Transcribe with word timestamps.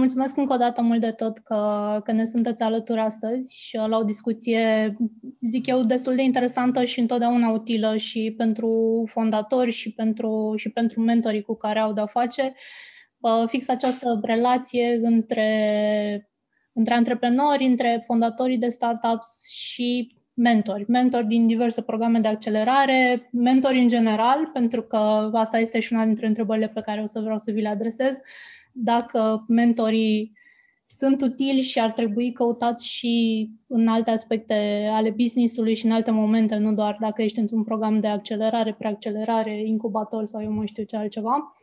mulțumesc 0.00 0.36
încă 0.36 0.52
o 0.52 0.56
dată 0.56 0.82
mult 0.82 1.00
de 1.00 1.10
tot 1.10 1.38
că, 1.38 2.00
că 2.04 2.12
ne 2.12 2.24
sunteți 2.24 2.62
alături 2.62 3.00
astăzi 3.00 3.62
și 3.62 3.76
la 3.76 3.98
o 3.98 4.02
discuție, 4.02 4.96
zic 5.40 5.66
eu, 5.66 5.82
destul 5.82 6.14
de 6.14 6.22
interesantă 6.22 6.84
și 6.84 7.00
întotdeauna 7.00 7.50
utilă 7.50 7.96
și 7.96 8.34
pentru 8.36 9.04
fondatori 9.08 9.70
și 9.70 9.92
pentru, 9.92 10.52
și 10.56 10.70
pentru 10.70 11.00
mentorii 11.00 11.42
cu 11.42 11.56
care 11.56 11.78
au 11.78 11.92
de-a 11.92 12.06
face. 12.06 12.54
Fix 13.46 13.68
această 13.68 14.20
relație 14.22 14.98
între, 15.02 16.30
între 16.72 16.94
antreprenori, 16.94 17.64
între 17.64 18.02
fondatorii 18.06 18.58
de 18.58 18.68
startups 18.68 19.50
și 19.50 20.16
mentori, 20.34 20.84
mentori 20.88 21.26
din 21.26 21.46
diverse 21.46 21.82
programe 21.82 22.18
de 22.18 22.28
accelerare, 22.28 23.28
mentori 23.32 23.80
în 23.80 23.88
general, 23.88 24.50
pentru 24.52 24.82
că 24.82 25.30
asta 25.32 25.58
este 25.58 25.80
și 25.80 25.92
una 25.92 26.04
dintre 26.04 26.26
întrebările 26.26 26.68
pe 26.68 26.80
care 26.80 27.00
o 27.00 27.06
să 27.06 27.20
vreau 27.20 27.38
să 27.38 27.50
vi 27.50 27.60
le 27.60 27.68
adresez, 27.68 28.16
dacă 28.72 29.44
mentorii 29.48 30.38
sunt 30.96 31.20
utili 31.20 31.60
și 31.60 31.80
ar 31.80 31.90
trebui 31.92 32.32
căutați 32.32 32.88
și 32.88 33.48
în 33.66 33.88
alte 33.88 34.10
aspecte 34.10 34.88
ale 34.92 35.10
business-ului 35.10 35.74
și 35.74 35.86
în 35.86 35.92
alte 35.92 36.10
momente, 36.10 36.56
nu 36.56 36.74
doar 36.74 36.96
dacă 37.00 37.22
ești 37.22 37.38
într-un 37.38 37.64
program 37.64 38.00
de 38.00 38.06
accelerare, 38.06 38.74
preaccelerare, 38.74 39.62
incubator 39.66 40.24
sau 40.24 40.42
eu 40.42 40.52
mai 40.52 40.66
știu 40.66 40.84
ce 40.84 40.96
altceva. 40.96 41.54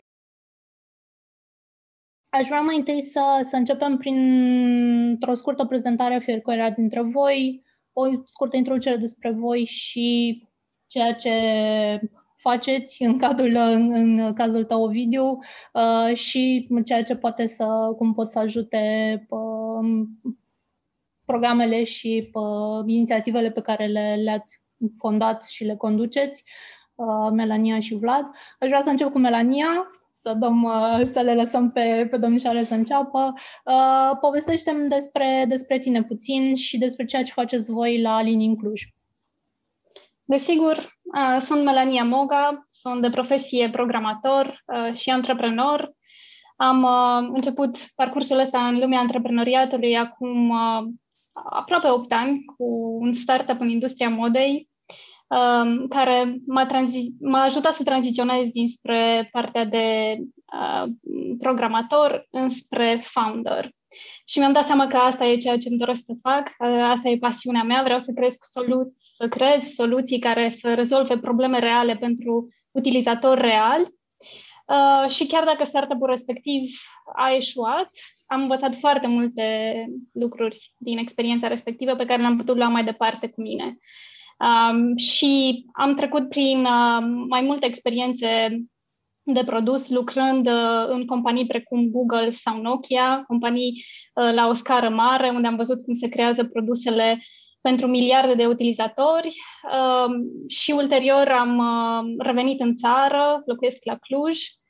Aș 2.30 2.48
vrea 2.48 2.62
mai 2.62 2.76
întâi 2.76 3.02
să, 3.02 3.40
să 3.44 3.56
începem 3.56 3.98
printr-o 3.98 5.34
scurtă 5.34 5.66
prezentare 5.66 6.16
a 6.16 6.20
fiecăruia 6.20 6.72
dintre 6.72 7.02
voi, 7.02 7.64
o 7.94 8.04
scurtă 8.26 8.58
introducere 8.58 8.96
despre 8.96 9.32
voi 9.32 9.66
și 9.66 10.42
ceea 10.88 11.14
ce 11.14 11.32
faceți 12.38 13.04
în, 13.04 13.18
cadrul, 13.18 13.56
în, 13.56 13.94
în 13.94 14.34
cazul 14.34 14.64
tău, 14.64 14.84
Ovidiu, 14.84 15.38
uh, 15.74 16.16
și 16.16 16.70
ceea 16.86 17.04
ce 17.04 17.16
poate 17.16 17.46
să, 17.46 17.94
cum 17.98 18.14
pot 18.14 18.30
să 18.30 18.40
ajute 18.40 19.26
uh, 19.30 20.06
programele 21.26 21.84
și 21.84 22.30
uh, 22.34 22.84
inițiativele 22.86 23.52
pe 23.52 23.62
care 23.62 23.86
le, 23.86 24.20
le-ați 24.24 24.66
fondat 25.00 25.44
și 25.44 25.64
le 25.64 25.76
conduceți, 25.76 26.44
uh, 26.96 27.32
Melania 27.32 27.80
și 27.80 27.96
Vlad. 27.96 28.26
Aș 28.60 28.68
vrea 28.68 28.82
să 28.82 28.90
încep 28.90 29.12
cu 29.12 29.20
Melania, 29.20 29.92
să, 30.12 30.34
dăm, 30.34 30.64
uh, 30.64 31.02
să 31.04 31.20
le 31.20 31.34
lăsăm 31.34 31.72
pe, 31.72 32.08
pe 32.12 32.18
domnișoare 32.18 32.64
să 32.64 32.74
înceapă. 32.74 33.34
Uh, 33.66 34.18
povestește-mi 34.22 34.90
despre, 34.90 35.46
despre 35.48 35.80
tine 35.80 36.04
puțin 36.04 36.56
și 36.56 36.78
despre 36.78 37.06
ceea 37.06 37.24
ce 37.24 37.32
faceți 37.32 37.72
voi 37.72 38.02
la 38.02 38.16
Alin 38.16 38.56
Cluj. 38.56 38.97
Desigur, 40.30 40.78
uh, 40.78 41.38
sunt 41.40 41.64
Melania 41.64 42.04
Moga, 42.04 42.66
sunt 42.68 43.02
de 43.02 43.10
profesie 43.10 43.70
programator 43.70 44.64
și 44.94 45.10
antreprenor. 45.10 45.94
Am 46.56 46.84
început 47.34 47.78
parcursul 47.96 48.40
ăsta 48.40 48.68
în 48.68 48.80
lumea 48.80 49.00
antreprenoriatului 49.00 49.98
acum 49.98 50.54
aproape 51.50 51.90
8 51.90 52.12
ani 52.12 52.44
cu 52.58 52.66
un 53.00 53.14
startup 53.14 53.60
în 53.60 53.70
industria 53.70 54.10
modei 54.10 54.70
um, 55.28 55.88
care 55.88 56.42
m-a, 56.46 56.66
tranzi- 56.66 57.14
m-a 57.20 57.42
ajutat 57.42 57.74
să 57.74 57.84
tranziționez 57.84 58.48
dinspre 58.48 59.30
partea 59.32 59.66
de 59.66 60.18
uh, 60.54 60.90
programator 61.40 62.28
înspre 62.30 63.00
founder. 63.02 63.70
Și 64.26 64.40
mi-am 64.40 64.54
dat 64.54 64.64
seama 64.64 64.88
că 64.88 64.98
asta 64.98 65.26
e 65.26 65.38
ceea 65.38 65.58
ce 65.58 65.70
îmi 65.70 65.78
doresc 65.78 66.04
să 66.04 66.14
fac, 66.22 66.48
uh, 66.60 66.82
asta 66.82 67.10
e 67.10 67.18
pasiunea 67.18 67.64
mea, 67.64 67.84
vreau 67.84 68.00
să 68.00 68.12
cresc 68.16 68.44
soluții, 68.44 68.96
să 68.98 69.28
creez 69.28 69.64
soluții 69.64 70.20
care 70.20 70.50
să 70.50 70.74
rezolve 70.74 71.18
probleme 71.18 71.60
reale 71.60 71.96
pentru 71.96 72.48
utilizatori 72.72 73.42
reali. 73.42 73.96
Uh, 74.68 75.10
și 75.10 75.28
chiar 75.28 75.44
dacă 75.44 75.64
startup-ul 75.64 76.08
respectiv 76.08 76.70
a 77.16 77.32
eșuat, 77.32 77.90
am 78.26 78.42
învățat 78.42 78.76
foarte 78.76 79.08
multe 79.08 79.74
lucruri 80.12 80.74
din 80.78 80.98
experiența 80.98 81.48
respectivă 81.48 81.96
pe 81.96 82.06
care 82.06 82.22
le-am 82.22 82.38
putut 82.38 82.56
lua 82.56 82.68
mai 82.68 82.84
departe 82.84 83.30
cu 83.30 83.42
mine. 83.42 83.78
Um, 84.40 84.96
și 84.96 85.66
am 85.74 85.96
trecut 85.96 86.30
prin 86.30 86.66
uh, 86.66 87.26
mai 87.28 87.42
multe 87.42 87.66
experiențe 87.66 88.58
de 89.24 89.44
produs 89.44 89.90
lucrând 89.90 90.48
uh, 90.48 90.88
în 90.88 91.06
companii 91.06 91.48
precum 91.48 91.90
Google 91.90 92.30
sau 92.30 92.62
Nokia, 92.62 93.24
companii 93.28 93.84
uh, 94.14 94.34
la 94.34 94.48
o 94.48 94.54
scară 94.54 94.90
mare, 94.90 95.30
unde 95.30 95.48
am 95.48 95.56
văzut 95.56 95.84
cum 95.84 95.94
se 95.94 96.10
creează 96.10 96.44
produsele 96.44 97.20
pentru 97.62 97.88
miliarde 97.88 98.34
de 98.34 98.46
utilizatori. 98.46 99.36
Uh, 99.74 100.14
și 100.48 100.72
ulterior 100.72 101.28
am 101.28 101.58
uh, 101.58 102.16
revenit 102.18 102.60
în 102.60 102.74
țară, 102.74 103.42
locuiesc 103.46 103.78
la 103.84 103.96
Cluj. 103.96 104.38
uh, 104.38 104.67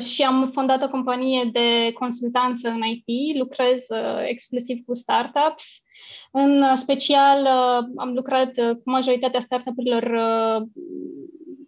și 0.00 0.22
am 0.22 0.50
fondat 0.52 0.82
o 0.82 0.88
companie 0.88 1.50
de 1.52 1.92
consultanță 1.92 2.68
în 2.68 2.80
IT, 2.82 3.36
lucrez 3.38 3.86
uh, 3.88 4.20
exclusiv 4.24 4.78
cu 4.86 4.94
startups 4.94 5.82
în 6.30 6.76
special, 6.76 7.40
uh, 7.42 7.88
am 7.96 8.12
lucrat 8.12 8.56
uh, 8.56 8.70
cu 8.70 8.90
majoritatea 8.90 9.40
startup-urilor 9.40 10.02
uh, 10.02 10.68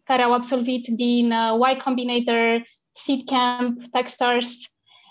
care 0.04 0.22
au 0.22 0.32
absolvit 0.32 0.86
din 0.86 1.34
Y 1.72 1.78
Combinator, 1.84 2.62
Seedcamp, 2.90 3.82
Techstars 3.90 4.58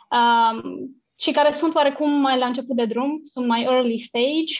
um, 0.09 0.61
și 1.15 1.31
care 1.31 1.51
sunt 1.51 1.75
oarecum 1.75 2.11
mai 2.11 2.37
la 2.37 2.45
început 2.45 2.75
de 2.75 2.85
drum, 2.85 3.19
sunt 3.23 3.47
mai 3.47 3.63
early 3.63 3.97
stage. 3.97 4.53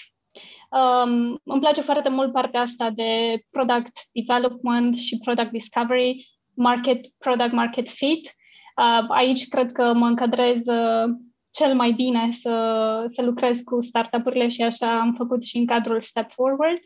Um, 0.72 1.40
îmi 1.44 1.60
place 1.60 1.82
foarte 1.82 2.10
mult 2.10 2.32
partea 2.32 2.62
asta 2.62 2.90
de 2.90 3.44
product 3.50 3.92
development 4.14 4.98
și 4.98 5.18
product 5.18 5.52
discovery, 5.52 6.39
market, 6.60 7.06
product 7.18 7.52
market 7.52 7.90
fit. 7.90 8.34
Uh, 8.78 9.06
aici 9.10 9.48
cred 9.48 9.72
că 9.72 9.94
mă 9.94 10.06
încadrez 10.06 10.68
uh, 10.68 11.10
cel 11.52 11.76
mai 11.76 11.92
bine 11.92 12.32
să, 12.32 13.06
să 13.12 13.22
lucrez 13.22 13.62
cu 13.62 13.82
startup-urile 13.82 14.48
și 14.48 14.62
așa 14.62 15.00
am 15.00 15.14
făcut 15.14 15.44
și 15.44 15.58
în 15.58 15.66
cadrul 15.66 16.02
Step 16.02 16.32
Forward. 16.32 16.80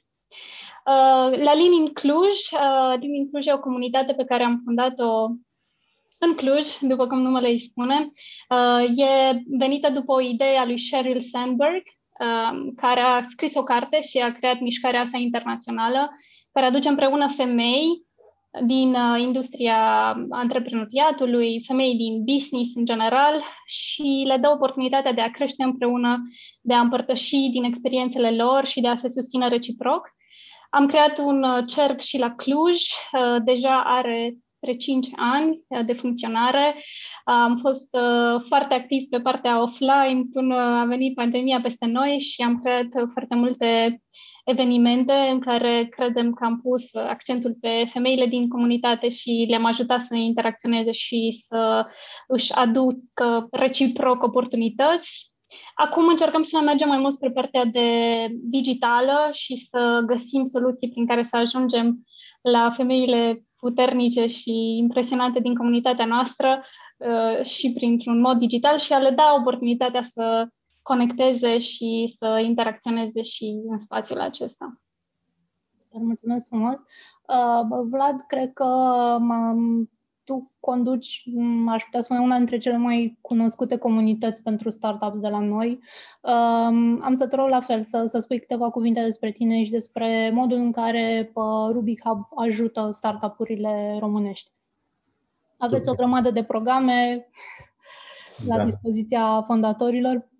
Uh, 0.86 1.38
la 1.44 1.54
Lean 1.54 1.72
in 1.72 1.94
Cluj, 1.94 2.36
uh, 2.52 2.96
Lean 3.00 3.14
in 3.14 3.30
Cluj 3.30 3.46
e 3.48 3.54
o 3.54 3.60
comunitate 3.60 4.14
pe 4.14 4.24
care 4.24 4.44
am 4.44 4.62
fondat-o 4.66 5.30
în 6.20 6.36
Cluj, 6.36 6.66
după 6.80 7.08
cum 7.08 7.22
numele 7.22 7.48
îi 7.48 7.60
spune. 7.60 8.10
Uh, 8.50 8.98
e 8.98 9.42
venită 9.58 9.90
după 9.90 10.14
o 10.14 10.22
idee 10.22 10.58
a 10.58 10.66
lui 10.66 10.80
Sheryl 10.80 11.20
Sandberg, 11.20 11.84
uh, 12.20 12.72
care 12.76 13.00
a 13.00 13.24
scris 13.24 13.56
o 13.56 13.64
carte 13.64 14.02
și 14.02 14.18
a 14.18 14.32
creat 14.32 14.60
mișcarea 14.60 15.02
asta 15.02 15.18
internațională, 15.18 16.10
care 16.52 16.66
aduce 16.66 16.90
împreună 16.90 17.30
femei 17.30 18.06
din 18.62 18.94
uh, 18.94 19.20
industria 19.20 20.12
antreprenoriatului, 20.30 21.64
femei 21.66 21.96
din 21.96 22.24
business 22.24 22.76
în 22.76 22.86
general 22.86 23.42
și 23.66 24.24
le 24.26 24.38
dă 24.38 24.50
oportunitatea 24.50 25.14
de 25.14 25.22
a 25.22 25.32
crește 25.32 25.64
împreună, 25.64 26.22
de 26.62 26.74
a 26.74 26.80
împărtăși 26.80 27.50
din 27.52 27.64
experiențele 27.64 28.32
lor 28.32 28.66
și 28.66 28.82
de 28.82 28.88
a 28.88 28.96
se 28.96 29.10
susține 29.10 29.48
reciproc. 29.48 30.10
Am 30.70 30.88
creat 30.88 31.18
un 31.18 31.44
uh, 31.44 31.64
cerc 31.68 32.02
și 32.02 32.20
la 32.20 32.36
Cluj, 32.36 32.78
uh, 32.78 33.42
deja 33.46 33.84
are 33.86 34.38
spre 34.56 34.76
5 34.76 35.08
ani 35.16 35.62
de 35.86 35.94
funcționare. 35.94 36.76
Am 37.24 37.58
fost 37.58 37.98
foarte 38.48 38.74
activ 38.74 39.04
pe 39.10 39.20
partea 39.20 39.62
offline 39.62 40.24
până 40.32 40.56
a 40.56 40.86
venit 40.86 41.16
pandemia 41.16 41.60
peste 41.62 41.86
noi 41.86 42.20
și 42.20 42.42
am 42.42 42.58
creat 42.58 42.88
foarte 43.12 43.36
multe 43.36 44.02
evenimente 44.44 45.14
în 45.14 45.40
care 45.40 45.88
credem 45.90 46.34
că 46.34 46.46
am 46.46 46.62
pus 46.62 46.96
accentul 46.96 47.58
pe 47.62 47.86
femeile 47.88 48.26
din 48.26 48.48
comunitate 48.48 49.10
și 49.10 49.46
le-am 49.50 49.66
ajutat 49.66 50.02
să 50.02 50.16
interacționeze 50.16 50.92
și 50.92 51.44
să 51.48 51.86
își 52.28 52.54
aducă 52.54 53.48
reciproc 53.52 54.24
oportunități. 54.24 55.32
Acum 55.76 56.08
încercăm 56.08 56.42
să 56.42 56.60
mergem 56.64 56.88
mai 56.88 56.98
mult 56.98 57.16
spre 57.16 57.32
partea 57.32 57.66
de 57.66 57.90
digitală 58.32 59.30
și 59.32 59.56
să 59.56 60.04
găsim 60.06 60.46
soluții 60.46 60.90
prin 60.90 61.08
care 61.08 61.24
să 61.24 61.38
ajungem 61.38 62.04
la 62.42 62.72
femeile 62.72 63.44
puternice 63.58 64.26
și 64.26 64.78
impresionante 64.78 65.40
din 65.40 65.56
comunitatea 65.56 66.06
noastră 66.06 66.64
uh, 66.98 67.46
și 67.46 67.74
printr-un 67.74 68.20
mod 68.20 68.38
digital 68.38 68.78
și 68.78 68.94
a 68.94 68.98
le 68.98 69.10
da 69.10 69.36
oportunitatea 69.40 70.02
să 70.02 70.48
conecteze 70.84 71.60
și 71.60 72.14
să 72.18 72.42
interacționeze 72.46 73.22
și 73.22 73.62
în 73.68 73.78
spațiul 73.78 74.20
acesta. 74.20 74.82
Super, 75.78 76.02
mulțumesc 76.02 76.48
frumos. 76.48 76.80
Uh, 77.28 77.86
Vlad, 77.90 78.22
cred 78.28 78.54
că 78.54 78.66
tu 80.24 80.52
conduci, 80.60 81.24
aș 81.68 81.84
putea 81.84 82.02
spune, 82.02 82.20
una 82.20 82.38
dintre 82.38 82.58
cele 82.58 82.78
mai 82.78 83.18
cunoscute 83.22 83.78
comunități 83.78 84.42
pentru 84.42 84.70
startups 84.70 85.20
de 85.20 85.28
la 85.28 85.40
noi. 85.40 85.80
Um, 86.22 87.02
am 87.04 87.14
să 87.14 87.28
te 87.28 87.36
rog 87.36 87.50
la 87.50 87.60
fel 87.60 87.84
să, 87.84 88.04
să 88.06 88.20
spui 88.20 88.40
câteva 88.40 88.70
cuvinte 88.70 89.04
despre 89.04 89.32
tine 89.32 89.64
și 89.64 89.72
despre 89.72 90.32
modul 90.34 90.58
în 90.58 90.72
care 90.72 91.32
uh, 91.34 91.70
Rubic 91.72 92.02
Hub 92.04 92.28
ajută 92.36 92.90
startup-urile 92.92 93.98
românești. 94.00 94.52
Aveți 95.58 95.90
o 95.90 95.94
grămadă 95.94 96.32
de 96.32 96.44
programe 96.44 97.28
la 98.48 98.58
da. 98.58 98.66
dispoziția 98.66 99.42
fondatorilor. 99.42 100.32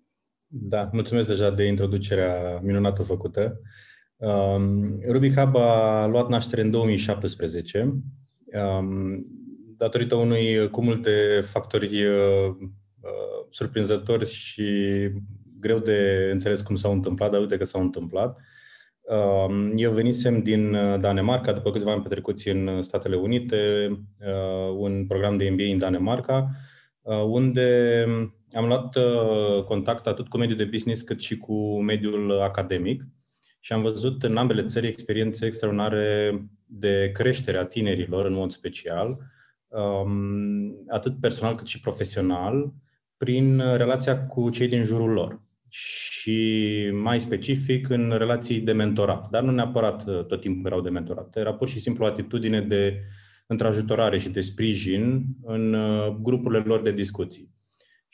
Da, 0.56 0.88
mulțumesc 0.92 1.28
deja 1.28 1.50
de 1.50 1.64
introducerea 1.64 2.60
minunată 2.62 3.02
făcută. 3.02 3.60
Um, 4.16 5.00
Rubic 5.08 5.38
Hub 5.38 5.56
a 5.56 6.06
luat 6.06 6.28
naștere 6.28 6.62
în 6.62 6.70
2017 6.70 7.94
um, 8.78 9.26
datorită 9.76 10.14
unui 10.14 10.70
cumul 10.70 11.00
de 11.00 11.40
factori 11.44 12.06
uh, 12.06 12.56
surprinzător 13.50 14.24
și 14.24 14.64
greu 15.60 15.78
de 15.78 16.28
înțeles 16.32 16.62
cum 16.62 16.74
s-au 16.74 16.92
întâmplat, 16.92 17.30
dar 17.30 17.40
uite 17.40 17.56
că 17.56 17.64
s-au 17.64 17.80
întâmplat. 17.80 18.38
Uh, 19.00 19.72
eu 19.76 19.90
venisem 19.90 20.42
din 20.42 20.72
Danemarca, 21.00 21.52
după 21.52 21.70
câțiva 21.70 21.92
ani 21.92 22.02
petrecuți 22.02 22.48
în 22.48 22.82
Statele 22.82 23.16
Unite, 23.16 23.88
uh, 24.20 24.76
un 24.76 25.06
program 25.06 25.36
de 25.36 25.50
MBA 25.50 25.64
în 25.64 25.78
Danemarca, 25.78 26.50
uh, 27.02 27.22
unde 27.26 28.06
am 28.54 28.66
luat 28.66 28.96
contact 29.64 30.06
atât 30.06 30.28
cu 30.28 30.38
mediul 30.38 30.58
de 30.58 30.64
business 30.64 31.02
cât 31.02 31.20
și 31.20 31.36
cu 31.36 31.82
mediul 31.82 32.40
academic 32.40 33.02
și 33.60 33.72
am 33.72 33.82
văzut 33.82 34.22
în 34.22 34.36
ambele 34.36 34.64
țări 34.64 34.86
experiențe 34.86 35.46
extraordinare 35.46 36.38
de 36.66 37.10
creștere 37.12 37.58
a 37.58 37.64
tinerilor, 37.64 38.26
în 38.26 38.32
mod 38.32 38.50
special, 38.50 39.18
um, 39.68 40.84
atât 40.88 41.20
personal 41.20 41.54
cât 41.54 41.66
și 41.66 41.80
profesional, 41.80 42.72
prin 43.16 43.58
relația 43.58 44.26
cu 44.26 44.50
cei 44.50 44.68
din 44.68 44.84
jurul 44.84 45.10
lor 45.10 45.42
și 45.68 46.90
mai 46.92 47.20
specific 47.20 47.88
în 47.88 48.14
relații 48.16 48.60
de 48.60 48.72
mentorat. 48.72 49.28
Dar 49.30 49.42
nu 49.42 49.50
neapărat 49.50 50.06
uh, 50.06 50.24
tot 50.24 50.40
timpul 50.40 50.66
erau 50.66 50.80
de 50.80 50.90
mentorat. 50.90 51.36
Era 51.36 51.54
pur 51.54 51.68
și 51.68 51.80
simplu 51.80 52.04
o 52.04 52.08
atitudine 52.08 52.60
de 52.60 53.00
întrajutorare 53.46 54.18
și 54.18 54.28
de 54.28 54.40
sprijin 54.40 55.24
în 55.42 55.72
uh, 55.72 56.16
grupurile 56.22 56.62
lor 56.66 56.82
de 56.82 56.92
discuții. 56.92 57.53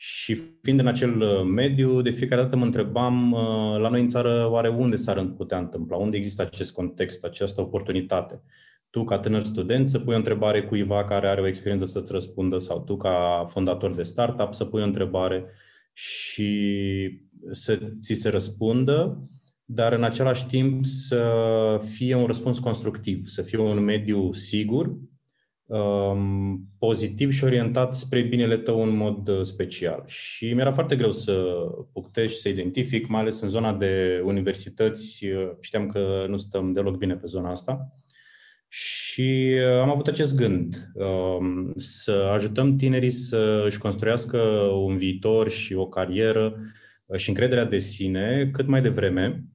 Și 0.03 0.39
fiind 0.61 0.79
în 0.79 0.87
acel 0.87 1.21
uh, 1.21 1.43
mediu, 1.43 2.01
de 2.01 2.09
fiecare 2.09 2.41
dată 2.41 2.55
mă 2.55 2.65
întrebam 2.65 3.31
la 3.79 3.89
noi 3.89 4.01
în 4.01 4.07
țară 4.07 4.47
oare 4.49 4.69
unde 4.69 4.95
s-ar 4.95 5.25
putea 5.37 5.57
întâmpla, 5.57 5.97
unde 5.97 6.17
există 6.17 6.41
acest 6.41 6.73
context, 6.73 7.23
această 7.23 7.61
oportunitate. 7.61 8.41
Tu, 8.89 9.03
ca 9.03 9.19
tânăr 9.19 9.43
student, 9.43 9.89
să 9.89 9.99
pui 9.99 10.13
o 10.13 10.17
întrebare 10.17 10.63
cuiva 10.63 11.05
care 11.05 11.27
are 11.27 11.41
o 11.41 11.47
experiență 11.47 11.85
să-ți 11.85 12.11
răspundă 12.11 12.57
sau 12.57 12.83
tu, 12.83 12.97
ca 12.97 13.45
fondator 13.47 13.95
de 13.95 14.03
startup, 14.03 14.53
să 14.53 14.65
pui 14.65 14.81
o 14.81 14.85
întrebare 14.85 15.45
și 15.93 16.51
să 17.51 17.79
ți 18.01 18.13
se 18.13 18.29
răspundă, 18.29 19.21
dar 19.65 19.93
în 19.93 20.03
același 20.03 20.45
timp 20.45 20.85
să 20.85 21.23
fie 21.89 22.15
un 22.15 22.25
răspuns 22.25 22.59
constructiv, 22.59 23.23
să 23.23 23.41
fie 23.41 23.57
un 23.57 23.83
mediu 23.83 24.33
sigur, 24.33 24.97
um, 25.71 26.67
pozitiv 26.79 27.31
și 27.31 27.43
orientat 27.43 27.93
spre 27.93 28.21
binele 28.21 28.57
tău 28.57 28.83
în 28.83 28.95
mod 28.95 29.27
uh, 29.27 29.41
special. 29.41 30.03
Și 30.05 30.53
mi-era 30.53 30.71
foarte 30.71 30.95
greu 30.95 31.11
să 31.11 31.43
puctești, 31.93 32.39
să 32.39 32.49
identific, 32.49 33.07
mai 33.07 33.21
ales 33.21 33.41
în 33.41 33.49
zona 33.49 33.73
de 33.73 34.21
universități, 34.25 35.25
uh, 35.25 35.49
știam 35.59 35.87
că 35.87 36.25
nu 36.29 36.37
stăm 36.37 36.73
deloc 36.73 36.97
bine 36.97 37.15
pe 37.15 37.25
zona 37.25 37.49
asta. 37.49 37.95
Și 38.67 39.53
uh, 39.55 39.81
am 39.81 39.89
avut 39.89 40.07
acest 40.07 40.35
gând, 40.35 40.91
um, 40.93 41.71
să 41.75 42.29
ajutăm 42.33 42.75
tinerii 42.75 43.09
să 43.09 43.63
își 43.65 43.77
construiască 43.77 44.37
un 44.85 44.97
viitor 44.97 45.49
și 45.49 45.73
o 45.73 45.87
carieră 45.87 46.55
uh, 47.05 47.17
și 47.17 47.29
încrederea 47.29 47.65
de 47.65 47.77
sine 47.77 48.49
cât 48.53 48.67
mai 48.67 48.81
devreme 48.81 49.27
uh, 49.27 49.50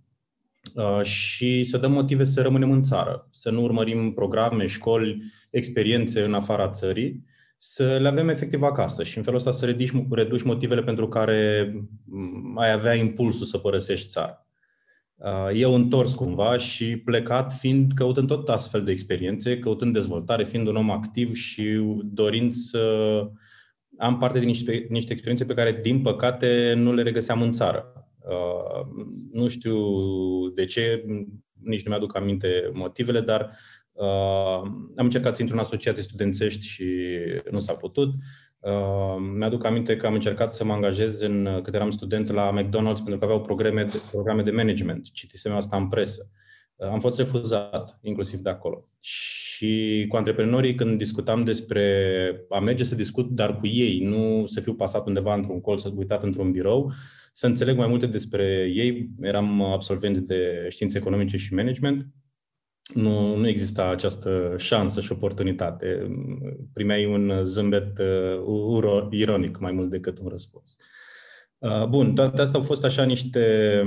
și 1.02 1.64
să 1.64 1.78
dăm 1.78 1.92
motive 1.92 2.24
să 2.24 2.42
rămânem 2.42 2.70
în 2.70 2.82
țară, 2.82 3.28
să 3.30 3.50
nu 3.50 3.62
urmărim 3.62 4.12
programe, 4.12 4.66
școli, 4.66 5.22
experiențe 5.50 6.22
în 6.22 6.34
afara 6.34 6.70
țării, 6.70 7.24
să 7.56 7.98
le 8.00 8.08
avem 8.08 8.28
efectiv 8.28 8.62
acasă 8.62 9.02
și 9.02 9.16
în 9.16 9.22
felul 9.22 9.38
ăsta 9.38 9.50
să 9.50 9.66
reduci, 9.66 9.92
reduci 10.10 10.42
motivele 10.42 10.82
pentru 10.82 11.08
care 11.08 11.72
mm, 12.04 12.58
ai 12.58 12.72
avea 12.72 12.94
impulsul 12.94 13.46
să 13.46 13.58
părăsești 13.58 14.08
țara. 14.08 14.46
Uh, 15.14 15.50
eu 15.54 15.74
întors 15.74 16.14
cumva 16.14 16.56
și 16.56 16.96
plecat 16.96 17.52
fiind 17.52 17.92
căutând 17.92 18.26
tot 18.26 18.48
astfel 18.48 18.82
de 18.82 18.90
experiențe, 18.90 19.58
căutând 19.58 19.92
dezvoltare, 19.92 20.44
fiind 20.44 20.66
un 20.66 20.76
om 20.76 20.90
activ 20.90 21.34
și 21.34 21.80
dorind 22.04 22.52
să 22.52 22.80
am 23.98 24.18
parte 24.18 24.38
din 24.38 24.48
niște, 24.48 24.86
niște 24.88 25.12
experiențe 25.12 25.44
pe 25.44 25.54
care, 25.54 25.80
din 25.82 26.02
păcate, 26.02 26.72
nu 26.76 26.94
le 26.94 27.02
regăseam 27.02 27.42
în 27.42 27.52
țară. 27.52 28.05
Uh, 28.30 28.86
nu 29.32 29.48
știu 29.48 29.78
de 30.54 30.64
ce, 30.64 31.04
nici 31.62 31.84
nu 31.84 31.90
mi-aduc 31.90 32.16
aminte 32.16 32.70
motivele, 32.72 33.20
dar 33.20 33.56
uh, 33.92 34.62
am 34.96 35.04
încercat 35.04 35.36
să 35.36 35.42
intru 35.42 35.56
în 35.56 35.62
asociații 35.62 36.02
studențești 36.02 36.66
și 36.66 36.86
nu 37.50 37.58
s-a 37.58 37.74
putut. 37.74 38.12
Uh, 38.58 39.16
mi-aduc 39.36 39.64
aminte 39.64 39.96
că 39.96 40.06
am 40.06 40.14
încercat 40.14 40.54
să 40.54 40.64
mă 40.64 40.72
angajez 40.72 41.20
în, 41.20 41.60
cât 41.62 41.74
eram 41.74 41.90
student 41.90 42.32
la 42.32 42.52
McDonald's 42.60 43.02
pentru 43.04 43.18
că 43.18 43.24
aveau 43.24 43.40
programe 43.40 43.82
de, 43.82 44.02
programe 44.10 44.42
de 44.42 44.50
management. 44.50 45.12
Citisem 45.12 45.52
asta 45.52 45.76
în 45.76 45.88
presă. 45.88 46.30
Uh, 46.32 46.45
am 46.78 47.00
fost 47.00 47.18
refuzat, 47.18 47.98
inclusiv 48.02 48.38
de 48.38 48.50
acolo. 48.50 48.88
Și 49.00 50.04
cu 50.08 50.16
antreprenorii, 50.16 50.74
când 50.74 50.98
discutam 50.98 51.40
despre 51.40 52.46
a 52.48 52.58
merge 52.58 52.84
să 52.84 52.94
discut, 52.94 53.30
dar 53.30 53.58
cu 53.58 53.66
ei, 53.66 54.00
nu 54.00 54.46
să 54.46 54.60
fiu 54.60 54.74
pasat 54.74 55.06
undeva 55.06 55.34
într-un 55.34 55.60
colț, 55.60 55.80
să 55.80 55.92
uitat 55.96 56.22
într-un 56.22 56.50
birou, 56.50 56.92
să 57.32 57.46
înțeleg 57.46 57.76
mai 57.76 57.86
multe 57.86 58.06
despre 58.06 58.72
ei. 58.74 59.10
Eram 59.20 59.62
absolvent 59.62 60.18
de 60.18 60.66
științe 60.68 60.98
economice 60.98 61.36
și 61.36 61.54
management 61.54 62.06
nu, 62.94 63.36
nu 63.36 63.48
exista 63.48 63.88
această 63.88 64.54
șansă 64.56 65.00
și 65.00 65.12
oportunitate. 65.12 66.06
Primeai 66.72 67.06
un 67.06 67.44
zâmbet 67.44 67.98
uh, 67.98 68.40
uro, 68.44 69.08
ironic 69.10 69.58
mai 69.58 69.72
mult 69.72 69.90
decât 69.90 70.18
un 70.18 70.28
răspuns. 70.28 70.76
Uh, 71.58 71.86
bun, 71.86 72.14
toate 72.14 72.40
astea 72.40 72.58
au 72.58 72.64
fost 72.64 72.84
așa 72.84 73.04
niște 73.04 73.82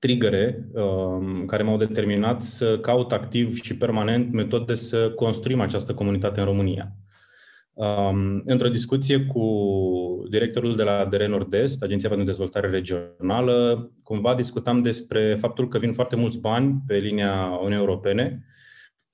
um, 0.00 0.08
trigere 0.08 0.68
uh, 0.72 1.44
care 1.46 1.62
m-au 1.62 1.76
determinat 1.76 2.42
să 2.42 2.78
caut 2.78 3.12
activ 3.12 3.60
și 3.62 3.76
permanent 3.76 4.32
metode 4.32 4.74
să 4.74 5.10
construim 5.10 5.60
această 5.60 5.94
comunitate 5.94 6.40
în 6.40 6.46
România. 6.46 6.92
Um, 7.72 8.42
într-o 8.44 8.68
discuție 8.68 9.20
cu 9.20 9.44
directorul 10.30 10.76
de 10.76 10.82
la 10.82 11.04
DR 11.04 11.22
Nord-Est, 11.22 11.82
Agenția 11.82 12.08
pentru 12.08 12.26
Dezvoltare 12.26 12.70
Regională, 12.70 13.90
cumva 14.02 14.34
discutam 14.34 14.82
despre 14.82 15.36
faptul 15.36 15.68
că 15.68 15.78
vin 15.78 15.92
foarte 15.92 16.16
mulți 16.16 16.38
bani 16.38 16.82
pe 16.86 16.96
linia 16.96 17.44
Uniunii 17.44 17.78
Europene 17.78 18.44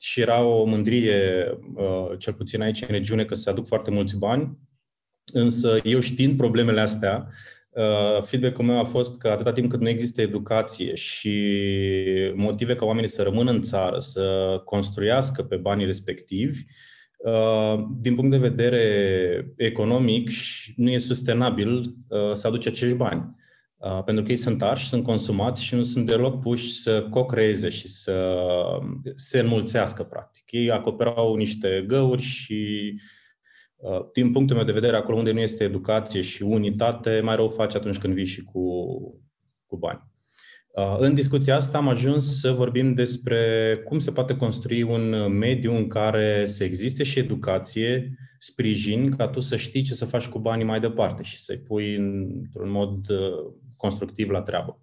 și 0.00 0.20
era 0.20 0.42
o 0.42 0.64
mândrie, 0.64 1.46
uh, 1.74 2.18
cel 2.18 2.32
puțin 2.32 2.62
aici 2.62 2.82
în 2.82 2.88
regiune, 2.90 3.24
că 3.24 3.34
se 3.34 3.50
aduc 3.50 3.66
foarte 3.66 3.90
mulți 3.90 4.18
bani, 4.18 4.58
însă 5.32 5.78
eu 5.82 6.00
știind 6.00 6.36
problemele 6.36 6.80
astea, 6.80 7.26
uh, 7.26 7.55
feedback-ul 8.20 8.64
meu 8.64 8.78
a 8.78 8.84
fost 8.84 9.18
că 9.18 9.28
atâta 9.28 9.52
timp 9.52 9.70
cât 9.70 9.80
nu 9.80 9.88
există 9.88 10.20
educație 10.20 10.94
și 10.94 11.52
motive 12.34 12.76
ca 12.76 12.84
oamenii 12.84 13.08
să 13.08 13.22
rămână 13.22 13.50
în 13.50 13.62
țară, 13.62 13.98
să 13.98 14.56
construiască 14.64 15.42
pe 15.42 15.56
banii 15.56 15.86
respectivi, 15.86 16.64
Uh, 17.26 17.86
din 18.00 18.14
punct 18.14 18.30
de 18.30 18.48
vedere 18.48 19.54
economic, 19.56 20.30
nu 20.76 20.90
e 20.90 20.98
sustenabil 20.98 21.94
uh, 22.08 22.32
să 22.32 22.46
aduce 22.46 22.68
acești 22.68 22.96
bani. 22.96 23.34
Uh, 23.76 24.02
pentru 24.04 24.24
că 24.24 24.30
ei 24.30 24.36
sunt 24.36 24.62
arși, 24.62 24.88
sunt 24.88 25.02
consumați 25.02 25.64
și 25.64 25.74
nu 25.74 25.82
sunt 25.82 26.06
deloc 26.06 26.40
puși 26.40 26.72
să 26.72 27.06
co-creeze 27.10 27.68
și 27.68 27.88
să 27.88 28.38
se 29.14 29.38
înmulțească, 29.38 30.02
practic. 30.02 30.52
Ei 30.52 30.70
acoperau 30.70 31.34
niște 31.34 31.84
găuri 31.86 32.22
și, 32.22 32.94
din 34.12 34.32
punctul 34.32 34.56
meu 34.56 34.64
de 34.64 34.72
vedere, 34.72 34.96
acolo 34.96 35.16
unde 35.16 35.32
nu 35.32 35.40
este 35.40 35.64
educație 35.64 36.20
și 36.20 36.42
unitate, 36.42 37.20
mai 37.20 37.36
rău 37.36 37.48
face 37.48 37.76
atunci 37.76 37.98
când 37.98 38.14
vii 38.14 38.24
și 38.24 38.42
cu, 38.42 38.62
cu 39.66 39.76
bani. 39.76 40.02
Uh, 40.76 40.96
în 40.98 41.14
discuția 41.14 41.54
asta 41.54 41.78
am 41.78 41.88
ajuns 41.88 42.40
să 42.40 42.52
vorbim 42.52 42.94
despre 42.94 43.76
cum 43.84 43.98
se 43.98 44.10
poate 44.10 44.36
construi 44.36 44.82
un 44.82 45.32
mediu 45.38 45.76
în 45.76 45.86
care 45.88 46.44
să 46.44 46.64
existe 46.64 47.02
și 47.02 47.18
educație, 47.18 48.16
sprijin, 48.38 49.10
ca 49.10 49.28
tu 49.28 49.40
să 49.40 49.56
știi 49.56 49.82
ce 49.82 49.94
să 49.94 50.04
faci 50.04 50.28
cu 50.28 50.38
banii 50.38 50.64
mai 50.64 50.80
departe 50.80 51.22
și 51.22 51.38
să-i 51.38 51.58
pui 51.58 51.94
într-un 51.94 52.70
mod 52.70 53.08
uh, 53.08 53.52
constructiv 53.76 54.30
la 54.30 54.42
treabă. 54.42 54.80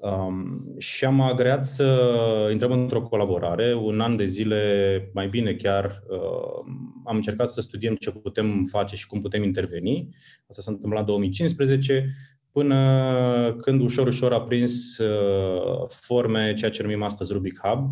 Um, 0.00 0.74
și 0.78 1.04
am 1.04 1.20
agreat 1.20 1.64
să 1.64 2.48
intrăm 2.52 2.72
într-o 2.72 3.02
colaborare. 3.02 3.74
Un 3.74 4.00
an 4.00 4.16
de 4.16 4.24
zile, 4.24 5.10
mai 5.14 5.28
bine 5.28 5.54
chiar, 5.54 6.02
uh, 6.08 6.72
am 7.04 7.16
încercat 7.16 7.50
să 7.50 7.60
studiem 7.60 7.94
ce 7.94 8.10
putem 8.10 8.64
face 8.64 8.96
și 8.96 9.06
cum 9.06 9.20
putem 9.20 9.42
interveni. 9.42 10.08
Asta 10.48 10.62
s-a 10.62 10.70
întâmplat 10.70 11.00
în 11.00 11.06
2015 11.06 12.14
până 12.54 13.54
când 13.60 13.80
ușor, 13.80 14.06
ușor 14.06 14.32
a 14.32 14.40
prins 14.40 14.98
uh, 14.98 15.88
forme, 15.88 16.54
ceea 16.54 16.70
ce 16.70 16.82
numim 16.82 17.02
astăzi 17.02 17.32
Rubik 17.32 17.60
Hub. 17.62 17.90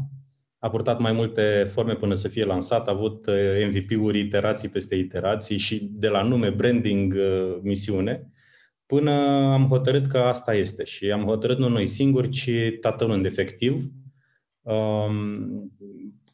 A 0.58 0.70
purtat 0.70 0.98
mai 0.98 1.12
multe 1.12 1.64
forme 1.72 1.94
până 1.94 2.14
să 2.14 2.28
fie 2.28 2.44
lansat, 2.44 2.88
a 2.88 2.92
avut 2.92 3.26
uh, 3.26 3.34
MVP-uri, 3.66 4.18
iterații 4.18 4.68
peste 4.68 4.94
iterații 4.94 5.58
și 5.58 5.88
de 5.92 6.08
la 6.08 6.22
nume, 6.22 6.50
branding, 6.50 7.14
uh, 7.14 7.58
misiune, 7.62 8.31
până 8.94 9.12
am 9.52 9.66
hotărât 9.68 10.06
că 10.06 10.18
asta 10.18 10.54
este. 10.54 10.84
Și 10.84 11.10
am 11.10 11.24
hotărât 11.24 11.58
nu 11.58 11.68
noi 11.68 11.86
singuri, 11.86 12.28
ci 12.28 12.50
tatăl 12.80 13.10
în 13.10 13.24
efectiv, 13.24 13.84
um, 14.62 15.72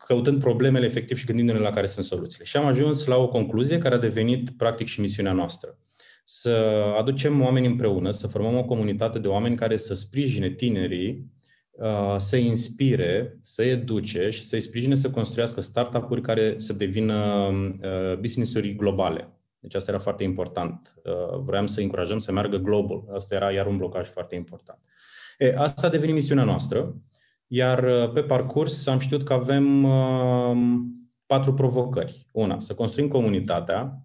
căutând 0.06 0.40
problemele 0.40 0.86
efectiv 0.86 1.16
și 1.16 1.26
gândindu-ne 1.26 1.58
la 1.58 1.70
care 1.70 1.86
sunt 1.86 2.04
soluțiile. 2.04 2.44
Și 2.44 2.56
am 2.56 2.66
ajuns 2.66 3.06
la 3.06 3.16
o 3.16 3.28
concluzie 3.28 3.78
care 3.78 3.94
a 3.94 3.98
devenit 3.98 4.50
practic 4.50 4.86
și 4.86 5.00
misiunea 5.00 5.32
noastră 5.32 5.78
să 6.24 6.50
aducem 6.98 7.42
oameni 7.42 7.66
împreună, 7.66 8.10
să 8.10 8.26
formăm 8.26 8.56
o 8.56 8.64
comunitate 8.64 9.18
de 9.18 9.28
oameni 9.28 9.56
care 9.56 9.76
să 9.76 9.94
sprijine 9.94 10.50
tinerii, 10.50 11.32
uh, 11.70 12.14
să 12.16 12.36
inspire, 12.36 13.38
să 13.40 13.62
educe 13.62 14.28
și 14.30 14.44
să-i 14.44 14.60
sprijine 14.60 14.94
să 14.94 15.10
construiască 15.10 15.60
startup-uri 15.60 16.20
care 16.20 16.54
să 16.56 16.72
devină 16.72 17.48
uh, 17.82 18.18
business-uri 18.18 18.74
globale. 18.74 19.37
Deci 19.60 19.74
asta 19.74 19.90
era 19.90 20.00
foarte 20.00 20.22
important. 20.22 20.94
Uh, 21.04 21.38
vreau 21.44 21.66
să 21.66 21.80
încurajăm 21.80 22.18
să 22.18 22.32
meargă 22.32 22.56
global. 22.56 23.04
Asta 23.14 23.34
era 23.34 23.52
iar 23.52 23.66
un 23.66 23.76
blocaj 23.76 24.08
foarte 24.08 24.34
important. 24.34 24.78
E, 25.38 25.54
asta 25.56 25.86
a 25.86 25.90
devenit 25.90 26.14
misiunea 26.14 26.44
noastră, 26.44 26.96
iar 27.46 27.84
uh, 27.84 28.12
pe 28.12 28.22
parcurs 28.22 28.86
am 28.86 28.98
știut 28.98 29.22
că 29.22 29.32
avem 29.32 29.84
uh, 29.84 30.56
patru 31.26 31.54
provocări. 31.54 32.26
Una, 32.32 32.58
să 32.58 32.74
construim 32.74 33.08
comunitatea. 33.08 34.02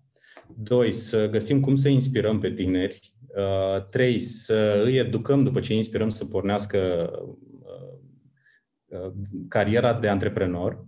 Doi, 0.56 0.92
să 0.92 1.30
găsim 1.30 1.60
cum 1.60 1.76
să 1.76 1.90
inspirăm 1.90 2.40
pe 2.40 2.52
tineri. 2.52 3.14
Uh, 3.36 3.84
trei, 3.84 4.20
să 4.20 4.82
îi 4.84 4.98
educăm 4.98 5.44
după 5.44 5.60
ce 5.60 5.72
îi 5.72 5.78
inspirăm 5.78 6.10
să 6.10 6.26
pornească 6.26 7.12
uh, 7.26 9.00
uh, 9.00 9.12
cariera 9.48 9.94
de 9.94 10.08
antreprenor. 10.08 10.86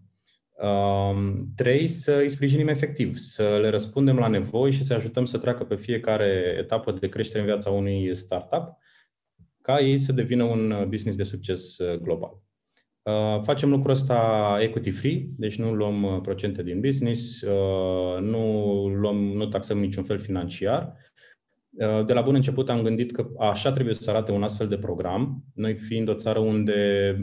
Um, 0.64 1.52
trei, 1.56 1.88
să 1.88 2.16
îi 2.16 2.30
sprijinim 2.30 2.68
efectiv, 2.68 3.16
să 3.16 3.58
le 3.62 3.70
răspundem 3.70 4.18
la 4.18 4.28
nevoi 4.28 4.72
și 4.72 4.84
să 4.84 4.94
ajutăm 4.94 5.26
să 5.26 5.38
treacă 5.38 5.64
pe 5.64 5.76
fiecare 5.76 6.56
etapă 6.60 6.92
de 6.92 7.08
creștere 7.08 7.40
în 7.40 7.46
viața 7.46 7.70
unui 7.70 8.16
startup, 8.16 8.78
ca 9.62 9.80
ei 9.80 9.98
să 9.98 10.14
devină 10.14 10.44
un 10.44 10.86
business 10.88 11.18
de 11.18 11.24
succes 11.24 11.78
uh, 11.78 12.00
global. 12.00 12.42
Uh, 13.02 13.42
facem 13.44 13.70
lucrul 13.70 13.92
ăsta 13.92 14.58
equity 14.62 14.92
free, 14.92 15.28
deci 15.38 15.58
nu 15.58 15.74
luăm 15.74 16.04
uh, 16.04 16.22
procente 16.22 16.64
din 16.64 16.80
business, 16.80 17.44
nu, 18.20 18.88
luăm, 18.88 19.18
nu 19.18 19.46
taxăm 19.46 19.80
niciun 19.80 20.04
fel 20.04 20.18
financiar. 20.18 20.94
De 22.05 22.13
la 22.13 22.22
bun 22.22 22.36
început 22.36 22.70
am 22.70 22.82
gândit 22.82 23.12
că 23.12 23.27
așa 23.39 23.72
trebuie 23.72 23.94
să 23.94 24.10
arate 24.10 24.32
un 24.32 24.44
astfel 24.44 24.67
de 24.67 24.77
program, 24.77 25.44
noi 25.53 25.77
fiind 25.77 26.10
o 26.10 26.13
țară 26.13 26.39
unde 26.39 27.15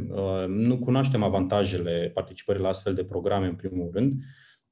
nu 0.49 0.78
cunoaștem 0.78 1.23
avantajele 1.23 2.11
participării 2.14 2.62
la 2.62 2.68
astfel 2.68 2.94
de 2.94 3.04
programe 3.04 3.47
în 3.47 3.54
primul 3.54 3.90
rând 3.92 4.12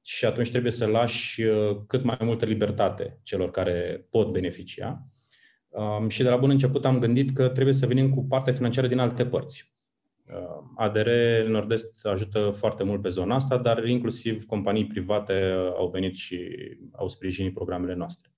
și 0.01 0.25
atunci 0.25 0.49
trebuie 0.49 0.71
să 0.71 0.85
lași 0.85 1.41
cât 1.87 2.03
mai 2.03 2.17
multă 2.19 2.45
libertate 2.45 3.19
celor 3.23 3.51
care 3.51 4.07
pot 4.09 4.31
beneficia. 4.31 5.05
Și 6.07 6.23
de 6.23 6.29
la 6.29 6.37
bun 6.37 6.49
început 6.49 6.85
am 6.85 6.99
gândit 6.99 7.33
că 7.33 7.47
trebuie 7.47 7.73
să 7.73 7.85
venim 7.85 8.09
cu 8.09 8.25
partea 8.25 8.53
financiară 8.53 8.87
din 8.87 8.99
alte 8.99 9.25
părți. 9.25 9.75
Uh, 10.25 10.63
ADR 10.75 11.09
Nord-Est 11.47 12.05
ajută 12.05 12.49
foarte 12.49 12.83
mult 12.83 13.01
pe 13.01 13.09
zona 13.09 13.35
asta, 13.35 13.57
dar 13.57 13.85
inclusiv 13.85 14.45
companii 14.45 14.87
private 14.87 15.53
au 15.77 15.89
venit 15.89 16.15
și 16.15 16.39
au 16.91 17.07
sprijinit 17.07 17.53
programele 17.53 17.95
noastre. 17.95 18.30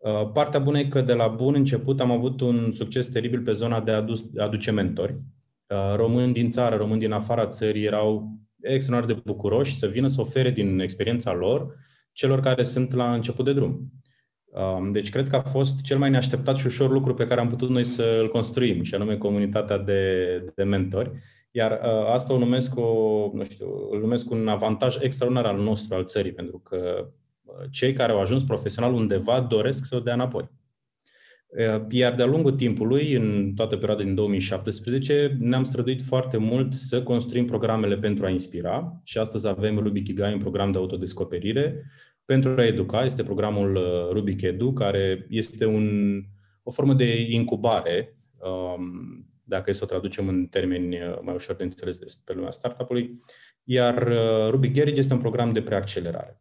Uh, 0.00 0.30
partea 0.32 0.60
bună 0.60 0.78
e 0.78 0.84
că 0.84 1.00
de 1.00 1.12
la 1.12 1.28
bun 1.28 1.54
început 1.54 2.00
am 2.00 2.10
avut 2.10 2.40
un 2.40 2.72
succes 2.72 3.06
teribil 3.06 3.40
pe 3.40 3.52
zona 3.52 3.80
de 3.80 3.90
a 3.90 4.04
aduce 4.36 4.70
mentori. 4.70 5.12
Uh, 5.66 5.94
români 5.96 6.32
din 6.32 6.50
țară, 6.50 6.76
români 6.76 7.00
din 7.00 7.12
afara 7.12 7.46
țării 7.46 7.84
erau 7.84 8.38
extraordinar 8.60 9.16
de 9.16 9.22
bucuroși 9.24 9.76
să 9.76 9.86
vină 9.86 10.06
să 10.06 10.20
ofere 10.20 10.50
din 10.50 10.80
experiența 10.80 11.32
lor 11.32 11.74
celor 12.12 12.40
care 12.40 12.62
sunt 12.62 12.94
la 12.94 13.14
început 13.14 13.44
de 13.44 13.52
drum. 13.52 13.92
Um, 14.44 14.92
deci 14.92 15.10
cred 15.10 15.28
că 15.28 15.36
a 15.36 15.40
fost 15.40 15.82
cel 15.82 15.98
mai 15.98 16.10
neașteptat 16.10 16.56
și 16.56 16.66
ușor 16.66 16.90
lucru 16.90 17.14
pe 17.14 17.26
care 17.26 17.40
am 17.40 17.48
putut 17.48 17.68
noi 17.68 17.84
să 17.84 18.18
îl 18.22 18.28
construim, 18.28 18.82
și 18.82 18.94
anume 18.94 19.16
comunitatea 19.16 19.78
de, 19.78 20.02
de 20.54 20.62
mentori. 20.62 21.10
Iar 21.50 21.70
uh, 21.70 22.12
asta 22.12 22.34
o 22.34 22.38
numesc, 22.38 22.78
o, 22.78 23.30
nu 23.32 23.44
știu, 23.44 23.66
îl 23.90 24.00
numesc 24.00 24.30
un 24.30 24.48
avantaj 24.48 24.96
extraordinar 25.00 25.46
al 25.46 25.58
nostru, 25.60 25.94
al 25.94 26.04
țării, 26.04 26.32
pentru 26.32 26.58
că 26.58 26.98
uh, 27.00 27.08
cei 27.70 27.92
care 27.92 28.12
au 28.12 28.20
ajuns 28.20 28.44
profesional 28.44 28.94
undeva 28.94 29.40
doresc 29.40 29.84
să 29.84 29.96
o 29.96 30.00
dea 30.00 30.14
înapoi. 30.14 30.50
Uh, 31.58 31.82
iar 31.88 32.14
de-a 32.14 32.26
lungul 32.26 32.52
timpului, 32.52 33.14
în 33.14 33.52
toată 33.56 33.76
perioada 33.76 34.02
din 34.02 34.14
2017, 34.14 35.36
ne-am 35.38 35.62
străduit 35.62 36.02
foarte 36.02 36.36
mult 36.36 36.72
să 36.72 37.02
construim 37.02 37.44
programele 37.44 37.96
pentru 37.96 38.26
a 38.26 38.30
inspira 38.30 39.00
și 39.04 39.18
astăzi 39.18 39.48
avem 39.48 39.78
Rubik 39.78 40.08
Igai, 40.08 40.32
un 40.32 40.38
program 40.38 40.72
de 40.72 40.78
autodescoperire, 40.78 41.84
pentru 42.24 42.54
a 42.56 42.66
educa. 42.66 43.04
Este 43.04 43.22
programul 43.22 43.76
uh, 43.76 44.08
Rubic 44.12 44.42
Edu, 44.42 44.72
care 44.72 45.26
este 45.28 45.66
un, 45.66 46.20
o 46.62 46.70
formă 46.70 46.94
de 46.94 47.30
incubare, 47.30 48.16
um, 48.38 49.26
dacă 49.44 49.70
e 49.70 49.72
să 49.72 49.84
o 49.84 49.86
traducem 49.86 50.28
în 50.28 50.46
termeni 50.46 50.94
uh, 50.94 51.18
mai 51.22 51.34
ușor 51.34 51.56
de 51.56 51.62
înțeles 51.62 52.14
pe 52.14 52.32
lumea 52.32 52.50
startup-ului, 52.50 53.20
iar 53.64 54.06
uh, 54.06 54.50
Rubic 54.50 54.74
Garage 54.74 54.98
este 54.98 55.12
un 55.12 55.20
program 55.20 55.52
de 55.52 55.62
preaccelerare. 55.62 56.40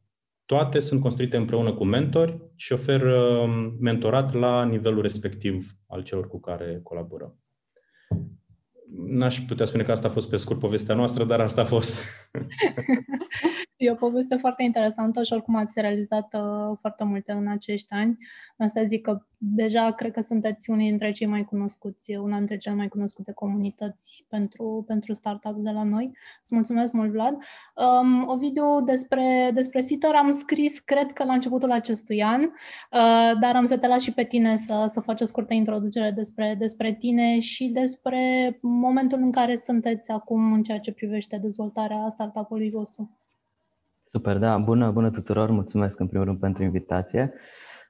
Toate 0.50 0.80
sunt 0.80 1.02
construite 1.02 1.38
împreună 1.38 1.74
cu 1.74 1.84
mentori 1.84 2.52
și 2.56 2.74
oferă 2.74 3.38
um, 3.38 3.78
mentorat 3.80 4.34
la 4.34 4.66
nivelul 4.66 5.02
respectiv 5.02 5.72
al 5.88 6.04
celor 6.04 6.28
cu 6.28 6.40
care 6.40 6.80
colaborăm. 6.84 7.40
N-aș 9.08 9.40
putea 9.40 9.66
spune 9.66 9.84
că 9.84 9.92
asta 9.92 10.08
a 10.08 10.12
fost 10.12 10.30
pe 10.30 10.36
scurt 10.36 10.60
povestea 10.60 10.96
noastră, 10.96 11.24
dar 11.24 11.40
asta 11.40 11.62
a 11.62 11.66
fost. 11.66 12.04
E 13.80 13.92
o 13.92 13.96
poveste 13.96 14.36
foarte 14.36 14.64
interesantă 14.64 15.24
și 15.24 15.34
oricum 15.34 15.56
ați 15.56 15.80
realizat 15.80 16.34
uh, 16.34 16.78
foarte 16.80 17.04
multe 17.04 17.32
în 17.32 17.48
acești 17.48 17.94
ani. 17.94 18.18
Asta 18.58 18.86
zic 18.86 19.02
că 19.02 19.26
deja 19.38 19.92
cred 19.92 20.12
că 20.12 20.22
sunteți 20.22 20.70
unii 20.70 20.88
dintre 20.88 21.12
cei 21.12 21.28
mai 21.28 21.46
cunoscuți, 21.46 22.16
una 22.16 22.38
dintre 22.38 22.58
cele 22.58 22.76
mai 22.76 22.88
cunoscute 22.88 23.32
comunități 23.32 24.26
pentru, 24.30 24.84
pentru 24.88 25.14
startups 25.14 25.62
de 25.62 25.70
la 25.70 25.84
noi. 25.84 26.12
Îți 26.42 26.56
mulțumesc 26.56 26.94
mult, 26.94 27.12
Vlad. 27.12 27.34
Um, 27.34 28.28
o 28.28 28.38
video 28.38 28.82
despre, 28.82 29.52
despre 29.54 29.80
Sitter 29.80 30.16
am 30.16 30.32
scris, 30.32 30.80
cred 30.80 31.12
că 31.12 31.24
la 31.24 31.34
începutul 31.34 31.72
acestui 31.72 32.24
an, 32.24 32.42
uh, 32.42 33.40
dar 33.40 33.56
am 33.56 33.66
să 33.66 33.78
te 33.78 33.88
las 33.88 34.02
și 34.02 34.14
pe 34.14 34.24
tine 34.24 34.56
să, 34.56 34.86
să 34.88 35.00
faci 35.00 35.22
o 35.22 35.26
scurtă 35.26 35.54
introducere 35.54 36.12
despre, 36.12 36.56
despre 36.60 36.94
tine 36.94 37.40
și 37.40 37.68
despre 37.68 38.58
momentul 38.62 39.20
în 39.22 39.32
care 39.32 39.56
sunteți 39.56 40.12
acum 40.12 40.54
în 40.54 40.64
ceea 40.64 40.80
ce 40.80 40.92
privește 40.92 41.38
dezvoltarea 41.38 42.10
startup-ului 42.10 42.70
vostru. 42.70 43.20
Super, 44.12 44.38
da, 44.38 44.58
bună, 44.58 44.92
bună 44.92 45.10
tuturor, 45.10 45.50
mulțumesc 45.50 46.00
în 46.00 46.08
primul 46.08 46.26
rând 46.26 46.40
pentru 46.40 46.64
invitație. 46.64 47.34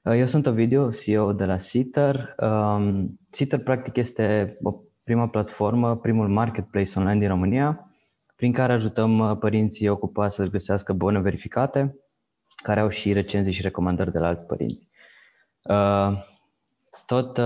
Uh, 0.04 0.12
eu 0.16 0.26
sunt 0.26 0.46
Ovidiu, 0.46 0.90
CEO 0.90 1.32
de 1.32 1.44
la 1.44 1.58
Sitter. 1.58 2.34
Um, 2.38 3.18
Sitter 3.30 3.58
practic 3.58 3.96
este 3.96 4.56
o 4.62 4.74
prima 5.04 5.28
platformă, 5.28 5.96
primul 5.96 6.28
marketplace 6.28 6.98
online 6.98 7.18
din 7.18 7.28
România, 7.28 7.90
prin 8.36 8.52
care 8.52 8.72
ajutăm 8.72 9.18
uh, 9.18 9.36
părinții 9.38 9.88
ocupați 9.88 10.34
să 10.34 10.46
găsească 10.46 10.92
bune 10.92 11.20
verificate, 11.20 11.96
care 12.62 12.80
au 12.80 12.88
și 12.88 13.12
recenzii 13.12 13.52
și 13.52 13.62
recomandări 13.62 14.12
de 14.12 14.18
la 14.18 14.26
alți 14.26 14.46
părinți. 14.46 14.88
Uh, 15.62 16.12
tot 17.06 17.40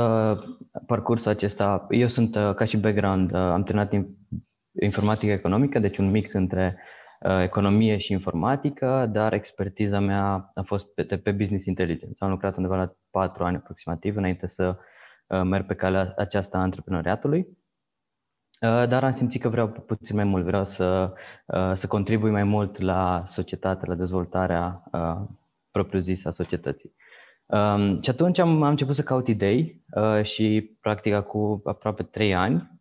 parcursul 0.86 1.30
acesta, 1.30 1.86
eu 1.90 2.08
sunt 2.08 2.32
ca 2.32 2.64
și 2.64 2.76
background, 2.76 3.34
am 3.34 3.62
terminat 3.62 3.92
informatică 4.80 5.32
economică, 5.32 5.78
deci 5.78 5.98
un 5.98 6.10
mix 6.10 6.32
între 6.32 6.76
Uh, 6.76 7.02
economie 7.42 7.96
și 7.96 8.12
informatică, 8.12 9.08
dar 9.12 9.32
expertiza 9.32 10.00
mea 10.00 10.50
a 10.54 10.62
fost 10.62 10.94
pe, 10.94 11.04
pe 11.04 11.32
business 11.32 11.66
intelligence. 11.66 12.24
Am 12.24 12.30
lucrat 12.30 12.56
undeva 12.56 12.76
la 12.76 12.92
patru 13.10 13.44
ani 13.44 13.56
aproximativ 13.56 14.16
înainte 14.16 14.46
să 14.46 14.76
uh, 15.26 15.42
merg 15.42 15.66
pe 15.66 15.74
calea 15.74 16.14
aceasta 16.16 16.58
a 16.58 16.60
antreprenoriatului. 16.60 17.40
Uh, 18.60 18.88
dar 18.88 19.04
am 19.04 19.10
simțit 19.10 19.40
că 19.40 19.48
vreau 19.48 19.68
puțin 19.68 20.16
mai 20.16 20.24
mult, 20.24 20.44
vreau 20.44 20.64
să, 20.64 21.12
să 21.74 21.86
contribui 21.86 22.30
mai 22.30 22.44
mult 22.44 22.80
la 22.80 23.22
societate, 23.26 23.86
la 23.86 23.94
dezvoltarea 23.94 24.82
propriu-zisă 25.70 26.28
a 26.28 26.32
societății. 26.32 26.94
Um, 27.46 28.02
și 28.02 28.10
atunci 28.10 28.38
am, 28.38 28.62
am 28.62 28.70
început 28.70 28.94
să 28.94 29.02
caut 29.02 29.28
idei 29.28 29.84
și 30.22 30.76
practic 30.80 31.18
cu 31.18 31.62
aproape 31.64 32.02
trei 32.02 32.34
ani 32.34 32.74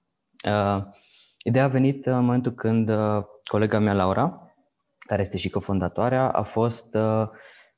Ideea 1.44 1.64
a 1.64 1.68
venit 1.68 2.06
în 2.06 2.14
momentul 2.14 2.52
când 2.52 2.90
uh, 2.90 3.24
colega 3.44 3.80
mea, 3.80 3.94
Laura, 3.94 4.54
care 4.98 5.22
este 5.22 5.38
și 5.38 5.50
cofondatoarea, 5.50 6.30
a 6.30 6.44
fost 6.44 6.96
uh, 6.96 7.28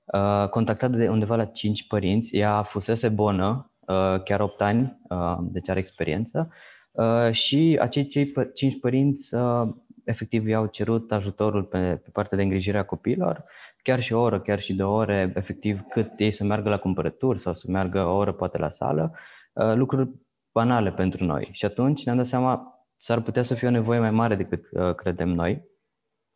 uh, 0.06 0.50
contactată 0.50 0.96
de 0.96 1.10
undeva 1.10 1.36
la 1.36 1.46
5 1.46 1.88
părinți. 1.88 2.36
Ea 2.36 2.64
fusese 2.64 3.10
bonă, 3.10 3.70
chiar 4.24 4.40
8 4.40 4.62
ani, 4.62 5.00
deci 5.42 5.70
are 5.70 5.80
experiență, 5.80 6.52
și 7.32 7.78
acei 7.82 8.08
cei 8.08 8.34
5 8.54 8.80
părinți 8.80 9.36
efectiv 10.04 10.48
i-au 10.48 10.66
cerut 10.66 11.12
ajutorul 11.12 11.64
pe, 11.64 12.02
pe 12.04 12.10
partea 12.12 12.38
de 12.38 12.44
îngrijire 12.44 12.78
a 12.78 12.86
copiilor, 12.86 13.44
chiar 13.84 14.02
și 14.02 14.14
o 14.14 14.22
oră, 14.22 14.42
chiar 14.42 14.60
și 14.60 14.74
două 14.74 15.00
ore, 15.00 15.34
efectiv 15.36 15.82
cât 15.90 16.12
ei 16.18 16.32
să 16.32 16.44
meargă 16.44 16.70
la 16.70 16.78
cumpărături 16.78 17.40
sau 17.40 17.54
să 17.54 17.66
meargă 17.70 18.04
o 18.04 18.16
oră 18.16 18.34
poate 18.34 18.58
la 18.58 18.70
sală, 18.70 19.12
lucruri 19.54 20.10
banale 20.52 20.92
pentru 20.92 21.24
noi. 21.24 21.50
Și 21.52 21.66
atunci 21.66 22.06
ne-am 22.06 22.18
dat 22.18 22.26
seama, 22.26 22.75
s-ar 23.06 23.22
putea 23.22 23.44
să 23.44 23.54
fie 23.54 23.68
o 23.68 23.72
nevoie 23.72 24.00
mai 24.00 24.12
mare 24.12 24.36
decât 24.36 24.66
uh, 24.72 24.96
credem 24.96 25.30
noi. 25.30 25.54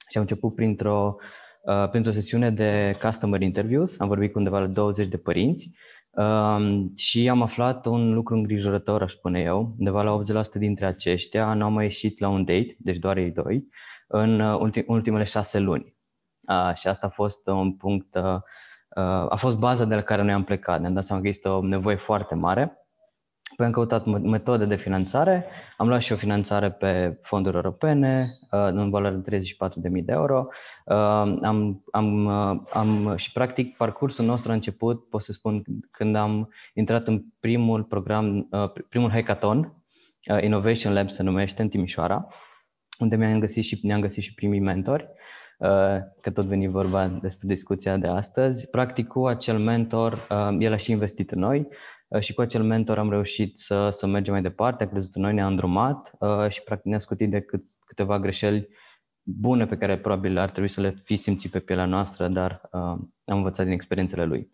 Și 0.10 0.18
am 0.18 0.22
început 0.22 0.56
printr-o, 0.56 1.16
uh, 1.62 1.90
printr-o 1.90 2.12
sesiune 2.12 2.52
de 2.52 2.98
customer 3.02 3.42
interviews, 3.42 4.00
am 4.00 4.08
vorbit 4.08 4.32
cu 4.32 4.38
undeva 4.38 4.60
la 4.60 4.68
20 4.68 5.08
de 5.08 5.18
părinți 5.18 5.72
um, 6.10 6.94
și 6.96 7.30
am 7.30 7.42
aflat 7.42 7.86
un 7.86 8.14
lucru 8.14 8.36
îngrijorător, 8.36 9.02
aș 9.02 9.14
spune 9.14 9.42
eu. 9.42 9.76
Undeva 9.78 10.02
la 10.02 10.22
80% 10.46 10.52
dintre 10.54 10.86
aceștia 10.86 11.54
nu 11.54 11.64
au 11.64 11.72
mai 11.72 11.84
ieșit 11.84 12.20
la 12.20 12.28
un 12.28 12.46
date, 12.46 12.76
deci 12.80 12.98
doar 12.98 13.18
ei 13.18 13.32
doi, 13.32 13.68
în 14.08 14.40
uh, 14.40 14.84
ultimele 14.86 15.24
șase 15.24 15.60
luni. 15.60 15.96
Uh, 16.42 16.72
și 16.76 16.88
asta 16.88 17.08
a 17.08 17.10
fost 17.10 17.48
un 17.48 17.76
punct, 17.76 18.16
uh, 18.16 18.24
uh, 18.24 19.26
a 19.30 19.36
fost 19.36 19.60
baza 19.60 19.86
de 19.86 19.96
la 19.96 20.02
care 20.02 20.22
noi 20.22 20.34
am 20.34 20.44
plecat. 20.44 20.80
Ne-am 20.80 20.94
dat 20.94 21.04
seama 21.04 21.22
că 21.22 21.28
este 21.28 21.48
o 21.48 21.62
nevoie 21.62 21.96
foarte 21.96 22.36
mare 22.36 22.79
Apoi 23.60 23.72
am 23.72 23.78
căutat 23.78 24.22
metode 24.22 24.66
de 24.66 24.76
finanțare, 24.76 25.46
am 25.78 25.88
luat 25.88 26.02
și 26.02 26.12
o 26.12 26.16
finanțare 26.16 26.72
pe 26.72 27.20
fonduri 27.22 27.56
europene 27.56 28.38
uh, 28.52 28.60
în 28.72 28.90
valoare 28.90 29.16
de 29.16 29.38
34.000 29.38 30.04
de 30.04 30.12
euro. 30.12 30.48
Uh, 30.86 30.96
am, 31.42 31.84
am, 31.92 32.26
uh, 32.26 32.62
am, 32.74 33.14
și 33.16 33.32
practic 33.32 33.78
parcursul 33.78 34.26
nostru 34.26 34.52
a 34.52 34.54
început, 34.54 35.10
pot 35.10 35.24
să 35.24 35.32
spun, 35.32 35.64
când 35.92 36.16
am 36.16 36.50
intrat 36.74 37.08
în 37.08 37.24
primul 37.40 37.84
program, 37.84 38.50
primul 38.90 39.10
hackathon, 39.10 39.74
Innovation 40.42 40.94
Lab 40.94 41.10
se 41.10 41.24
numește, 41.24 41.62
în 41.62 41.70
Timișoara, 41.70 42.28
unde 43.00 43.16
mi-am 43.16 43.40
găsit 43.40 43.64
și, 43.64 43.80
ne-am 43.82 44.02
găsit 44.02 44.24
și 44.24 44.34
primii 44.34 44.60
mentori, 44.60 45.08
că 46.22 46.32
tot 46.34 46.46
veni 46.46 46.68
vorba 46.68 47.08
despre 47.08 47.48
discuția 47.48 47.98
de 47.98 48.08
astăzi. 48.08 48.70
Practic, 48.70 49.08
cu 49.08 49.26
acel 49.26 49.58
mentor, 49.58 50.28
el 50.60 50.74
a 50.74 50.78
și 50.78 50.92
investit 50.92 51.32
în 51.32 51.40
noi, 51.40 51.60
Uh, 51.60 51.99
și 52.20 52.34
cu 52.34 52.42
acel 52.42 52.64
mentor 52.64 52.98
am 52.98 53.10
reușit 53.10 53.58
să, 53.58 53.90
să 53.90 54.08
mergem 54.08 54.34
mai 54.34 54.42
departe, 54.42 54.84
a 54.84 54.88
crezut 54.90 55.16
în 55.16 55.22
noi, 55.22 55.34
ne-a 55.34 55.48
îndrumat 55.48 56.12
uh, 56.20 56.50
și 56.50 56.64
practic 56.64 56.90
ne-a 56.90 57.00
scutit 57.00 57.30
de 57.30 57.42
cât, 57.42 57.64
câteva 57.86 58.20
greșeli 58.20 58.68
bune 59.24 59.66
pe 59.66 59.78
care 59.78 59.98
probabil 59.98 60.38
ar 60.38 60.50
trebui 60.50 60.70
să 60.70 60.82
le 60.82 61.02
fi 61.04 61.16
simțit 61.16 61.52
pe 61.52 61.60
pielea 61.60 61.86
noastră, 61.86 62.28
dar 62.28 62.62
uh, 62.72 62.80
am 63.26 63.38
învățat 63.38 63.66
din 63.66 63.74
experiențele 63.74 64.26
lui. 64.26 64.52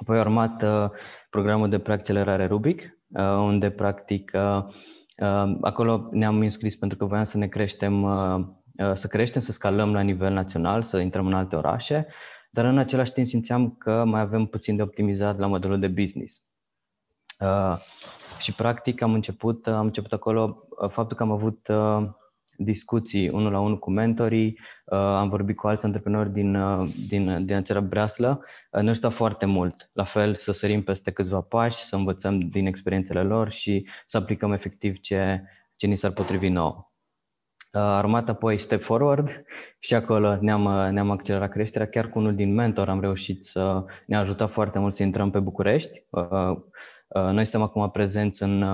Apoi 0.00 0.18
a 0.18 0.20
urmat 0.20 0.62
uh, 0.62 0.90
programul 1.30 1.68
de 1.68 1.78
preaccelerare 1.78 2.46
Rubic, 2.46 2.80
uh, 3.08 3.22
unde 3.22 3.70
practic 3.70 4.30
uh, 4.34 4.64
uh, 5.16 5.56
acolo 5.60 6.08
ne-am 6.10 6.38
înscris 6.38 6.76
pentru 6.76 6.98
că 6.98 7.04
voiam 7.04 7.24
să 7.24 7.38
ne 7.38 7.46
creștem, 7.46 8.02
uh, 8.02 8.36
uh, 8.76 8.94
să 8.94 9.06
creștem, 9.06 9.40
să 9.40 9.52
scalăm 9.52 9.92
la 9.92 10.00
nivel 10.00 10.32
național, 10.32 10.82
să 10.82 10.98
intrăm 10.98 11.26
în 11.26 11.34
alte 11.34 11.56
orașe, 11.56 12.06
dar 12.50 12.64
în 12.64 12.78
același 12.78 13.12
timp 13.12 13.26
simțeam 13.26 13.74
că 13.78 14.04
mai 14.04 14.20
avem 14.20 14.46
puțin 14.46 14.76
de 14.76 14.82
optimizat 14.82 15.38
la 15.38 15.46
modelul 15.46 15.78
de 15.78 15.88
business. 15.88 16.42
Uh, 17.40 17.76
și 18.38 18.54
practic 18.54 19.02
am 19.02 19.12
început, 19.12 19.66
am 19.66 19.86
început 19.86 20.12
acolo 20.12 20.66
uh, 20.68 20.90
faptul 20.90 21.16
că 21.16 21.22
am 21.22 21.30
avut 21.30 21.68
uh, 21.68 22.08
discuții 22.62 23.28
unul 23.28 23.52
la 23.52 23.60
unul 23.60 23.78
cu 23.78 23.90
mentorii, 23.90 24.58
uh, 24.84 24.98
am 24.98 25.28
vorbit 25.28 25.56
cu 25.56 25.66
alți 25.66 25.84
antreprenori 25.84 26.32
din, 26.32 26.54
uh, 26.54 26.94
din, 27.08 27.46
din 27.46 27.54
acea 27.54 27.80
breaslă, 27.80 28.44
uh, 28.70 28.82
ne 28.82 28.90
ajută 28.90 29.08
foarte 29.08 29.46
mult. 29.46 29.90
La 29.92 30.04
fel 30.04 30.34
să 30.34 30.52
sărim 30.52 30.82
peste 30.82 31.10
câțiva 31.10 31.40
pași, 31.40 31.84
să 31.84 31.96
învățăm 31.96 32.38
din 32.38 32.66
experiențele 32.66 33.22
lor 33.22 33.50
și 33.50 33.86
să 34.06 34.16
aplicăm 34.16 34.52
efectiv 34.52 34.98
ce, 34.98 35.42
ce 35.76 35.86
ni 35.86 35.96
s-ar 35.96 36.10
potrivi 36.10 36.48
nouă. 36.48 36.84
A 37.72 37.98
urmat 37.98 38.28
apoi 38.28 38.60
Step 38.60 38.82
Forward 38.82 39.44
și 39.78 39.94
acolo 39.94 40.36
ne-am, 40.40 40.92
ne-am 40.92 41.10
accelerat 41.10 41.50
creșterea. 41.50 41.88
Chiar 41.88 42.08
cu 42.08 42.18
unul 42.18 42.34
din 42.34 42.54
mentor 42.54 42.88
am 42.88 43.00
reușit 43.00 43.44
să 43.44 43.84
ne 44.06 44.16
ajută 44.16 44.46
foarte 44.46 44.78
mult 44.78 44.94
să 44.94 45.02
intrăm 45.02 45.30
pe 45.30 45.38
București. 45.38 46.04
Uh, 47.14 47.22
noi 47.22 47.44
suntem 47.44 47.62
acum 47.62 47.90
prezenți 47.90 48.42
în 48.42 48.64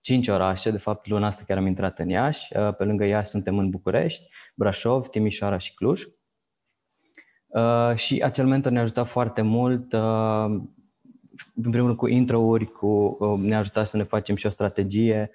5 0.00 0.26
uh, 0.26 0.34
orașe, 0.34 0.70
de 0.70 0.78
fapt 0.78 1.06
luna 1.06 1.26
asta 1.26 1.42
chiar 1.46 1.56
am 1.56 1.66
intrat 1.66 1.98
în 1.98 2.08
Iași, 2.08 2.56
uh, 2.56 2.74
pe 2.76 2.84
lângă 2.84 3.04
Iași 3.04 3.30
suntem 3.30 3.58
în 3.58 3.70
București, 3.70 4.28
Brașov, 4.54 5.08
Timișoara 5.08 5.58
și 5.58 5.74
Cluj. 5.74 6.02
Și 7.94 8.22
acel 8.22 8.46
mentor 8.46 8.72
ne-a 8.72 8.82
ajutat 8.82 9.06
foarte 9.06 9.42
mult, 9.42 9.92
în 9.92 11.70
primul 11.70 11.86
rând 11.86 11.96
cu 11.96 12.06
intro-uri, 12.06 12.72
cu, 12.72 13.16
ne-a 13.40 13.58
ajutat 13.58 13.88
să 13.88 13.96
ne 13.96 14.02
facem 14.02 14.36
și 14.36 14.46
o 14.46 14.50
strategie, 14.50 15.30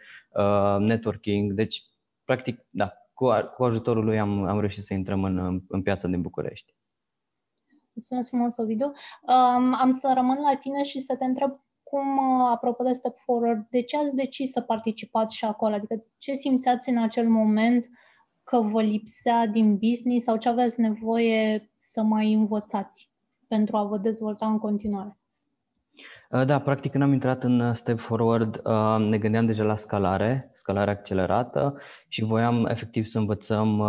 networking, 0.80 1.52
deci 1.52 1.84
practic, 2.26 2.66
da, 2.70 2.94
cu, 3.14 3.28
cu 3.56 3.64
ajutorul 3.64 4.04
lui 4.04 4.20
am, 4.20 4.44
am 4.44 4.60
reușit 4.60 4.84
să 4.84 4.94
intrăm 4.94 5.24
în, 5.24 5.62
în 5.68 5.82
piața 5.82 6.08
din 6.08 6.22
București. 6.22 6.76
Mulțumesc 7.94 8.30
frumos, 8.30 8.58
Ovidiu. 8.58 8.86
Um, 9.22 9.74
am 9.74 9.92
să 9.92 10.12
rămân 10.16 10.38
la 10.42 10.58
tine 10.58 10.84
și 10.84 11.00
să 11.00 11.16
te 11.16 11.24
întreb 11.26 11.52
cum, 11.92 12.18
uh, 12.18 12.50
apropo 12.52 12.84
de 12.84 12.92
Step 12.92 13.18
Forward, 13.26 13.68
de 13.70 13.82
ce 13.82 13.98
ați 13.98 14.16
decis 14.16 14.52
să 14.52 14.62
participați 14.62 15.36
și 15.36 15.46
acolo? 15.46 15.74
Adică 15.74 16.04
ce 16.18 16.34
simțeați 16.34 16.90
în 16.90 16.98
acel 16.98 17.30
moment 17.30 17.90
că 18.44 18.62
vă 18.62 18.82
lipsea 18.82 19.48
din 19.48 19.78
business 19.78 20.26
sau 20.26 20.38
ce 20.38 20.50
aveți 20.50 20.80
nevoie 20.80 21.72
să 21.76 22.02
mai 22.02 22.34
învățați 22.34 23.12
pentru 23.48 23.78
a 23.78 23.84
vă 23.84 23.98
dezvolta 23.98 24.48
în 24.48 24.58
continuare? 24.58 25.18
Uh, 26.30 26.46
da, 26.46 26.60
practic 26.60 26.92
când 26.92 27.04
am 27.04 27.14
intrat 27.14 27.44
în 27.44 27.60
uh, 27.60 27.76
Step 27.76 28.00
Forward 28.00 28.62
ne 28.98 29.18
gândeam 29.18 29.46
deja 29.46 29.64
la 29.64 29.76
scalare, 29.76 30.52
scalare 30.54 30.92
accelerată 30.92 31.78
și 32.08 32.24
voiam 32.24 32.66
efectiv 32.66 33.06
să 33.06 33.18
învățăm 33.18 33.82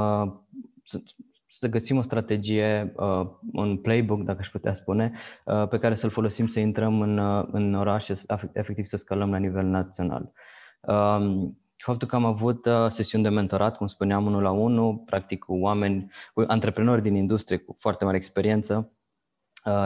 să 1.63 1.69
găsim 1.69 1.97
o 1.97 2.03
strategie, 2.03 2.93
uh, 2.97 3.27
un 3.53 3.77
playbook, 3.77 4.23
dacă 4.23 4.39
aș 4.41 4.49
putea 4.49 4.73
spune, 4.73 5.13
uh, 5.45 5.69
pe 5.69 5.79
care 5.79 5.95
să-l 5.95 6.11
folosim 6.11 6.47
să 6.47 6.61
intrăm 6.61 7.01
în, 7.01 7.19
uh, 7.19 7.45
în 7.53 7.75
orașe, 7.75 8.15
efectiv 8.53 8.85
să 8.85 8.97
scalăm 8.97 9.31
la 9.31 9.37
nivel 9.37 9.65
național. 9.65 10.33
Um, 10.81 11.59
faptul 11.77 12.09
că 12.09 12.17
am 12.17 12.25
avut 12.25 12.69
sesiuni 12.89 13.25
de 13.25 13.31
mentorat, 13.31 13.77
cum 13.77 13.87
spuneam, 13.87 14.27
unul 14.27 14.43
la 14.43 14.51
unul, 14.51 15.03
practic 15.07 15.39
cu 15.39 15.55
oameni, 15.55 16.11
cu 16.35 16.45
antreprenori 16.47 17.03
din 17.03 17.15
industrie 17.15 17.57
cu 17.59 17.77
foarte 17.79 18.05
mare 18.05 18.17
experiență, 18.17 18.93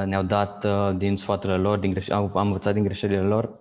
ne-au 0.05 0.23
dat 0.23 0.67
din 0.97 1.17
sfaturile 1.17 1.59
lor, 1.59 1.79
din 1.79 1.95
greș- 1.95 2.09
am 2.09 2.31
învățat 2.35 2.75
din 2.75 2.83
greșelile 2.83 3.21
lor. 3.21 3.61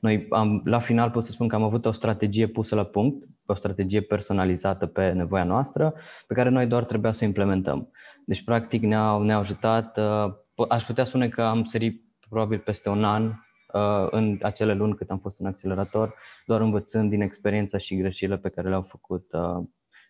Noi 0.00 0.26
am, 0.30 0.60
la 0.64 0.78
final 0.78 1.10
pot 1.10 1.24
să 1.24 1.30
spun 1.30 1.48
că 1.48 1.54
am 1.54 1.62
avut 1.62 1.86
o 1.86 1.92
strategie 1.92 2.46
pusă 2.46 2.74
la 2.74 2.84
punct, 2.84 3.26
o 3.46 3.54
strategie 3.54 4.00
personalizată 4.00 4.86
pe 4.86 5.12
nevoia 5.12 5.44
noastră, 5.44 5.94
pe 6.26 6.34
care 6.34 6.48
noi 6.48 6.66
doar 6.66 6.84
trebuia 6.84 7.12
să 7.12 7.24
o 7.24 7.26
implementăm. 7.26 7.90
Deci, 8.26 8.44
practic, 8.44 8.82
ne-au, 8.82 9.22
ne-au 9.22 9.40
ajutat, 9.40 9.98
uh, 9.98 10.66
aș 10.68 10.84
putea 10.84 11.04
spune 11.04 11.28
că 11.28 11.42
am 11.42 11.64
sărit 11.64 12.02
probabil 12.28 12.58
peste 12.58 12.88
un 12.88 13.04
an 13.04 13.24
uh, 13.26 14.06
în 14.10 14.38
acele 14.42 14.74
luni 14.74 14.94
cât 14.94 15.10
am 15.10 15.18
fost 15.18 15.40
în 15.40 15.46
accelerator, 15.46 16.14
doar 16.46 16.60
învățând 16.60 17.10
din 17.10 17.20
experiența 17.20 17.78
și 17.78 17.96
greșelile 17.96 18.38
pe 18.38 18.48
care 18.48 18.68
le-au 18.68 18.82
făcut, 18.82 19.32
uh, 19.32 19.64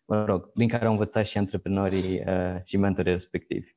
mă 0.07 0.25
rog, 0.25 0.51
din 0.55 0.69
care 0.69 0.85
au 0.85 0.93
învățat 0.93 1.27
și 1.27 1.39
antreprenorii 1.39 2.25
și 2.65 2.77
mentorii 2.77 3.13
respectivi. 3.13 3.75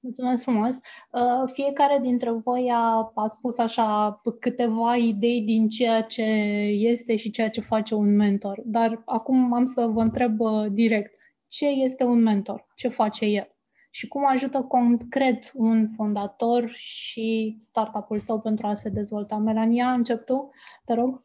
Mulțumesc 0.00 0.42
frumos! 0.42 0.74
Uh, 0.74 1.50
fiecare 1.52 1.98
dintre 2.02 2.30
voi 2.30 2.70
a, 2.72 3.12
a 3.14 3.26
spus 3.26 3.58
așa 3.58 4.20
câteva 4.40 4.96
idei 4.96 5.42
din 5.42 5.68
ceea 5.68 6.02
ce 6.02 6.22
este 6.70 7.16
și 7.16 7.30
ceea 7.30 7.50
ce 7.50 7.60
face 7.60 7.94
un 7.94 8.16
mentor. 8.16 8.62
Dar 8.64 9.02
acum 9.04 9.52
am 9.52 9.64
să 9.64 9.86
vă 9.86 10.00
întreb 10.00 10.40
uh, 10.40 10.66
direct. 10.70 11.16
Ce 11.48 11.66
este 11.66 12.04
un 12.04 12.22
mentor? 12.22 12.66
Ce 12.74 12.88
face 12.88 13.24
el? 13.24 13.56
Și 13.90 14.08
cum 14.08 14.26
ajută 14.26 14.62
concret 14.62 15.50
un 15.54 15.88
fondator 15.88 16.68
și 16.68 17.56
startup-ul 17.58 18.20
său 18.20 18.40
pentru 18.40 18.66
a 18.66 18.74
se 18.74 18.88
dezvolta? 18.88 19.36
Melania, 19.36 19.92
încep 19.92 20.24
tu, 20.24 20.50
te 20.84 20.94
rog. 20.94 21.22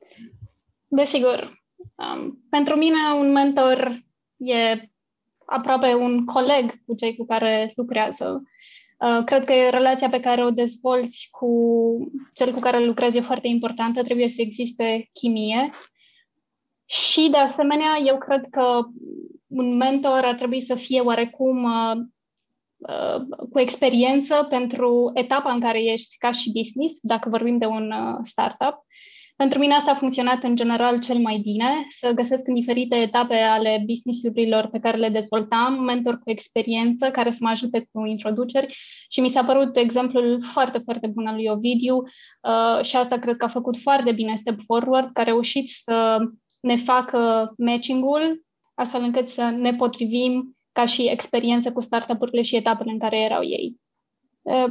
Desigur. 0.87 1.61
Um, 1.97 2.45
pentru 2.49 2.75
mine 2.75 2.97
un 3.19 3.31
mentor 3.31 4.03
e 4.37 4.92
aproape 5.53 5.93
un 5.93 6.25
coleg 6.25 6.83
cu 6.85 6.95
cei 6.95 7.15
cu 7.15 7.25
care 7.25 7.71
lucrează. 7.75 8.43
Uh, 8.99 9.23
cred 9.25 9.45
că 9.45 9.53
relația 9.69 10.09
pe 10.09 10.19
care 10.19 10.45
o 10.45 10.49
dezvolți 10.49 11.27
cu 11.31 11.49
cel 12.33 12.53
cu 12.53 12.59
care 12.59 12.85
lucrezi 12.85 13.17
e 13.17 13.21
foarte 13.21 13.47
importantă, 13.47 14.01
trebuie 14.01 14.29
să 14.29 14.41
existe 14.41 15.09
chimie. 15.13 15.71
Și, 16.85 17.27
de 17.31 17.37
asemenea, 17.37 18.01
eu 18.05 18.17
cred 18.17 18.47
că 18.51 18.81
un 19.47 19.75
mentor 19.75 20.23
ar 20.23 20.35
trebui 20.35 20.61
să 20.61 20.75
fie 20.75 20.99
oarecum 20.99 21.63
uh, 21.63 21.95
uh, 22.77 23.47
cu 23.51 23.59
experiență 23.59 24.45
pentru 24.49 25.11
etapa 25.13 25.51
în 25.51 25.59
care 25.59 25.83
ești 25.83 26.17
ca 26.17 26.31
și 26.31 26.51
business, 26.51 26.99
dacă 27.01 27.29
vorbim 27.29 27.57
de 27.57 27.65
un 27.65 27.93
startup, 28.21 28.85
pentru 29.43 29.61
mine 29.61 29.73
asta 29.73 29.91
a 29.91 29.95
funcționat 29.95 30.43
în 30.43 30.55
general 30.55 30.99
cel 30.99 31.17
mai 31.17 31.37
bine, 31.37 31.85
să 31.89 32.11
găsesc 32.11 32.47
în 32.47 32.53
diferite 32.53 32.95
etape 32.95 33.35
ale 33.35 33.83
business-urilor 33.87 34.67
pe 34.67 34.79
care 34.79 34.97
le 34.97 35.09
dezvoltam, 35.09 35.83
mentor 35.83 36.13
cu 36.13 36.29
experiență 36.29 37.11
care 37.11 37.29
să 37.29 37.37
mă 37.41 37.49
ajute 37.49 37.89
cu 37.91 38.05
introduceri 38.05 38.75
și 39.09 39.21
mi 39.21 39.29
s-a 39.29 39.43
părut 39.43 39.77
exemplul 39.77 40.43
foarte, 40.43 40.77
foarte 40.77 41.07
bun 41.07 41.27
al 41.27 41.35
lui 41.35 41.47
Ovidiu 41.47 41.95
uh, 41.97 42.83
și 42.85 42.95
asta 42.95 43.19
cred 43.19 43.35
că 43.37 43.45
a 43.45 43.47
făcut 43.47 43.77
foarte 43.77 44.11
bine 44.11 44.35
Step 44.35 44.59
Forward, 44.65 45.09
că 45.11 45.21
a 45.21 45.23
reușit 45.23 45.69
să 45.69 46.17
ne 46.59 46.75
facă 46.75 47.53
matching-ul 47.57 48.43
astfel 48.73 49.01
încât 49.01 49.27
să 49.27 49.43
ne 49.43 49.73
potrivim 49.73 50.57
ca 50.71 50.85
și 50.85 51.09
experiență 51.09 51.71
cu 51.71 51.81
startup-urile 51.81 52.41
și 52.41 52.55
etapele 52.55 52.91
în 52.91 52.99
care 52.99 53.19
erau 53.19 53.43
ei. 53.43 53.75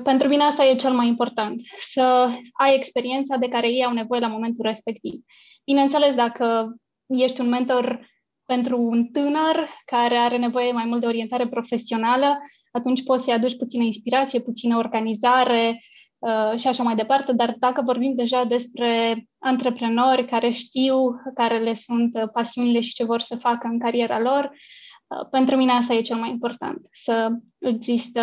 Pentru 0.02 0.28
mine 0.28 0.42
asta 0.42 0.64
e 0.64 0.74
cel 0.74 0.92
mai 0.92 1.06
important, 1.06 1.60
să 1.80 2.28
ai 2.52 2.74
experiența 2.74 3.36
de 3.36 3.48
care 3.48 3.68
ei 3.68 3.84
au 3.84 3.92
nevoie 3.92 4.20
la 4.20 4.26
momentul 4.26 4.64
respectiv. 4.64 5.20
Bineînțeles, 5.64 6.14
dacă 6.14 6.74
ești 7.06 7.40
un 7.40 7.48
mentor 7.48 8.10
pentru 8.46 8.80
un 8.80 9.06
tânăr 9.06 9.68
care 9.84 10.16
are 10.16 10.36
nevoie 10.36 10.72
mai 10.72 10.84
mult 10.84 11.00
de 11.00 11.06
orientare 11.06 11.48
profesională, 11.48 12.38
atunci 12.72 13.04
poți 13.04 13.24
să-i 13.24 13.34
aduci 13.34 13.56
puțină 13.56 13.84
inspirație, 13.84 14.40
puțină 14.40 14.76
organizare 14.76 15.80
uh, 16.18 16.58
și 16.58 16.68
așa 16.68 16.82
mai 16.82 16.94
departe, 16.94 17.32
dar 17.32 17.54
dacă 17.58 17.82
vorbim 17.82 18.14
deja 18.14 18.44
despre 18.44 19.24
antreprenori 19.38 20.26
care 20.26 20.50
știu 20.50 20.96
care 21.34 21.58
le 21.58 21.74
sunt 21.74 22.12
pasiunile 22.32 22.80
și 22.80 22.94
ce 22.94 23.04
vor 23.04 23.20
să 23.20 23.36
facă 23.36 23.66
în 23.66 23.78
cariera 23.78 24.20
lor, 24.20 24.50
uh, 24.52 25.28
pentru 25.30 25.56
mine 25.56 25.72
asta 25.72 25.94
e 25.94 26.00
cel 26.00 26.16
mai 26.16 26.30
important, 26.30 26.80
să 26.90 27.28
există 27.58 28.20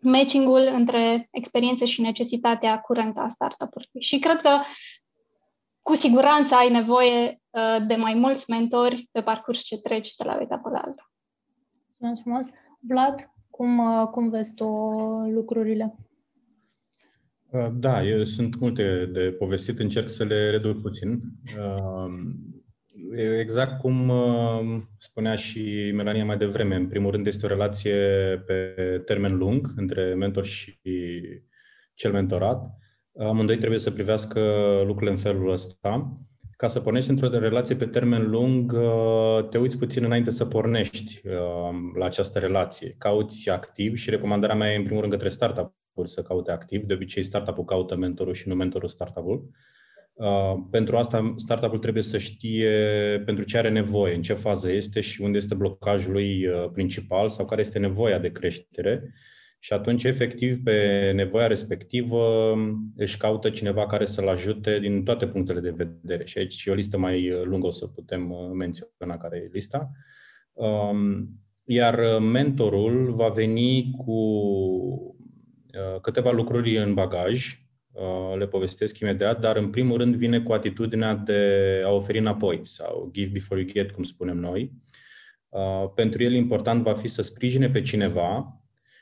matching-ul 0.00 0.68
între 0.72 1.28
experiențe 1.30 1.84
și 1.84 2.00
necesitatea 2.00 2.80
curentă 2.80 3.20
a 3.20 3.28
startup-ului. 3.28 3.86
Și 4.00 4.18
cred 4.18 4.40
că 4.40 4.60
cu 5.82 5.94
siguranță 5.94 6.54
ai 6.54 6.70
nevoie 6.70 7.40
uh, 7.50 7.86
de 7.86 7.94
mai 7.94 8.14
mulți 8.14 8.50
mentori 8.50 9.08
pe 9.12 9.22
parcurs 9.22 9.62
ce 9.62 9.80
treci 9.80 10.14
de 10.14 10.24
la 10.24 10.36
o 10.38 10.40
etapă 10.40 10.68
la 10.68 10.78
alta. 10.78 11.10
Mulțumesc 11.86 12.22
frumos. 12.22 12.46
Vlad, 12.80 13.32
cum, 13.50 13.78
uh, 13.78 14.08
cum 14.10 14.28
vezi 14.28 14.54
tu 14.54 14.66
lucrurile? 15.32 15.94
Uh, 17.50 17.68
da, 17.72 18.04
eu 18.04 18.24
sunt 18.24 18.60
multe 18.60 19.08
de 19.12 19.20
povestit, 19.20 19.78
încerc 19.78 20.08
să 20.08 20.24
le 20.24 20.50
reduc 20.50 20.80
puțin. 20.80 21.20
Exact 23.38 23.80
cum 23.80 24.12
spunea 24.98 25.34
și 25.34 25.92
Melania 25.94 26.24
mai 26.24 26.36
devreme, 26.36 26.74
în 26.74 26.86
primul 26.86 27.10
rând 27.10 27.26
este 27.26 27.46
o 27.46 27.48
relație 27.48 27.96
pe 28.46 28.74
termen 29.04 29.36
lung 29.36 29.72
între 29.76 30.14
mentor 30.14 30.44
și 30.44 30.78
cel 31.94 32.12
mentorat. 32.12 32.70
Amândoi 33.18 33.56
trebuie 33.56 33.78
să 33.78 33.90
privească 33.90 34.40
lucrurile 34.86 35.10
în 35.10 35.16
felul 35.16 35.50
ăsta. 35.50 36.18
Ca 36.56 36.66
să 36.66 36.80
pornești 36.80 37.10
într-o 37.10 37.28
relație 37.28 37.76
pe 37.76 37.86
termen 37.86 38.30
lung, 38.30 38.76
te 39.50 39.58
uiți 39.58 39.78
puțin 39.78 40.04
înainte 40.04 40.30
să 40.30 40.44
pornești 40.44 41.20
la 41.98 42.04
această 42.04 42.38
relație. 42.38 42.94
Cauți 42.98 43.50
activ 43.50 43.96
și 43.96 44.10
recomandarea 44.10 44.56
mea 44.56 44.72
e 44.72 44.76
în 44.76 44.82
primul 44.82 45.00
rând 45.00 45.12
către 45.12 45.28
startup-uri 45.28 46.08
să 46.08 46.22
caute 46.22 46.50
activ. 46.50 46.82
De 46.82 46.94
obicei 46.94 47.22
startup-ul 47.22 47.64
caută 47.64 47.96
mentorul 47.96 48.34
și 48.34 48.48
nu 48.48 48.54
mentorul 48.54 48.88
startup-ul. 48.88 49.36
Uh, 49.36 49.50
pentru 50.70 50.96
asta, 50.96 51.34
startup-ul 51.36 51.78
trebuie 51.78 52.02
să 52.02 52.18
știe 52.18 52.70
pentru 53.24 53.44
ce 53.44 53.58
are 53.58 53.70
nevoie, 53.70 54.14
în 54.14 54.22
ce 54.22 54.32
fază 54.32 54.72
este 54.72 55.00
și 55.00 55.20
unde 55.20 55.36
este 55.36 55.54
blocajul 55.54 56.12
lui 56.12 56.46
uh, 56.46 56.70
principal 56.72 57.28
sau 57.28 57.44
care 57.44 57.60
este 57.60 57.78
nevoia 57.78 58.18
de 58.18 58.30
creștere. 58.30 59.14
Și 59.60 59.72
atunci, 59.72 60.04
efectiv, 60.04 60.62
pe 60.62 61.10
nevoia 61.14 61.46
respectivă 61.46 62.54
își 62.96 63.16
caută 63.16 63.50
cineva 63.50 63.86
care 63.86 64.04
să-l 64.04 64.28
ajute 64.28 64.78
din 64.78 65.04
toate 65.04 65.26
punctele 65.26 65.60
de 65.60 65.74
vedere. 65.76 66.24
Și 66.24 66.38
aici 66.38 66.64
e 66.64 66.70
o 66.70 66.74
listă 66.74 66.98
mai 66.98 67.30
lungă, 67.44 67.66
o 67.66 67.70
să 67.70 67.86
putem 67.86 68.30
uh, 68.30 68.50
menționa 68.52 69.16
care 69.16 69.36
e 69.36 69.50
lista. 69.52 69.90
Um, 70.52 71.28
iar 71.64 72.18
mentorul 72.18 73.12
va 73.14 73.28
veni 73.28 73.90
cu 73.96 74.22
câteva 76.00 76.30
lucruri 76.30 76.76
în 76.78 76.94
bagaj, 76.94 77.58
Uh, 77.58 77.67
le 78.38 78.46
povestesc 78.46 78.98
imediat, 78.98 79.40
dar 79.40 79.56
în 79.56 79.70
primul 79.70 79.96
rând 79.96 80.14
vine 80.14 80.40
cu 80.40 80.52
atitudinea 80.52 81.14
de 81.14 81.80
a 81.84 81.90
oferi 81.90 82.18
înapoi 82.18 82.58
sau 82.62 83.10
give 83.12 83.30
before 83.32 83.60
you 83.60 83.70
get, 83.70 83.90
cum 83.90 84.02
spunem 84.02 84.36
noi. 84.36 84.72
Uh, 85.48 85.90
pentru 85.94 86.22
el 86.22 86.32
important 86.32 86.82
va 86.82 86.94
fi 86.94 87.06
să 87.06 87.22
sprijine 87.22 87.70
pe 87.70 87.80
cineva 87.80 88.60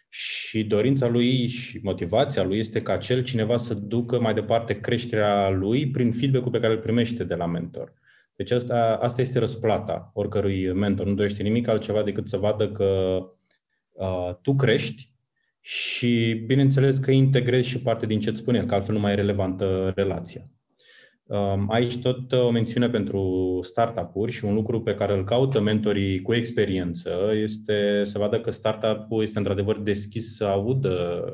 și 0.09 0.65
dorința 0.65 1.09
lui 1.09 1.47
și 1.47 1.81
motivația 1.83 2.45
lui 2.45 2.59
este 2.59 2.83
ca 2.83 2.93
acel 2.93 3.23
cineva 3.23 3.57
să 3.57 3.75
ducă 3.75 4.21
mai 4.21 4.35
departe 4.35 4.81
creșterea 4.81 5.49
lui 5.49 5.91
prin 5.91 6.13
feedback-ul 6.13 6.51
pe 6.51 6.61
care 6.61 6.73
îl 6.73 6.79
primește 6.79 7.25
de 7.25 7.35
la 7.35 7.47
mentor. 7.47 7.93
Deci 8.37 8.51
asta, 8.51 8.99
asta 9.03 9.21
este 9.21 9.39
răsplata 9.39 10.11
oricărui 10.15 10.73
mentor. 10.73 11.07
Nu 11.07 11.15
dorește 11.15 11.43
nimic 11.43 11.69
altceva 11.69 12.03
decât 12.03 12.29
să 12.29 12.37
vadă 12.37 12.71
că 12.71 13.19
uh, 13.93 14.35
tu 14.43 14.55
crești 14.55 15.15
și, 15.69 16.43
bineînțeles, 16.47 16.99
că 16.99 17.11
integrezi 17.11 17.69
și 17.69 17.83
parte 17.83 18.07
din 18.07 18.21
ce 18.21 18.31
îți 18.31 18.41
spune, 18.41 18.65
că 18.65 18.75
altfel 18.75 18.95
nu 18.95 19.01
mai 19.01 19.13
e 19.13 19.15
relevantă 19.15 19.93
relația. 19.95 20.41
Um, 21.25 21.71
aici 21.71 21.99
tot 21.99 22.33
o 22.33 22.51
mențiune 22.51 22.89
pentru 22.89 23.59
startup-uri 23.63 24.33
și 24.33 24.45
un 24.45 24.55
lucru 24.55 24.83
pe 24.83 24.95
care 24.95 25.15
îl 25.15 25.25
caută 25.25 25.61
mentorii 25.61 26.23
cu 26.23 26.35
experiență 26.35 27.31
este 27.35 28.01
să 28.03 28.19
vadă 28.19 28.41
că 28.41 28.51
startup-ul 28.51 29.23
este 29.23 29.39
într-adevăr 29.39 29.79
deschis 29.79 30.37
să 30.37 30.45
audă 30.45 31.25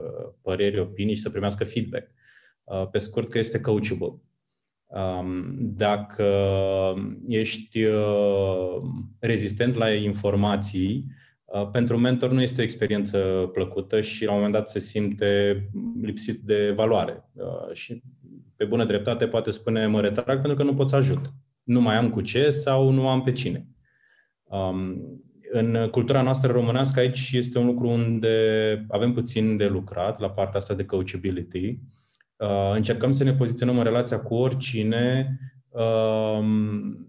păreri, 0.42 0.80
opinii 0.80 1.14
și 1.14 1.20
să 1.20 1.30
primească 1.30 1.64
feedback. 1.64 2.10
Uh, 2.64 2.88
pe 2.90 2.98
scurt, 2.98 3.30
că 3.30 3.38
este 3.38 3.60
coachable. 3.60 4.20
Um, 4.86 5.56
dacă 5.58 6.26
ești 7.28 7.84
uh, 7.84 8.76
rezistent 9.18 9.74
la 9.74 9.92
informații, 9.92 11.04
Uh, 11.06 11.21
pentru 11.72 11.98
mentor 11.98 12.30
nu 12.30 12.42
este 12.42 12.60
o 12.60 12.64
experiență 12.64 13.18
plăcută 13.52 14.00
și 14.00 14.24
la 14.24 14.30
un 14.30 14.36
moment 14.36 14.54
dat 14.54 14.68
se 14.68 14.78
simte 14.78 15.62
lipsit 16.02 16.40
de 16.40 16.72
valoare. 16.76 17.30
Uh, 17.32 17.72
și 17.72 18.02
pe 18.56 18.64
bună 18.64 18.84
dreptate 18.84 19.26
poate 19.26 19.50
spune 19.50 19.86
mă 19.86 20.00
retrag 20.00 20.40
pentru 20.40 20.54
că 20.54 20.62
nu 20.62 20.74
pot 20.74 20.88
să 20.88 20.96
ajut. 20.96 21.32
Nu 21.62 21.80
mai 21.80 21.96
am 21.96 22.10
cu 22.10 22.20
ce 22.20 22.50
sau 22.50 22.90
nu 22.90 23.08
am 23.08 23.22
pe 23.22 23.32
cine. 23.32 23.66
Um, 24.44 24.96
în 25.52 25.88
cultura 25.90 26.22
noastră 26.22 26.52
românească 26.52 27.00
aici 27.00 27.32
este 27.32 27.58
un 27.58 27.66
lucru 27.66 27.88
unde 27.88 28.86
avem 28.88 29.12
puțin 29.12 29.56
de 29.56 29.66
lucrat 29.66 30.20
la 30.20 30.30
partea 30.30 30.58
asta 30.58 30.74
de 30.74 30.84
coachability. 30.84 31.78
Uh, 32.36 32.72
încercăm 32.74 33.12
să 33.12 33.24
ne 33.24 33.32
poziționăm 33.32 33.78
în 33.78 33.84
relația 33.84 34.20
cu 34.20 34.34
oricine 34.34 35.24
um, 35.68 37.06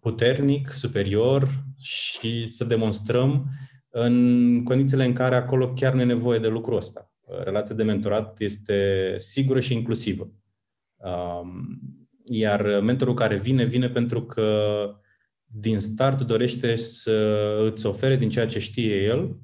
puternic, 0.00 0.70
superior 0.70 1.65
și 1.78 2.50
să 2.50 2.64
demonstrăm 2.64 3.46
în 3.88 4.64
condițiile 4.64 5.04
în 5.04 5.12
care 5.12 5.36
acolo 5.36 5.72
chiar 5.72 5.94
nu 5.94 6.00
e 6.00 6.04
nevoie 6.04 6.38
de 6.38 6.48
lucrul 6.48 6.76
ăsta. 6.76 7.10
Relația 7.44 7.74
de 7.74 7.82
mentorat 7.82 8.40
este 8.40 9.14
sigură 9.16 9.60
și 9.60 9.74
inclusivă. 9.74 10.30
Um, 10.96 11.80
iar 12.24 12.80
mentorul 12.80 13.14
care 13.14 13.36
vine, 13.36 13.64
vine 13.64 13.88
pentru 13.88 14.22
că 14.22 14.70
din 15.44 15.78
start 15.78 16.22
dorește 16.22 16.74
să 16.74 17.56
îți 17.70 17.86
ofere 17.86 18.16
din 18.16 18.28
ceea 18.28 18.46
ce 18.46 18.58
știe 18.58 19.02
el 19.02 19.38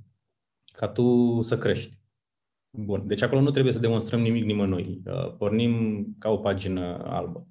ca 0.73 0.89
tu 0.89 1.39
să 1.41 1.59
crești. 1.59 2.01
Bun. 2.71 3.07
Deci 3.07 3.23
acolo 3.23 3.41
nu 3.41 3.51
trebuie 3.51 3.73
să 3.73 3.79
demonstrăm 3.79 4.21
nimic 4.21 4.45
nimănui. 4.45 5.03
Uh, 5.05 5.35
pornim 5.37 6.07
ca 6.19 6.31
o 6.31 6.37
pagină 6.37 7.03
albă. 7.05 7.47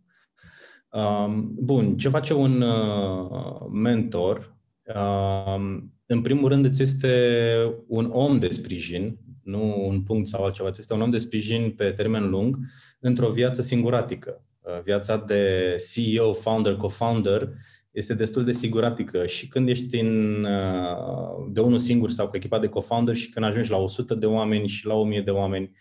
Um, 0.91 1.53
bun, 1.53 1.97
ce 1.97 2.09
face 2.09 2.33
un 2.33 2.61
uh, 2.61 3.67
mentor? 3.71 4.57
Um, 4.95 5.93
în 6.05 6.21
primul 6.21 6.49
rând, 6.49 6.65
îți 6.65 6.81
este 6.81 7.53
un 7.87 8.09
om 8.11 8.39
de 8.39 8.49
sprijin, 8.49 9.17
nu 9.43 9.87
un 9.87 10.01
punct 10.01 10.27
sau 10.27 10.43
altceva, 10.43 10.69
îți 10.69 10.79
este 10.79 10.93
un 10.93 11.01
om 11.01 11.09
de 11.09 11.17
sprijin 11.17 11.71
pe 11.71 11.91
termen 11.91 12.29
lung 12.29 12.57
într-o 12.99 13.29
viață 13.29 13.61
singuratică. 13.61 14.45
Uh, 14.61 14.81
viața 14.83 15.17
de 15.17 15.75
CEO, 15.93 16.33
founder, 16.33 16.75
co-founder 16.75 17.49
este 17.91 18.13
destul 18.13 18.43
de 18.43 18.51
siguratică 18.51 19.25
și 19.25 19.47
când 19.47 19.69
ești 19.69 19.99
în, 19.99 20.43
uh, 20.43 21.51
de 21.51 21.59
unul 21.59 21.77
singur 21.77 22.09
sau 22.09 22.27
cu 22.29 22.35
echipa 22.35 22.59
de 22.59 22.69
co-founder 22.69 23.13
și 23.13 23.29
când 23.29 23.45
ajungi 23.45 23.71
la 23.71 23.77
100 23.77 24.15
de 24.15 24.25
oameni 24.25 24.67
și 24.67 24.85
la 24.85 24.93
1000 24.93 25.21
de 25.21 25.31
oameni, 25.31 25.71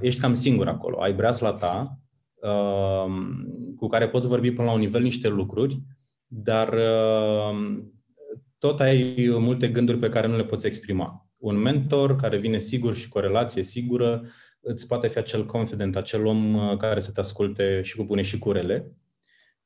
ești 0.00 0.20
cam 0.20 0.34
singur 0.34 0.68
acolo. 0.68 1.00
Ai 1.00 1.12
breasla 1.12 1.52
ta, 1.52 1.98
Um, 2.40 3.46
cu 3.76 3.86
care 3.86 4.08
poți 4.08 4.28
vorbi 4.28 4.52
până 4.52 4.66
la 4.66 4.72
un 4.72 4.80
nivel 4.80 5.02
niște 5.02 5.28
lucruri, 5.28 5.82
dar 6.26 6.68
um, 6.68 7.92
tot 8.58 8.80
ai 8.80 9.28
multe 9.38 9.68
gânduri 9.68 9.98
pe 9.98 10.08
care 10.08 10.26
nu 10.26 10.36
le 10.36 10.44
poți 10.44 10.66
exprima. 10.66 11.28
Un 11.36 11.56
mentor 11.56 12.16
care 12.16 12.36
vine 12.36 12.58
sigur 12.58 12.94
și 12.94 13.08
cu 13.08 13.18
o 13.18 13.20
relație 13.20 13.62
sigură 13.62 14.24
îți 14.60 14.86
poate 14.86 15.08
fi 15.08 15.18
acel 15.18 15.46
confident, 15.46 15.96
acel 15.96 16.26
om 16.26 16.54
uh, 16.54 16.76
care 16.76 17.00
să 17.00 17.12
te 17.12 17.20
asculte 17.20 17.80
și 17.82 17.96
cu 17.96 18.04
bune 18.04 18.22
și 18.22 18.38
cu 18.38 18.52
rele. 18.52 18.92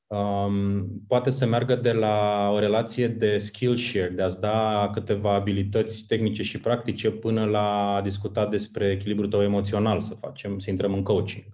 Um, 0.07 1.03
poate 1.07 1.31
să 1.31 1.47
meargă 1.47 1.75
de 1.75 1.93
la 1.93 2.49
o 2.53 2.59
relație 2.59 3.09
de 3.09 3.37
skill 3.37 3.77
share, 3.77 4.09
de 4.09 4.23
a-ți 4.23 4.41
da 4.41 4.89
câteva 4.93 5.35
abilități 5.35 6.07
tehnice 6.07 6.43
și 6.43 6.61
practice, 6.61 7.11
până 7.11 7.45
la 7.45 7.95
a 7.95 8.01
discuta 8.01 8.47
despre 8.47 8.91
echilibrul 8.91 9.29
tău 9.29 9.43
emoțional, 9.43 10.01
să 10.01 10.15
facem, 10.15 10.59
să 10.59 10.71
intrăm 10.71 10.95
în 10.95 11.03
coaching. 11.03 11.45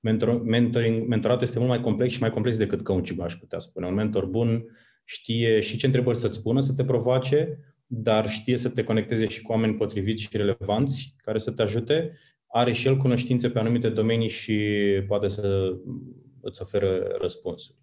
Mentor, 0.00 0.42
mentoring, 0.42 1.08
mentoratul 1.08 1.42
este 1.42 1.58
mult 1.58 1.70
mai 1.70 1.80
complex 1.80 2.12
și 2.12 2.20
mai 2.20 2.30
complex 2.30 2.56
decât 2.56 2.82
coaching 2.82 3.20
aș 3.20 3.34
putea 3.34 3.58
spune. 3.58 3.86
Un 3.86 3.94
mentor 3.94 4.26
bun 4.26 4.64
știe 5.04 5.60
și 5.60 5.76
ce 5.76 5.86
întrebări 5.86 6.16
să-ți 6.18 6.38
spună, 6.38 6.60
să 6.60 6.74
te 6.74 6.84
provoace, 6.84 7.58
dar 7.86 8.28
știe 8.28 8.56
să 8.56 8.68
te 8.68 8.84
conecteze 8.84 9.26
și 9.26 9.42
cu 9.42 9.52
oameni 9.52 9.74
potriviți 9.74 10.22
și 10.22 10.36
relevanți 10.36 11.14
care 11.16 11.38
să 11.38 11.52
te 11.52 11.62
ajute. 11.62 12.12
Are 12.46 12.72
și 12.72 12.86
el 12.86 12.96
cunoștințe 12.96 13.50
pe 13.50 13.58
anumite 13.58 13.88
domenii 13.88 14.28
și 14.28 14.58
poate 15.06 15.28
să 15.28 15.72
îți 16.40 16.62
oferă 16.62 17.16
răspunsuri. 17.20 17.78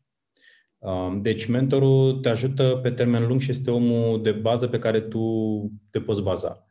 Um, 0.77 1.21
deci 1.21 1.45
mentorul 1.45 2.19
te 2.19 2.29
ajută 2.29 2.79
pe 2.83 2.91
termen 2.91 3.27
lung 3.27 3.39
și 3.39 3.49
este 3.49 3.71
omul 3.71 4.21
de 4.21 4.31
bază 4.31 4.67
pe 4.67 4.79
care 4.79 5.01
tu 5.01 5.21
te 5.89 6.01
poți 6.01 6.21
baza. 6.23 6.67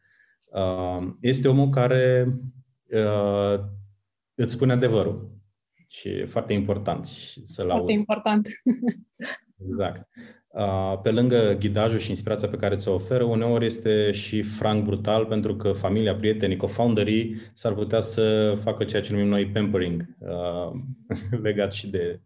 Um, 0.51 1.19
este 1.21 1.49
omul 1.49 1.69
care 1.69 2.29
uh, 2.91 3.61
îți 4.35 4.53
spune 4.55 4.73
adevărul. 4.73 5.37
Și 5.87 6.09
e 6.09 6.27
foarte 6.27 6.53
important 6.53 7.05
să-l 7.05 7.67
Foarte 7.67 7.81
auzi. 7.83 7.99
important. 7.99 8.49
Exact. 9.69 10.09
Pe 11.03 11.11
lângă 11.11 11.57
ghidajul 11.59 11.99
și 11.99 12.11
inspirația 12.11 12.49
pe 12.49 12.57
care 12.57 12.77
ți-o 12.77 12.95
oferă, 12.95 13.25
uneori 13.25 13.65
este 13.65 14.11
și 14.11 14.43
franc 14.43 14.85
brutal 14.85 15.25
pentru 15.25 15.57
că 15.57 15.73
familia, 15.73 16.17
prietenii, 16.17 16.57
co-founderii 16.57 17.37
s-ar 17.55 17.75
putea 17.75 18.01
să 18.01 18.55
facă 18.61 18.85
ceea 18.85 19.03
ce 19.03 19.13
numim 19.13 19.29
noi 19.29 19.47
pampering, 19.47 20.17
legat 21.43 21.73
și 21.73 21.91
de 21.91 22.21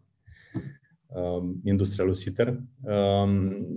industria 1.63 2.05
lui 2.05 2.15
Sitter, 2.15 2.59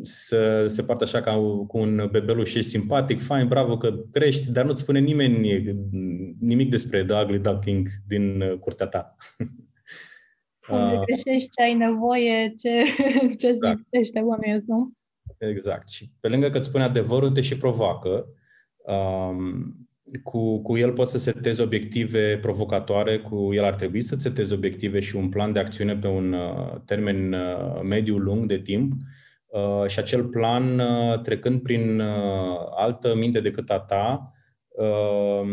să 0.00 0.64
se 0.66 0.82
poartă 0.82 1.04
așa 1.04 1.20
ca 1.20 1.34
cu 1.66 1.78
un 1.78 2.08
bebeluș 2.10 2.50
și 2.50 2.62
simpatic, 2.62 3.20
fain, 3.20 3.48
bravo 3.48 3.76
că 3.76 3.94
crești, 4.12 4.52
dar 4.52 4.64
nu-ți 4.64 4.82
spune 4.82 4.98
nimeni 4.98 5.74
nimic 6.40 6.70
despre 6.70 7.04
The 7.04 7.22
Ugly 7.22 7.38
Duckling 7.38 7.88
din 8.06 8.42
curtea 8.60 8.86
ta. 8.86 9.16
Unde 10.68 10.94
uh, 10.94 11.02
greșești, 11.04 11.48
ce 11.50 11.62
ai 11.62 11.74
nevoie, 11.74 12.52
ce, 12.56 12.82
ce 13.40 13.48
exact. 13.48 13.78
lipsește, 13.78 14.20
bănuiesc, 14.20 14.66
nu? 14.66 14.92
Exact. 15.38 15.88
Și 15.88 16.10
pe 16.20 16.28
lângă 16.28 16.50
că 16.50 16.58
îți 16.58 16.68
spune 16.68 16.84
adevărul, 16.84 17.30
te 17.30 17.40
și 17.40 17.56
provoacă. 17.56 18.26
Um, 18.76 19.74
cu, 20.22 20.62
cu 20.62 20.76
el 20.76 20.92
poți 20.92 21.10
să 21.10 21.18
setezi 21.18 21.60
obiective 21.60 22.38
provocatoare, 22.38 23.18
cu 23.18 23.54
el 23.54 23.64
ar 23.64 23.74
trebui 23.74 24.00
să 24.00 24.14
setezi 24.18 24.52
obiective 24.52 25.00
și 25.00 25.16
un 25.16 25.28
plan 25.28 25.52
de 25.52 25.58
acțiune 25.58 25.96
pe 25.96 26.06
un 26.06 26.32
uh, 26.32 26.80
termen 26.84 27.32
uh, 27.32 27.80
mediu-lung 27.82 28.46
de 28.46 28.58
timp 28.58 28.92
uh, 29.46 29.86
și 29.86 29.98
acel 29.98 30.24
plan, 30.24 30.78
uh, 30.78 31.20
trecând 31.20 31.62
prin 31.62 32.00
uh, 32.00 32.56
altă 32.76 33.14
minte 33.14 33.40
decât 33.40 33.70
a 33.70 33.78
ta, 33.78 34.32
uh, 34.68 35.48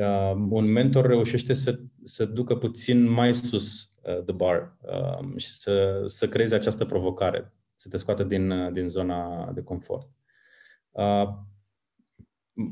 uh, 0.00 0.32
un 0.48 0.64
mentor 0.64 1.06
reușește 1.06 1.52
să, 1.52 1.78
să 2.02 2.24
ducă 2.24 2.56
puțin 2.56 3.10
mai 3.10 3.34
sus 3.34 3.82
uh, 3.82 3.93
the 4.24 4.34
bar 4.34 4.76
uh, 4.80 5.36
și 5.36 5.52
să, 5.52 6.02
să 6.04 6.28
creeze 6.28 6.54
această 6.54 6.84
provocare, 6.84 7.52
să 7.74 7.88
te 7.88 7.96
scoată 7.96 8.22
din, 8.22 8.50
uh, 8.50 8.72
din 8.72 8.88
zona 8.88 9.50
de 9.54 9.62
confort. 9.62 10.08
Uh, 10.90 11.28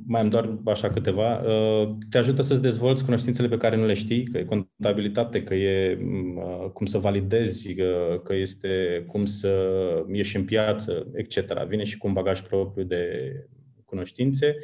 mai 0.06 0.20
am 0.20 0.28
doar 0.28 0.58
așa 0.64 0.88
câteva, 0.88 1.40
uh, 1.40 1.88
te 2.10 2.18
ajută 2.18 2.42
să-ți 2.42 2.62
dezvolți 2.62 3.04
cunoștințele 3.04 3.48
pe 3.48 3.56
care 3.56 3.76
nu 3.76 3.86
le 3.86 3.94
știi, 3.94 4.24
că 4.24 4.38
e 4.38 4.44
contabilitate, 4.44 5.42
că 5.42 5.54
e 5.54 5.98
uh, 6.36 6.70
cum 6.70 6.86
să 6.86 6.98
validezi, 6.98 7.74
că 8.24 8.34
este 8.34 9.04
cum 9.06 9.24
să 9.24 9.74
ieși 10.12 10.36
în 10.36 10.44
piață, 10.44 11.10
etc. 11.14 11.64
Vine 11.68 11.84
și 11.84 11.98
cu 11.98 12.06
un 12.06 12.12
bagaj 12.12 12.40
propriu 12.40 12.84
de 12.84 13.32
cunoștințe, 13.84 14.56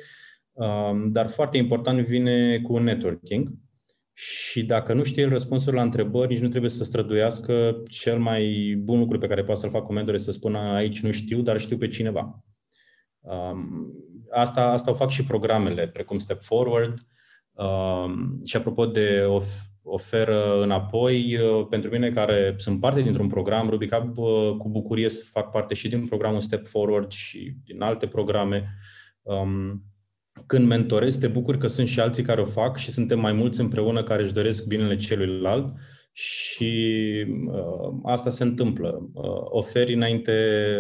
um, 0.53 1.11
dar 1.13 1.27
foarte 1.27 1.57
important 1.57 2.01
vine 2.07 2.61
cu 2.61 2.73
un 2.73 2.83
networking 2.83 3.49
și 4.21 4.65
dacă 4.65 4.93
nu 4.93 5.03
știe 5.03 5.23
el 5.23 5.29
răspunsul 5.29 5.75
la 5.75 5.83
întrebări, 5.83 6.33
nici 6.33 6.41
nu 6.41 6.49
trebuie 6.49 6.71
să 6.71 6.85
străduiască. 6.85 7.83
Cel 7.89 8.19
mai 8.19 8.75
bun 8.79 8.99
lucru 8.99 9.19
pe 9.19 9.27
care 9.27 9.45
poate 9.45 9.61
să-l 9.61 9.71
facă 9.71 9.87
un 9.89 9.95
mentor 9.95 10.15
este 10.15 10.31
să 10.31 10.39
spună 10.39 10.59
aici 10.59 11.01
nu 11.01 11.11
știu, 11.11 11.41
dar 11.41 11.59
știu 11.59 11.77
pe 11.77 11.89
cineva. 11.89 12.45
Um, 13.21 13.93
asta, 14.31 14.71
asta 14.71 14.91
o 14.91 14.95
fac 14.95 15.11
și 15.11 15.23
programele, 15.23 15.89
precum 15.89 16.19
Step 16.19 16.43
Forward. 16.43 16.99
Um, 17.53 18.41
și 18.45 18.57
apropo 18.57 18.87
de 18.87 19.25
of, 19.27 19.47
oferă 19.83 20.63
înapoi, 20.63 21.37
uh, 21.37 21.67
pentru 21.71 21.91
mine 21.91 22.11
care 22.11 22.55
sunt 22.57 22.81
parte 22.81 23.01
dintr-un 23.01 23.29
program, 23.29 23.69
Rubica, 23.69 24.13
uh, 24.17 24.57
cu 24.57 24.69
bucurie 24.69 25.09
să 25.09 25.25
fac 25.31 25.51
parte 25.51 25.75
și 25.75 25.89
din 25.89 26.07
programul 26.07 26.41
Step 26.41 26.67
Forward 26.67 27.13
și 27.13 27.57
din 27.65 27.83
alte 27.83 28.07
programe. 28.07 28.63
Um, 29.23 29.83
când 30.49 30.67
mentorez, 30.67 31.17
te 31.17 31.27
bucur 31.27 31.59
că 31.59 31.67
sunt 31.67 31.89
și 31.89 32.01
alții 32.01 32.23
care 32.23 32.41
o 32.41 32.45
fac 32.45 32.77
și 32.77 32.91
suntem 32.91 33.21
mai 33.21 33.33
mulți 33.33 33.61
împreună 33.61 34.03
care 34.03 34.23
își 34.23 34.33
doresc 34.33 34.67
binele 34.67 34.97
celuilalt 34.97 35.73
și 36.13 37.05
uh, 37.47 37.93
asta 38.03 38.31
se 38.31 38.43
întâmplă. 38.43 39.11
Uh, 39.13 39.25
oferi 39.45 39.95
înainte 39.95 40.33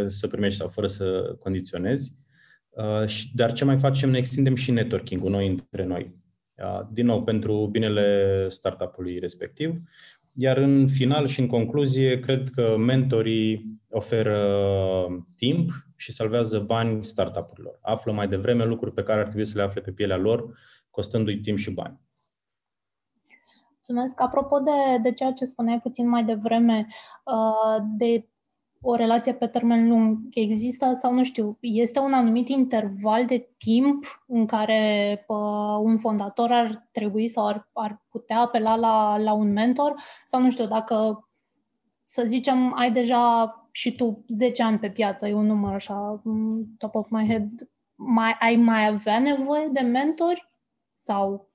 să 0.07 0.27
primești 0.27 0.59
sau 0.59 0.69
fără 0.69 0.87
să 0.87 1.37
condiționezi 1.39 2.19
Uh, 2.79 3.05
dar 3.33 3.53
ce 3.53 3.65
mai 3.65 3.79
facem? 3.79 4.11
Ne 4.11 4.19
extindem 4.19 4.55
și 4.55 4.71
networking-ul 4.71 5.31
noi 5.31 5.47
între 5.47 5.85
noi. 5.85 6.15
Uh, 6.57 6.87
din 6.93 7.07
nou, 7.07 7.23
pentru 7.23 7.69
binele 7.73 8.45
startup-ului 8.49 9.19
respectiv. 9.19 9.73
Iar 10.33 10.57
în 10.57 10.89
final 10.89 11.27
și 11.27 11.41
în 11.41 11.47
concluzie, 11.47 12.19
cred 12.19 12.49
că 12.49 12.77
mentorii 12.79 13.79
oferă 13.91 14.47
timp 15.37 15.71
și 15.99 16.13
salvează 16.13 16.59
bani 16.59 17.05
startup-urilor. 17.05 17.79
Află 17.83 18.13
mai 18.13 18.29
devreme 18.29 18.65
lucruri 18.65 18.95
pe 18.95 19.03
care 19.03 19.21
ar 19.21 19.27
trebui 19.27 19.45
să 19.45 19.59
le 19.59 19.65
afle 19.65 19.81
pe 19.81 19.91
pielea 19.93 20.17
lor, 20.17 20.59
costându-i 20.91 21.41
timp 21.41 21.59
și 21.59 21.75
bani. 21.75 22.01
Mulțumesc. 23.73 24.21
Apropo 24.21 24.59
de, 24.59 24.99
de 25.03 25.13
ceea 25.13 25.33
ce 25.33 25.45
spuneai 25.45 25.81
puțin 25.81 26.09
mai 26.09 26.25
devreme, 26.25 26.87
uh, 27.25 27.85
de 27.97 28.29
o 28.81 28.95
relație 28.95 29.35
pe 29.35 29.47
termen 29.47 29.89
lung 29.89 30.19
există 30.31 30.93
sau 30.95 31.13
nu 31.13 31.25
știu, 31.25 31.59
este 31.61 31.99
un 31.99 32.13
anumit 32.13 32.49
interval 32.49 33.27
de 33.27 33.51
timp 33.57 34.05
în 34.27 34.47
care 34.47 35.25
pă, 35.27 35.35
un 35.83 35.99
fondator 35.99 36.53
ar 36.53 36.89
trebui 36.93 37.29
sau 37.29 37.47
ar, 37.47 37.69
ar 37.73 38.05
putea 38.09 38.39
apela 38.41 38.77
la, 38.77 39.17
la 39.17 39.33
un 39.33 39.53
mentor 39.53 39.95
sau 40.27 40.41
nu 40.41 40.51
știu, 40.51 40.67
dacă 40.67 41.29
să 42.05 42.23
zicem 42.27 42.75
ai 42.75 42.93
deja 42.93 43.53
și 43.79 43.95
tu 43.95 44.25
10 44.29 44.63
ani 44.63 44.79
pe 44.79 44.91
piață, 44.91 45.27
e 45.27 45.35
un 45.35 45.47
număr 45.47 45.75
așa, 45.75 46.23
top 46.79 46.95
of 46.95 47.09
my 47.09 47.27
head, 47.27 47.71
mai, 47.95 48.37
ai 48.41 48.57
mai 48.57 48.87
avea 48.87 49.19
nevoie 49.19 49.69
de 49.69 49.81
mentori? 49.81 50.53
Sau 50.95 51.51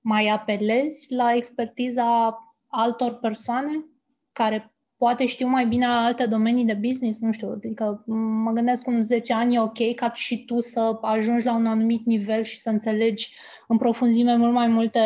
mai 0.00 0.28
apelezi 0.28 1.14
la 1.14 1.34
expertiza 1.34 2.38
altor 2.66 3.14
persoane 3.14 3.84
care 4.32 4.74
poate 4.98 5.26
știu 5.26 5.48
mai 5.48 5.66
bine 5.66 5.84
alte 5.84 6.26
domenii 6.26 6.64
de 6.64 6.74
business, 6.74 7.20
nu 7.20 7.32
știu, 7.32 7.50
adică 7.50 8.02
mă 8.44 8.52
gândesc 8.52 8.84
cum 8.84 9.02
10 9.02 9.32
ani 9.34 9.54
e 9.54 9.60
ok 9.60 9.94
ca 9.94 10.12
și 10.12 10.44
tu 10.44 10.60
să 10.60 10.98
ajungi 11.00 11.44
la 11.44 11.54
un 11.56 11.66
anumit 11.66 12.06
nivel 12.06 12.42
și 12.42 12.58
să 12.58 12.70
înțelegi 12.70 13.34
în 13.68 13.76
profunzime 13.76 14.36
mult 14.36 14.52
mai 14.52 14.68
multe 14.68 15.00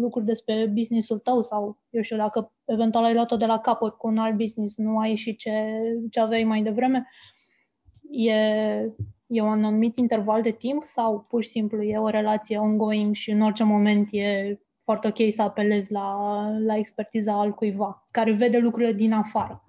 lucruri 0.00 0.26
despre 0.26 0.66
businessul 0.66 1.18
tău 1.18 1.42
sau, 1.42 1.78
eu 1.90 2.02
știu, 2.02 2.16
dacă 2.16 2.52
eventual 2.64 3.04
ai 3.04 3.14
luat-o 3.14 3.36
de 3.36 3.46
la 3.46 3.58
capăt 3.58 3.94
cu 3.94 4.06
un 4.06 4.18
alt 4.18 4.36
business, 4.36 4.76
nu 4.76 4.98
ai 4.98 5.14
și 5.14 5.36
ce, 5.36 5.52
ce 6.10 6.20
aveai 6.20 6.44
mai 6.44 6.62
devreme, 6.62 7.08
e, 8.10 8.34
e 9.26 9.42
un 9.42 9.64
anumit 9.64 9.96
interval 9.96 10.42
de 10.42 10.50
timp 10.50 10.84
sau 10.84 11.26
pur 11.28 11.42
și 11.42 11.48
simplu 11.48 11.82
e 11.82 11.98
o 11.98 12.08
relație 12.08 12.58
ongoing 12.58 13.14
și 13.14 13.30
în 13.30 13.40
orice 13.40 13.64
moment 13.64 14.08
e 14.12 14.58
foarte 14.82 15.06
ok 15.06 15.32
să 15.32 15.42
apelezi 15.42 15.92
la, 15.92 16.48
la 16.58 16.76
expertiza 16.76 17.40
altcuiva, 17.40 18.06
care 18.10 18.32
vede 18.32 18.58
lucrurile 18.58 18.92
din 18.92 19.12
afară. 19.12 19.64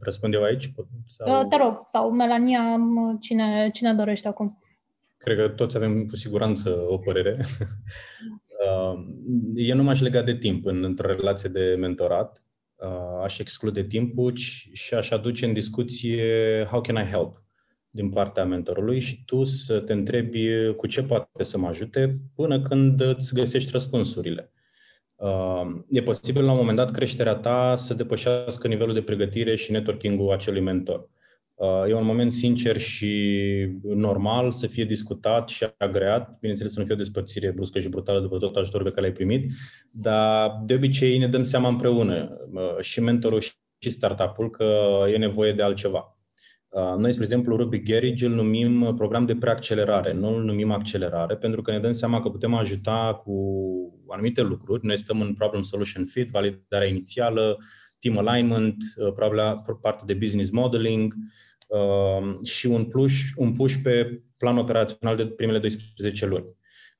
Răspund 0.00 0.34
eu 0.34 0.42
aici? 0.42 0.70
Sau... 1.06 1.48
Te 1.48 1.56
rog, 1.56 1.80
sau 1.84 2.10
Melania, 2.10 2.76
cine, 3.20 3.70
cine 3.72 3.94
dorește 3.94 4.28
acum? 4.28 4.58
Cred 5.16 5.36
că 5.36 5.48
toți 5.48 5.76
avem 5.76 6.06
cu 6.06 6.16
siguranță 6.16 6.70
o 6.88 6.98
părere. 6.98 7.36
Eu 9.54 9.76
nu 9.76 9.82
m-aș 9.82 10.00
lega 10.00 10.22
de 10.22 10.36
timp 10.36 10.66
în, 10.66 10.84
într-o 10.84 11.12
relație 11.12 11.50
de 11.50 11.74
mentorat. 11.78 12.44
Aș 13.22 13.38
exclude 13.38 13.84
timpul 13.84 14.32
și 14.72 14.94
aș 14.94 15.10
aduce 15.10 15.46
în 15.46 15.52
discuție 15.52 16.24
how 16.70 16.80
can 16.80 16.96
I 16.96 17.08
help? 17.10 17.42
Din 17.94 18.08
partea 18.08 18.44
mentorului 18.44 19.00
și 19.00 19.24
tu 19.24 19.42
să 19.42 19.80
te 19.80 19.92
întrebi 19.92 20.72
cu 20.76 20.86
ce 20.86 21.02
poate 21.02 21.42
să 21.42 21.58
mă 21.58 21.66
ajute 21.66 22.18
până 22.34 22.62
când 22.62 23.00
îți 23.00 23.34
găsești 23.34 23.70
răspunsurile. 23.72 24.52
Uh, 25.14 25.66
e 25.90 26.02
posibil 26.02 26.44
la 26.44 26.50
un 26.50 26.58
moment 26.58 26.76
dat 26.76 26.90
creșterea 26.90 27.34
ta 27.34 27.74
să 27.74 27.94
depășească 27.94 28.68
nivelul 28.68 28.94
de 28.94 29.02
pregătire 29.02 29.54
și 29.54 29.72
networking-ul 29.72 30.32
acelui 30.32 30.60
mentor. 30.60 31.10
Uh, 31.54 31.84
e 31.88 31.94
un 31.94 32.04
moment 32.04 32.32
sincer 32.32 32.78
și 32.78 33.44
normal 33.82 34.50
să 34.50 34.66
fie 34.66 34.84
discutat 34.84 35.48
și 35.48 35.66
agreat, 35.78 36.38
bineînțeles 36.38 36.72
să 36.72 36.78
nu 36.78 36.84
fie 36.84 36.94
o 36.94 36.98
despărțire 36.98 37.50
bruscă 37.50 37.78
și 37.78 37.88
brutală 37.88 38.20
după 38.20 38.38
tot 38.38 38.56
ajutorul 38.56 38.86
pe 38.86 38.92
care 38.92 39.06
l-ai 39.06 39.14
primit, 39.14 39.52
dar 40.02 40.60
de 40.64 40.74
obicei 40.74 41.18
ne 41.18 41.28
dăm 41.28 41.42
seama 41.42 41.68
împreună, 41.68 42.38
uh, 42.52 42.80
și 42.80 43.00
mentorul 43.00 43.40
și 43.40 43.90
startup-ul, 43.90 44.50
că 44.50 44.74
e 45.12 45.16
nevoie 45.16 45.52
de 45.52 45.62
altceva. 45.62 46.16
Uh, 46.72 46.94
noi, 46.98 47.12
spre 47.12 47.24
exemplu, 47.24 47.56
Ruby 47.56 47.82
Garage 47.82 48.26
îl 48.26 48.32
numim 48.32 48.82
uh, 48.82 48.94
program 48.94 49.26
de 49.26 49.34
preaccelerare, 49.34 50.12
nu 50.12 50.34
îl 50.34 50.42
numim 50.44 50.70
accelerare, 50.70 51.36
pentru 51.36 51.62
că 51.62 51.70
ne 51.70 51.78
dăm 51.78 51.90
seama 51.90 52.22
că 52.22 52.28
putem 52.28 52.54
ajuta 52.54 53.20
cu 53.24 53.34
anumite 54.08 54.42
lucruri. 54.42 54.86
Noi 54.86 54.98
stăm 54.98 55.20
în 55.20 55.34
problem 55.34 55.62
solution 55.62 56.04
fit, 56.04 56.30
validarea 56.30 56.88
inițială, 56.88 57.58
team 57.98 58.18
alignment, 58.18 58.76
uh, 58.96 59.76
parte 59.80 60.02
de 60.06 60.14
business 60.14 60.50
modeling 60.50 61.14
și 62.42 62.66
un 62.66 62.84
push, 62.84 63.20
un 63.36 63.52
push 63.52 63.74
pe 63.82 64.22
plan 64.36 64.58
operațional 64.58 65.16
de 65.16 65.26
primele 65.26 65.58
12 65.58 66.26
luni. 66.26 66.44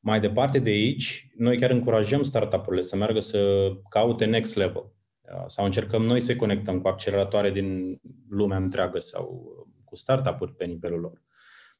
Mai 0.00 0.20
departe 0.20 0.58
de 0.58 0.70
aici, 0.70 1.30
noi 1.36 1.58
chiar 1.58 1.70
încurajăm 1.70 2.22
startup-urile 2.22 2.82
să 2.82 2.96
meargă 2.96 3.20
să 3.20 3.68
caute 3.88 4.24
next 4.24 4.56
level 4.56 4.92
sau 5.46 5.64
încercăm 5.64 6.02
noi 6.02 6.20
să 6.20 6.36
conectăm 6.36 6.80
cu 6.80 6.88
acceleratoare 6.88 7.50
din 7.50 8.00
lumea 8.28 8.56
întreagă 8.56 8.98
sau 8.98 9.52
cu 9.92 9.98
startup-uri 9.98 10.54
pe 10.54 10.64
nivelul 10.64 11.00
lor. 11.00 11.22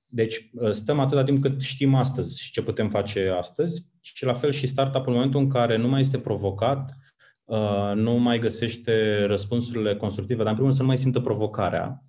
Deci 0.07 0.51
uh, 0.55 0.70
stăm 0.70 1.01
atâta 1.01 1.25
timp 1.25 1.42
cât 1.42 1.62
știm 1.62 1.94
astăzi 1.94 2.40
și 2.40 2.53
ce 2.53 2.62
putem 2.62 2.88
face 2.88 3.29
astăzi 3.29 3.90
și 4.01 4.25
la 4.25 4.33
fel 4.33 4.51
și 4.51 4.66
startup-ul 4.66 5.09
în 5.09 5.14
momentul 5.14 5.40
în 5.40 5.48
care 5.48 5.77
nu 5.77 5.88
mai 5.88 6.01
este 6.01 6.18
provocat, 6.18 6.96
uh, 7.44 7.92
nu 7.94 8.12
mai 8.12 8.38
găsește 8.38 9.25
răspunsurile 9.25 9.96
constructive, 9.96 10.42
dar 10.42 10.53
în 10.53 10.53
primul 10.53 10.64
rând 10.64 10.75
să 10.75 10.83
nu 10.83 10.88
mai 10.88 10.96
simtă 10.96 11.20
provocarea 11.20 12.05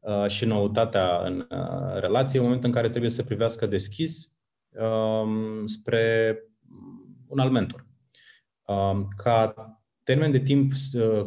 uh, 0.00 0.26
și 0.26 0.44
noutatea 0.44 1.18
în 1.24 1.46
relație, 2.00 2.38
în 2.38 2.44
momentul 2.44 2.68
în 2.68 2.74
care 2.74 2.88
trebuie 2.88 3.10
să 3.10 3.22
privească 3.22 3.66
deschis 3.66 4.38
um, 4.70 5.66
spre 5.66 6.36
un 7.26 7.38
alt 7.38 7.52
mentor. 7.52 7.86
Um, 8.66 9.08
ca 9.16 9.54
termen 10.02 10.30
de 10.30 10.40
timp 10.40 10.72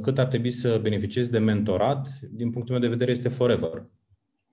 cât 0.01 0.17
ar 0.17 0.25
trebui 0.25 0.49
să 0.49 0.79
beneficiezi 0.81 1.31
de 1.31 1.39
mentorat, 1.39 2.19
din 2.31 2.49
punctul 2.51 2.73
meu 2.73 2.83
de 2.83 2.95
vedere, 2.95 3.11
este 3.11 3.29
forever. 3.29 3.85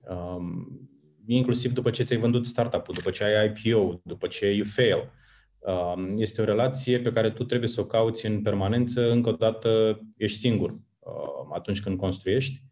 Um, 0.08 0.90
inclusiv 1.26 1.72
după 1.72 1.90
ce 1.90 2.02
ți-ai 2.02 2.18
vândut 2.18 2.46
startup-ul, 2.46 2.94
după 2.94 3.10
ce 3.10 3.24
ai 3.24 3.52
IPO, 3.54 4.00
după 4.04 4.26
ce 4.26 4.50
you 4.50 4.64
fail. 4.64 5.10
Um, 5.58 6.18
este 6.18 6.40
o 6.40 6.44
relație 6.44 6.98
pe 6.98 7.12
care 7.12 7.30
tu 7.30 7.44
trebuie 7.44 7.68
să 7.68 7.80
o 7.80 7.84
cauți 7.84 8.26
în 8.26 8.42
permanență. 8.42 9.10
Încă 9.10 9.28
o 9.28 9.32
dată, 9.32 10.00
ești 10.16 10.38
singur 10.38 10.70
um, 10.70 11.52
atunci 11.54 11.82
când 11.82 11.98
construiești. 11.98 12.62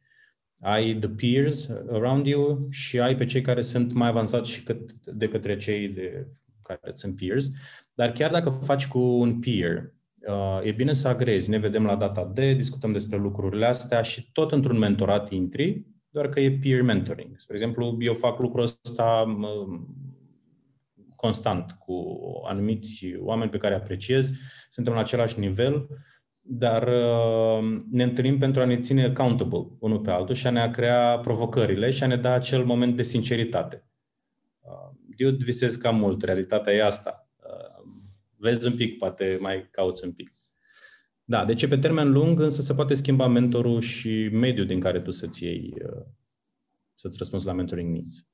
Ai 0.60 0.94
the 0.94 1.08
peers 1.08 1.68
around 1.90 2.26
you 2.26 2.66
și 2.70 3.00
ai 3.00 3.16
pe 3.16 3.24
cei 3.24 3.40
care 3.40 3.60
sunt 3.60 3.92
mai 3.92 4.08
avansați 4.08 4.50
și 4.50 4.62
cât 4.62 4.92
de 4.92 5.28
către 5.28 5.56
cei 5.56 5.88
de 5.88 6.26
care 6.62 6.90
sunt 6.94 7.16
peers. 7.16 7.50
Dar 7.94 8.12
chiar 8.12 8.30
dacă 8.30 8.50
faci 8.50 8.86
cu 8.86 8.98
un 8.98 9.38
peer, 9.38 9.94
uh, 10.28 10.60
e 10.64 10.72
bine 10.72 10.92
să 10.92 11.08
agrezi. 11.08 11.50
Ne 11.50 11.58
vedem 11.58 11.84
la 11.84 11.96
data 11.96 12.30
de, 12.34 12.52
discutăm 12.52 12.92
despre 12.92 13.18
lucrurile 13.18 13.66
astea 13.66 14.02
și 14.02 14.32
tot 14.32 14.52
într-un 14.52 14.78
mentorat 14.78 15.30
intri, 15.30 15.86
doar 16.10 16.28
că 16.28 16.40
e 16.40 16.58
peer 16.62 16.82
mentoring. 16.82 17.38
Spre 17.38 17.54
exemplu, 17.54 17.96
eu 18.00 18.14
fac 18.14 18.38
lucrul 18.38 18.62
ăsta 18.62 19.36
constant 21.16 21.72
cu 21.72 22.20
anumiți 22.46 23.14
oameni 23.18 23.50
pe 23.50 23.58
care 23.58 23.74
apreciez, 23.74 24.32
suntem 24.68 24.92
la 24.92 25.00
același 25.00 25.38
nivel, 25.38 25.88
dar 26.40 26.88
uh, 26.88 27.80
ne 27.90 28.02
întâlnim 28.02 28.38
pentru 28.38 28.60
a 28.60 28.64
ne 28.64 28.78
ține 28.78 29.04
accountable 29.04 29.68
unul 29.78 30.00
pe 30.00 30.10
altul 30.10 30.34
și 30.34 30.46
a 30.46 30.50
ne 30.50 30.70
crea 30.70 31.18
provocările 31.18 31.90
și 31.90 32.02
a 32.02 32.06
ne 32.06 32.16
da 32.16 32.32
acel 32.32 32.64
moment 32.64 32.96
de 32.96 33.02
sinceritate. 33.02 33.84
Uh, 34.60 34.96
eu 35.16 35.30
visez 35.30 35.76
cam 35.76 35.96
mult, 35.96 36.22
realitatea 36.22 36.72
e 36.72 36.84
asta. 36.84 37.28
Uh, 37.36 37.92
vezi 38.36 38.66
un 38.66 38.74
pic, 38.74 38.98
poate 38.98 39.38
mai 39.40 39.68
cauți 39.70 40.04
un 40.04 40.12
pic. 40.12 40.30
Da, 41.30 41.44
deci 41.44 41.68
pe 41.68 41.78
termen 41.78 42.12
lung, 42.12 42.40
însă 42.40 42.60
se 42.60 42.74
poate 42.74 42.94
schimba 42.94 43.26
mentorul 43.26 43.80
și 43.80 44.28
mediul 44.32 44.66
din 44.66 44.80
care 44.80 45.00
tu 45.00 45.10
să-ți 45.10 45.44
iei, 45.44 45.74
să-ți 46.94 47.16
răspunzi 47.18 47.46
la 47.46 47.52
mentoring 47.52 47.92
needs. 47.92 48.26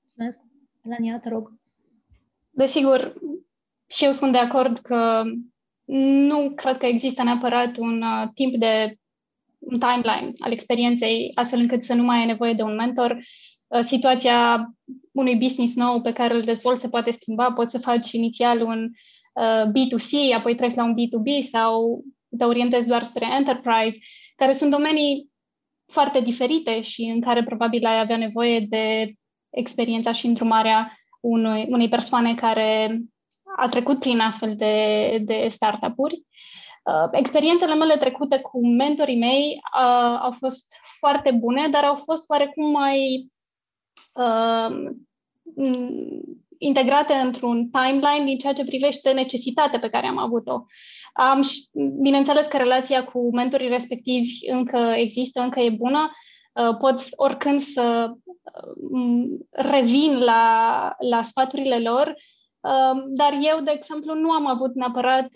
Mulțumesc. 0.00 0.38
Elania, 0.84 1.18
te 1.18 1.28
rog. 1.28 1.52
Desigur, 2.50 3.12
și 3.86 4.04
eu 4.04 4.12
sunt 4.12 4.32
de 4.32 4.38
acord 4.38 4.78
că 4.78 5.22
nu 6.28 6.52
cred 6.54 6.76
că 6.76 6.86
există 6.86 7.22
neapărat 7.22 7.76
un 7.76 8.02
uh, 8.02 8.28
timp 8.34 8.56
de 8.56 8.96
un 9.58 9.78
timeline 9.78 10.32
al 10.38 10.52
experienței, 10.52 11.30
astfel 11.34 11.60
încât 11.60 11.82
să 11.82 11.94
nu 11.94 12.02
mai 12.02 12.18
ai 12.18 12.26
nevoie 12.26 12.52
de 12.52 12.62
un 12.62 12.74
mentor. 12.74 13.18
Uh, 13.66 13.80
situația 13.80 14.70
unui 15.12 15.36
business 15.36 15.74
nou 15.74 16.00
pe 16.00 16.12
care 16.12 16.34
îl 16.34 16.42
dezvolți 16.42 16.82
se 16.82 16.88
poate 16.88 17.10
schimba. 17.10 17.52
Poți 17.52 17.70
să 17.70 17.78
faci 17.78 18.12
inițial 18.12 18.62
un 18.62 18.90
uh, 19.34 19.64
B2C, 19.68 20.36
apoi 20.36 20.54
treci 20.54 20.74
la 20.74 20.84
un 20.84 20.94
B2B 20.94 21.48
sau 21.50 22.04
te 22.38 22.44
orientezi 22.44 22.86
doar 22.86 23.02
spre 23.02 23.26
enterprise, 23.36 23.98
care 24.36 24.52
sunt 24.52 24.70
domenii 24.70 25.30
foarte 25.92 26.20
diferite 26.20 26.80
și 26.80 27.02
în 27.02 27.20
care 27.20 27.44
probabil 27.44 27.86
ai 27.86 28.00
avea 28.00 28.16
nevoie 28.16 28.60
de 28.60 29.14
experiența 29.50 30.12
și 30.12 30.26
îndrumarea 30.26 30.96
unui, 31.20 31.66
unei 31.68 31.88
persoane 31.88 32.34
care 32.34 33.00
a 33.56 33.66
trecut 33.66 33.98
prin 33.98 34.20
astfel 34.20 34.56
de, 34.56 35.18
de 35.24 35.46
startup-uri. 35.48 36.24
Uh, 36.84 37.08
experiențele 37.12 37.74
mele 37.74 37.96
trecute 37.96 38.38
cu 38.38 38.66
mentorii 38.66 39.18
mei 39.18 39.60
uh, 39.80 40.18
au 40.20 40.32
fost 40.32 40.76
foarte 40.98 41.30
bune, 41.30 41.68
dar 41.68 41.84
au 41.84 41.96
fost 41.96 42.30
oarecum 42.30 42.70
mai 42.70 43.26
uh, 44.14 44.90
integrate 46.58 47.12
într-un 47.12 47.70
timeline 47.70 48.24
din 48.24 48.38
ceea 48.38 48.52
ce 48.52 48.64
privește 48.64 49.12
necesitatea 49.12 49.78
pe 49.78 49.88
care 49.88 50.06
am 50.06 50.18
avut-o. 50.18 50.64
Am, 51.12 51.40
bineînțeles 52.02 52.46
că 52.46 52.56
relația 52.56 53.04
cu 53.04 53.30
mentorii 53.34 53.68
respectivi 53.68 54.50
încă 54.50 54.92
există, 54.96 55.40
încă 55.40 55.60
e 55.60 55.70
bună, 55.70 56.10
Uh, 56.52 56.76
pot 56.76 57.00
oricând 57.16 57.60
să 57.60 58.12
uh, 58.74 59.24
revin 59.50 60.18
la, 60.18 60.94
la 60.98 61.22
sfaturile 61.22 61.78
lor, 61.78 62.14
uh, 62.60 63.02
dar 63.06 63.32
eu, 63.40 63.60
de 63.60 63.70
exemplu, 63.74 64.14
nu 64.14 64.30
am 64.30 64.46
avut 64.46 64.74
neapărat 64.74 65.28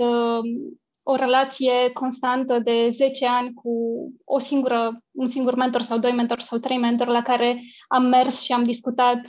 o 1.06 1.14
relație 1.14 1.90
constantă 1.92 2.58
de 2.58 2.88
10 2.90 3.26
ani 3.26 3.54
cu 3.54 3.72
o 4.24 4.38
singură, 4.38 5.02
un 5.10 5.26
singur 5.26 5.54
mentor 5.54 5.80
sau 5.80 5.98
doi 5.98 6.12
mentori 6.12 6.42
sau 6.42 6.58
trei 6.58 6.78
mentori 6.78 7.10
la 7.10 7.22
care 7.22 7.60
am 7.88 8.04
mers 8.04 8.42
și 8.42 8.52
am 8.52 8.64
discutat 8.64 9.20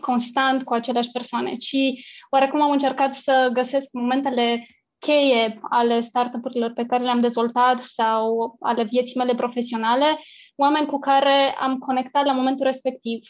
constant 0.00 0.64
cu 0.64 0.74
aceleași 0.74 1.10
persoane, 1.10 1.56
ci 1.56 1.76
oarecum 2.30 2.62
am 2.62 2.70
încercat 2.70 3.14
să 3.14 3.50
găsesc 3.52 3.88
momentele 3.92 4.66
cheie 5.06 5.58
ale 5.62 6.00
startup-urilor 6.00 6.72
pe 6.72 6.86
care 6.86 7.04
le-am 7.04 7.20
dezvoltat 7.20 7.82
sau 7.82 8.56
ale 8.60 8.82
vieții 8.84 9.18
mele 9.18 9.34
profesionale, 9.34 10.18
oameni 10.56 10.86
cu 10.86 10.98
care 10.98 11.56
am 11.60 11.78
conectat 11.78 12.24
la 12.24 12.32
momentul 12.32 12.66
respectiv. 12.66 13.20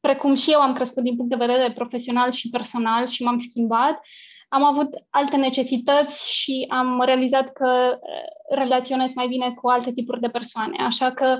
Precum 0.00 0.34
și 0.34 0.50
eu 0.50 0.60
am 0.60 0.72
crescut 0.72 1.02
din 1.02 1.16
punct 1.16 1.30
de 1.30 1.44
vedere 1.44 1.72
profesional 1.72 2.30
și 2.30 2.50
personal 2.50 3.06
și 3.06 3.22
m-am 3.22 3.38
schimbat, 3.38 4.00
am 4.48 4.64
avut 4.64 4.88
alte 5.10 5.36
necesități 5.36 6.32
și 6.32 6.66
am 6.68 7.02
realizat 7.04 7.52
că 7.52 7.98
eh, 8.02 8.56
relaționez 8.58 9.14
mai 9.14 9.28
bine 9.28 9.50
cu 9.50 9.68
alte 9.68 9.92
tipuri 9.92 10.20
de 10.20 10.28
persoane. 10.28 10.84
Așa 10.84 11.10
că 11.10 11.38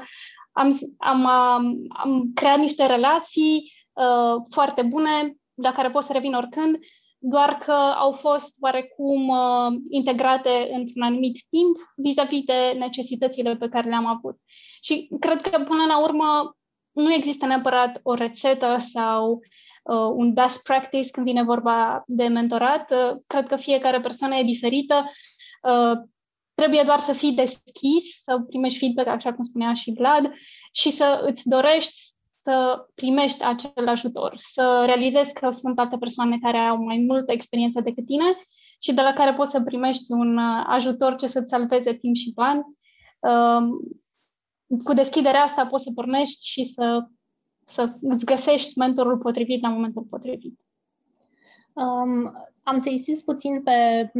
am, 0.52 0.78
am, 0.98 1.26
am, 1.26 1.76
am 1.88 2.30
creat 2.34 2.58
niște 2.58 2.86
relații 2.86 3.72
uh, 3.92 4.44
foarte 4.50 4.82
bune, 4.82 5.36
la 5.54 5.72
care 5.72 5.90
pot 5.90 6.04
să 6.04 6.12
revin 6.12 6.34
oricând, 6.34 6.78
doar 7.24 7.58
că 7.58 7.72
au 7.72 8.12
fost 8.12 8.56
oarecum 8.60 9.28
uh, 9.28 9.80
integrate 9.88 10.68
într-un 10.72 11.02
anumit 11.02 11.40
timp 11.48 11.76
vis-a-vis 11.96 12.44
de 12.44 12.74
necesitățile 12.78 13.56
pe 13.56 13.68
care 13.68 13.88
le-am 13.88 14.06
avut. 14.06 14.36
Și 14.82 15.08
cred 15.20 15.40
că 15.40 15.50
până 15.50 15.84
la 15.88 16.02
urmă 16.02 16.56
nu 16.92 17.12
există 17.12 17.46
neapărat 17.46 18.00
o 18.02 18.14
rețetă 18.14 18.76
sau 18.78 19.32
uh, 19.32 20.12
un 20.14 20.32
best 20.32 20.62
practice 20.62 21.10
când 21.10 21.26
vine 21.26 21.42
vorba 21.42 22.02
de 22.06 22.26
mentorat. 22.26 22.90
Uh, 22.90 23.16
cred 23.26 23.48
că 23.48 23.56
fiecare 23.56 24.00
persoană 24.00 24.34
e 24.34 24.42
diferită. 24.42 25.10
Uh, 25.62 25.98
trebuie 26.54 26.82
doar 26.82 26.98
să 26.98 27.12
fii 27.12 27.32
deschis, 27.32 28.22
să 28.22 28.38
primești 28.48 28.78
feedback, 28.78 29.08
așa 29.08 29.34
cum 29.34 29.42
spunea 29.42 29.74
și 29.74 29.92
Vlad, 29.96 30.32
și 30.72 30.90
să 30.90 31.24
îți 31.26 31.48
dorești 31.48 32.11
să 32.42 32.86
primești 32.94 33.44
acel 33.44 33.88
ajutor, 33.88 34.32
să 34.36 34.82
realizezi 34.86 35.32
că 35.32 35.50
sunt 35.50 35.78
alte 35.78 35.96
persoane 35.96 36.38
care 36.38 36.58
au 36.58 36.84
mai 36.84 37.04
multă 37.08 37.32
experiență 37.32 37.80
decât 37.80 38.04
tine 38.04 38.24
și 38.78 38.94
de 38.94 39.00
la 39.00 39.12
care 39.12 39.34
poți 39.34 39.50
să 39.50 39.62
primești 39.62 40.12
un 40.12 40.36
uh, 40.36 40.64
ajutor 40.66 41.14
ce 41.14 41.26
să-ți 41.26 41.50
salveze 41.50 41.94
timp 41.94 42.14
și 42.14 42.32
bani. 42.34 42.64
Um, 43.18 43.80
cu 44.84 44.92
deschiderea 44.92 45.42
asta 45.42 45.66
poți 45.66 45.84
să 45.84 45.90
pornești 45.94 46.46
și 46.46 46.64
să, 46.64 47.06
să 47.64 47.96
îți 48.00 48.24
găsești 48.24 48.78
mentorul 48.78 49.18
potrivit 49.18 49.62
la 49.62 49.68
momentul 49.68 50.02
potrivit. 50.02 50.60
Um, 51.72 52.32
am 52.62 52.78
să 52.78 52.88
insist 52.88 53.24
puțin 53.24 53.62
pe, 53.62 54.10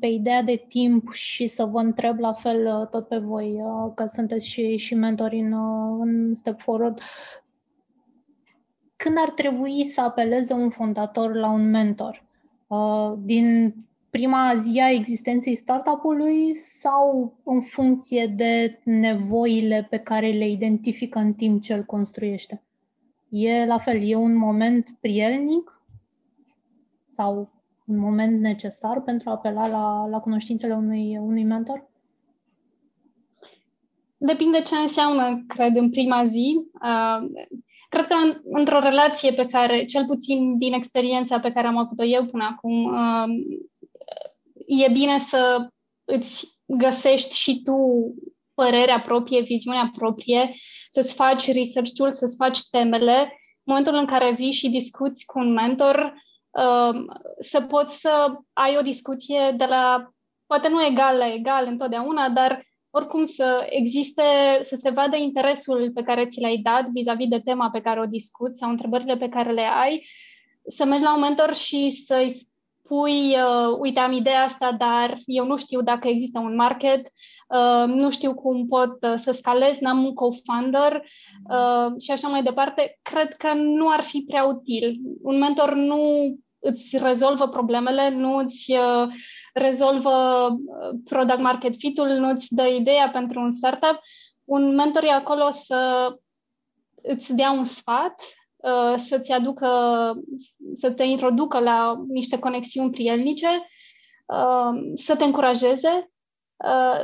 pe 0.00 0.06
ideea 0.06 0.42
de 0.42 0.64
timp 0.68 1.12
și 1.12 1.46
să 1.46 1.64
vă 1.64 1.80
întreb 1.80 2.18
la 2.18 2.32
fel 2.32 2.66
uh, 2.66 2.88
tot 2.88 3.08
pe 3.08 3.18
voi, 3.18 3.52
uh, 3.52 3.92
că 3.94 4.04
sunteți 4.06 4.48
și, 4.48 4.76
și 4.76 4.94
mentori 4.94 5.38
în, 5.38 5.52
în 6.00 6.34
Step 6.34 6.60
Forward 6.60 7.00
când 9.04 9.18
ar 9.18 9.30
trebui 9.30 9.84
să 9.84 10.00
apeleze 10.00 10.52
un 10.52 10.70
fondator 10.70 11.34
la 11.34 11.50
un 11.50 11.70
mentor? 11.70 12.24
Uh, 12.66 13.12
din 13.18 13.74
prima 14.10 14.54
zi 14.56 14.80
a 14.80 14.90
existenței 14.90 15.54
startup-ului 15.54 16.54
sau 16.54 17.34
în 17.44 17.60
funcție 17.62 18.26
de 18.26 18.80
nevoile 18.84 19.86
pe 19.90 19.98
care 19.98 20.30
le 20.30 20.48
identifică 20.48 21.18
în 21.18 21.32
timp 21.32 21.62
ce 21.62 21.74
îl 21.74 21.82
construiește? 21.82 22.62
E 23.28 23.64
la 23.66 23.78
fel, 23.78 24.08
e 24.08 24.14
un 24.14 24.36
moment 24.36 24.96
prielnic 25.00 25.82
sau 27.06 27.50
un 27.86 27.98
moment 27.98 28.40
necesar 28.40 29.00
pentru 29.00 29.28
a 29.28 29.32
apela 29.32 29.68
la, 29.68 30.06
la 30.06 30.18
cunoștințele 30.18 30.74
unui, 30.74 31.18
unui 31.18 31.44
mentor? 31.44 31.88
Depinde 34.16 34.60
ce 34.60 34.76
înseamnă, 34.76 35.44
cred, 35.46 35.76
în 35.76 35.90
prima 35.90 36.26
zi. 36.26 36.60
Uh, 36.82 37.30
cred 37.94 38.06
că 38.06 38.14
în, 38.14 38.40
într-o 38.44 38.78
relație 38.78 39.32
pe 39.32 39.46
care, 39.46 39.84
cel 39.84 40.06
puțin 40.06 40.58
din 40.58 40.72
experiența 40.72 41.40
pe 41.40 41.52
care 41.52 41.66
am 41.66 41.76
avut-o 41.76 42.04
eu 42.04 42.26
până 42.26 42.44
acum, 42.44 42.84
uh, 42.84 43.28
e 44.66 44.90
bine 44.92 45.18
să 45.18 45.68
îți 46.04 46.60
găsești 46.66 47.36
și 47.36 47.62
tu 47.62 47.74
părerea 48.54 49.00
proprie, 49.00 49.40
viziunea 49.40 49.90
proprie, 49.96 50.50
să-ți 50.90 51.14
faci 51.14 51.52
research-ul, 51.52 52.12
să-ți 52.12 52.36
faci 52.36 52.68
temele. 52.70 53.18
În 53.64 53.74
momentul 53.74 53.94
în 53.94 54.06
care 54.06 54.32
vii 54.32 54.52
și 54.52 54.68
discuți 54.68 55.26
cu 55.26 55.38
un 55.38 55.52
mentor, 55.52 56.14
uh, 56.50 57.00
să 57.38 57.60
poți 57.60 58.00
să 58.00 58.34
ai 58.52 58.76
o 58.78 58.82
discuție 58.82 59.54
de 59.56 59.64
la, 59.64 60.08
poate 60.46 60.68
nu 60.68 60.84
egal 60.84 61.16
la 61.16 61.32
egal 61.32 61.66
întotdeauna, 61.66 62.28
dar 62.28 62.64
oricum 62.96 63.24
să 63.24 63.66
existe, 63.70 64.22
să 64.62 64.76
se 64.76 64.90
vadă 64.90 65.16
interesul 65.16 65.90
pe 65.94 66.02
care 66.02 66.26
ți 66.26 66.40
l-ai 66.40 66.56
dat 66.56 66.88
vis-a-vis 66.88 67.28
de 67.28 67.40
tema 67.40 67.70
pe 67.70 67.80
care 67.80 68.00
o 68.00 68.06
discuți 68.06 68.58
sau 68.58 68.70
întrebările 68.70 69.16
pe 69.16 69.28
care 69.28 69.52
le 69.52 69.66
ai, 69.82 70.06
să 70.66 70.84
mergi 70.84 71.04
la 71.04 71.14
un 71.14 71.20
mentor 71.20 71.54
și 71.54 71.90
să-i 71.90 72.30
spui, 72.30 73.20
uh, 73.28 73.76
uite, 73.78 74.00
am 74.00 74.12
ideea 74.12 74.42
asta, 74.42 74.72
dar 74.72 75.18
eu 75.26 75.46
nu 75.46 75.56
știu 75.56 75.82
dacă 75.82 76.08
există 76.08 76.38
un 76.38 76.54
market, 76.54 77.00
uh, 77.48 77.84
nu 77.86 78.10
știu 78.10 78.34
cum 78.34 78.66
pot 78.66 78.96
uh, 79.00 79.14
să 79.16 79.30
scalez, 79.30 79.78
n-am 79.78 80.04
un 80.04 80.12
co-founder 80.14 80.92
uh, 81.50 82.00
și 82.00 82.10
așa 82.10 82.28
mai 82.28 82.42
departe, 82.42 82.98
cred 83.02 83.34
că 83.34 83.52
nu 83.54 83.90
ar 83.90 84.00
fi 84.00 84.24
prea 84.26 84.44
util. 84.44 85.00
Un 85.22 85.38
mentor 85.38 85.74
nu 85.74 85.98
îți 86.64 86.98
rezolvă 86.98 87.48
problemele, 87.48 88.08
nu 88.08 88.36
îți 88.36 88.72
uh, 88.72 89.12
rezolvă 89.52 90.48
uh, 90.50 90.98
product 91.04 91.40
market 91.40 91.76
fit-ul, 91.76 92.08
nu 92.08 92.28
îți 92.28 92.54
dă 92.54 92.66
ideea 92.66 93.10
pentru 93.10 93.40
un 93.40 93.50
startup. 93.50 94.00
Un 94.44 94.74
mentor 94.74 95.02
e 95.04 95.10
acolo 95.10 95.50
să 95.50 96.08
îți 97.02 97.34
dea 97.34 97.50
un 97.50 97.64
sfat, 97.64 98.22
uh, 98.56 98.94
să-ți 98.96 99.32
aducă, 99.32 99.68
să 100.74 100.90
te 100.90 101.02
introducă 101.02 101.58
la 101.58 102.04
niște 102.08 102.38
conexiuni 102.38 102.90
prielnice, 102.90 103.68
să 104.94 105.16
te 105.16 105.24
încurajeze, 105.24 106.10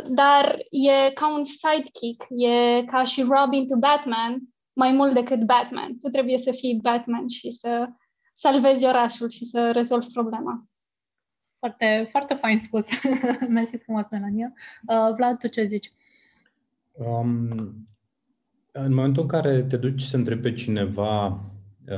dar 0.07 0.59
e 0.71 1.11
ca 1.11 1.35
un 1.35 1.45
sidekick, 1.45 2.27
e 2.29 2.85
ca 2.85 3.05
și 3.05 3.23
Robin 3.23 3.67
to 3.67 3.77
Batman, 3.77 4.39
mai 4.73 4.93
mult 4.93 5.15
decât 5.15 5.45
Batman. 5.45 5.99
Tu 5.99 6.09
trebuie 6.09 6.39
să 6.39 6.51
fii 6.51 6.79
Batman 6.83 7.29
și 7.29 7.51
să 7.51 7.89
salvezi 8.41 8.87
orașul 8.87 9.29
și 9.29 9.45
să 9.45 9.71
rezolvi 9.75 10.07
problema. 10.13 10.65
Foarte, 11.59 12.07
foarte 12.09 12.35
fain 12.35 12.59
spus. 12.59 12.87
Mersi 13.49 13.77
frumos, 13.77 14.11
Melania. 14.11 14.53
Uh, 14.87 15.15
Vlad, 15.17 15.39
tu 15.39 15.49
ce 15.49 15.67
zici? 15.67 15.93
Um, 16.93 17.89
în 18.73 18.95
momentul 18.95 19.23
în 19.23 19.29
care 19.29 19.63
te 19.63 19.77
duci 19.77 20.01
să 20.01 20.17
întrebi 20.17 20.43
pe 20.43 20.53
cineva, 20.53 21.27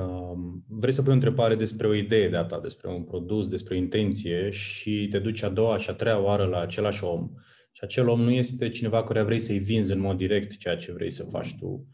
um, 0.01 0.64
vrei 0.68 0.93
să 0.93 1.03
pui 1.03 1.11
o 1.11 1.14
întrebare 1.14 1.55
despre 1.55 1.86
o 1.86 1.95
idee 1.95 2.28
de 2.28 2.36
a 2.36 2.45
ta, 2.45 2.61
despre 2.61 2.88
un 2.90 3.03
produs, 3.03 3.49
despre 3.49 3.74
o 3.74 3.78
intenție 3.78 4.51
și 4.51 5.09
te 5.11 5.18
duci 5.18 5.43
a 5.43 5.49
doua 5.49 5.76
și 5.76 5.90
a 5.90 5.95
treia 5.95 6.18
oară 6.18 6.45
la 6.45 6.61
același 6.61 7.05
om 7.05 7.30
și 7.72 7.80
acel 7.84 8.09
om 8.09 8.20
nu 8.20 8.30
este 8.30 8.68
cineva 8.68 9.05
care 9.05 9.22
vrei 9.22 9.38
să-i 9.38 9.59
vinzi 9.59 9.93
în 9.93 10.01
mod 10.01 10.16
direct 10.16 10.57
ceea 10.57 10.76
ce 10.76 10.93
vrei 10.93 11.11
să 11.11 11.24
faci 11.24 11.57
tu, 11.59 11.86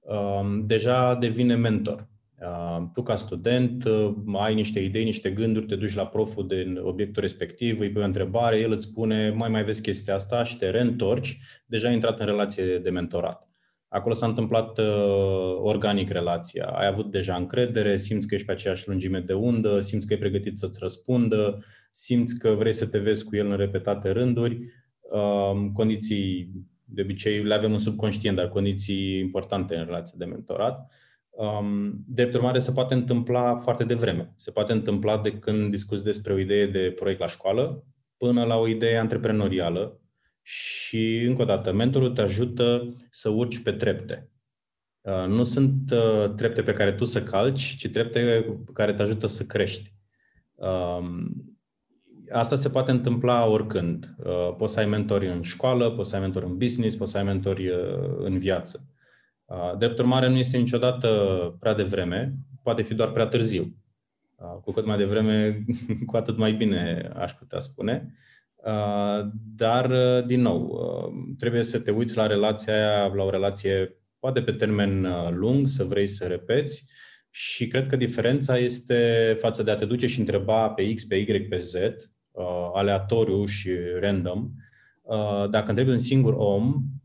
um, 0.00 0.66
deja 0.66 1.14
devine 1.14 1.54
mentor. 1.54 2.08
Uh, 2.40 2.86
tu, 2.92 3.02
ca 3.02 3.16
student, 3.16 3.84
uh, 3.84 4.14
ai 4.32 4.54
niște 4.54 4.80
idei, 4.80 5.04
niște 5.04 5.30
gânduri, 5.30 5.66
te 5.66 5.76
duci 5.76 5.94
la 5.94 6.06
proful 6.06 6.46
de 6.46 6.80
obiectul 6.82 7.22
respectiv, 7.22 7.80
îi 7.80 7.90
pui 7.90 8.02
o 8.02 8.04
întrebare, 8.04 8.58
el 8.58 8.70
îți 8.70 8.86
spune, 8.86 9.30
mai 9.30 9.48
mai 9.48 9.64
vezi 9.64 9.82
chestia 9.82 10.14
asta 10.14 10.42
și 10.42 10.56
te 10.56 10.70
reîntorci, 10.70 11.38
deja 11.66 11.88
ai 11.88 11.94
intrat 11.94 12.20
în 12.20 12.26
relație 12.26 12.78
de 12.78 12.90
mentorat. 12.90 13.48
Acolo 13.88 14.14
s-a 14.14 14.26
întâmplat 14.26 14.78
uh, 14.78 15.56
organic 15.60 16.08
relația. 16.08 16.64
Ai 16.64 16.86
avut 16.86 17.10
deja 17.10 17.36
încredere, 17.36 17.96
simți 17.96 18.26
că 18.26 18.34
ești 18.34 18.46
pe 18.46 18.52
aceeași 18.52 18.88
lungime 18.88 19.20
de 19.20 19.32
undă, 19.32 19.80
simți 19.80 20.06
că 20.06 20.12
e 20.12 20.18
pregătit 20.18 20.58
să-ți 20.58 20.78
răspundă, 20.80 21.64
simți 21.90 22.38
că 22.38 22.50
vrei 22.50 22.72
să 22.72 22.86
te 22.86 22.98
vezi 22.98 23.24
cu 23.24 23.36
el 23.36 23.50
în 23.50 23.56
repetate 23.56 24.08
rânduri. 24.08 24.58
Uh, 25.00 25.70
condiții, 25.72 26.50
de 26.84 27.02
obicei, 27.02 27.42
le 27.42 27.54
avem 27.54 27.72
în 27.72 27.78
subconștient, 27.78 28.36
dar 28.36 28.48
condiții 28.48 29.18
importante 29.18 29.76
în 29.76 29.84
relația 29.84 30.14
de 30.18 30.24
mentorat. 30.24 30.78
Uh, 30.78 31.04
Um, 31.36 32.04
drept 32.08 32.34
urmare, 32.34 32.58
se 32.58 32.72
poate 32.72 32.94
întâmpla 32.94 33.56
foarte 33.56 33.84
devreme. 33.84 34.32
Se 34.36 34.50
poate 34.50 34.72
întâmpla 34.72 35.18
de 35.18 35.32
când 35.32 35.70
discuți 35.70 36.04
despre 36.04 36.32
o 36.32 36.38
idee 36.38 36.66
de 36.66 36.92
proiect 36.94 37.20
la 37.20 37.26
școală 37.26 37.84
până 38.16 38.44
la 38.44 38.56
o 38.56 38.68
idee 38.68 38.98
antreprenorială 38.98 40.00
și, 40.42 41.24
încă 41.26 41.42
o 41.42 41.44
dată, 41.44 41.72
mentorul 41.72 42.10
te 42.10 42.20
ajută 42.20 42.94
să 43.10 43.28
urci 43.28 43.62
pe 43.62 43.72
trepte. 43.72 44.30
Uh, 45.00 45.26
nu 45.26 45.42
sunt 45.42 45.90
uh, 45.90 46.34
trepte 46.34 46.62
pe 46.62 46.72
care 46.72 46.92
tu 46.92 47.04
să 47.04 47.22
calci, 47.22 47.76
ci 47.76 47.88
trepte 47.88 48.46
care 48.72 48.94
te 48.94 49.02
ajută 49.02 49.26
să 49.26 49.44
crești. 49.44 49.92
Um, 50.54 51.28
asta 52.32 52.54
se 52.54 52.68
poate 52.68 52.90
întâmpla 52.90 53.46
oricând. 53.46 54.14
Uh, 54.18 54.54
poți 54.56 54.72
să 54.72 54.80
ai 54.80 54.86
mentori 54.86 55.28
în 55.28 55.42
școală, 55.42 55.90
poți 55.90 56.08
să 56.08 56.14
ai 56.14 56.20
mentori 56.20 56.46
în 56.46 56.56
business, 56.56 56.96
poți 56.96 57.10
să 57.10 57.18
ai 57.18 57.24
mentori 57.24 57.70
în 58.18 58.38
viață. 58.38 58.88
Drept 59.78 59.98
urmare, 59.98 60.28
nu 60.28 60.36
este 60.36 60.56
niciodată 60.56 61.08
prea 61.60 61.74
devreme, 61.74 62.34
poate 62.62 62.82
fi 62.82 62.94
doar 62.94 63.10
prea 63.10 63.26
târziu. 63.26 63.76
Cu 64.62 64.72
cât 64.72 64.86
mai 64.86 64.96
devreme, 64.96 65.64
cu 66.06 66.16
atât 66.16 66.36
mai 66.36 66.52
bine, 66.52 67.10
aș 67.14 67.32
putea 67.32 67.58
spune. 67.58 68.14
Dar, 69.56 69.90
din 70.22 70.40
nou, 70.40 70.80
trebuie 71.38 71.62
să 71.62 71.80
te 71.80 71.90
uiți 71.90 72.16
la 72.16 72.26
relația 72.26 72.74
aia, 72.74 73.06
la 73.14 73.22
o 73.22 73.30
relație 73.30 74.00
poate 74.18 74.42
pe 74.42 74.52
termen 74.52 75.06
lung, 75.34 75.66
să 75.66 75.84
vrei 75.84 76.06
să 76.06 76.26
repeți 76.26 76.90
și 77.30 77.68
cred 77.68 77.88
că 77.88 77.96
diferența 77.96 78.58
este 78.58 79.34
față 79.38 79.62
de 79.62 79.70
a 79.70 79.76
te 79.76 79.84
duce 79.84 80.06
și 80.06 80.18
întreba 80.18 80.68
pe 80.68 80.94
X, 80.94 81.04
pe 81.04 81.16
Y, 81.16 81.46
pe 81.48 81.56
Z, 81.56 81.74
aleatoriu 82.74 83.44
și 83.44 83.70
random, 84.00 84.50
dacă 85.50 85.68
întrebi 85.68 85.90
un 85.90 85.98
singur 85.98 86.34
om, 86.36 86.74
Uh, 86.74 86.95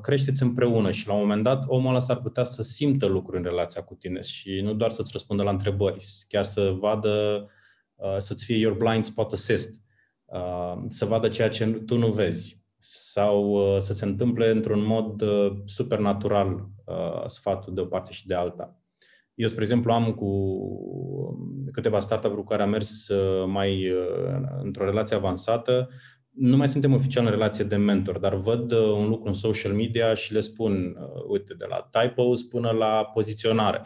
creșteți 0.00 0.42
împreună 0.42 0.90
și 0.90 1.06
la 1.06 1.12
un 1.12 1.20
moment 1.20 1.42
dat 1.42 1.64
omul 1.66 1.90
ăla 1.90 1.98
s-ar 1.98 2.20
putea 2.20 2.42
să 2.42 2.62
simtă 2.62 3.06
lucruri 3.06 3.36
în 3.36 3.44
relația 3.44 3.82
cu 3.82 3.94
tine 3.94 4.20
și 4.20 4.60
nu 4.60 4.74
doar 4.74 4.90
să-ți 4.90 5.10
răspundă 5.12 5.42
la 5.42 5.50
întrebări, 5.50 6.06
chiar 6.28 6.44
să 6.44 6.76
vadă, 6.78 7.46
uh, 7.94 8.16
să-ți 8.18 8.44
fie 8.44 8.56
your 8.56 8.76
blind 8.76 9.04
spot 9.04 9.32
assist, 9.32 9.82
uh, 10.24 10.82
să 10.88 11.04
vadă 11.04 11.28
ceea 11.28 11.48
ce 11.48 11.66
tu 11.66 11.98
nu 11.98 12.08
vezi 12.08 12.62
sau 12.78 13.76
să 13.78 13.92
se 13.92 14.04
întâmple 14.04 14.50
într-un 14.50 14.84
mod 14.86 15.22
supernatural 15.64 16.68
sfatul 17.26 17.74
de 17.74 17.80
o 17.80 17.84
parte 17.84 18.12
și 18.12 18.26
de 18.26 18.34
alta. 18.34 18.78
Eu, 19.34 19.48
spre 19.48 19.62
exemplu, 19.62 19.92
am 19.92 20.12
cu 20.12 20.58
câteva 21.72 22.00
startup-uri 22.00 22.40
cu 22.40 22.46
care 22.46 22.62
am 22.62 22.70
mers 22.70 23.08
mai 23.46 23.92
într-o 24.62 24.84
relație 24.84 25.16
avansată, 25.16 25.88
nu 26.34 26.56
mai 26.56 26.68
suntem 26.68 26.92
oficial 26.92 27.24
în 27.24 27.30
relație 27.30 27.64
de 27.64 27.76
mentor, 27.76 28.18
dar 28.18 28.34
văd 28.34 28.72
uh, 28.72 28.78
un 28.78 29.08
lucru 29.08 29.26
în 29.26 29.32
social 29.32 29.72
media 29.72 30.14
și 30.14 30.32
le 30.32 30.40
spun, 30.40 30.72
uh, 30.72 31.24
uite, 31.28 31.54
de 31.54 31.64
la 31.68 31.88
typos 31.90 32.42
până 32.42 32.70
la 32.70 33.04
poziționare. 33.12 33.80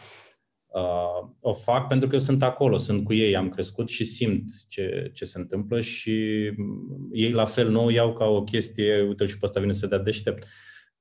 Uh, 0.67 1.29
o 1.41 1.53
fac 1.53 1.87
pentru 1.87 2.07
că 2.07 2.13
eu 2.13 2.21
sunt 2.21 2.43
acolo, 2.43 2.77
sunt 2.77 3.03
cu 3.03 3.13
ei, 3.13 3.35
am 3.35 3.49
crescut 3.49 3.89
și 3.89 4.03
simt 4.03 4.43
ce, 4.67 5.11
ce 5.13 5.25
se 5.25 5.39
întâmplă 5.39 5.81
și 5.81 6.19
mm, 6.57 7.09
ei 7.11 7.31
la 7.31 7.45
fel 7.45 7.69
nu 7.69 7.83
o 7.83 7.89
iau 7.89 8.13
ca 8.13 8.25
o 8.25 8.43
chestie, 8.43 9.01
uite 9.01 9.25
și 9.25 9.37
pe 9.37 9.45
ăsta 9.45 9.59
vine 9.59 9.73
să 9.73 9.87
dea 9.87 9.97
deștept. 9.97 10.43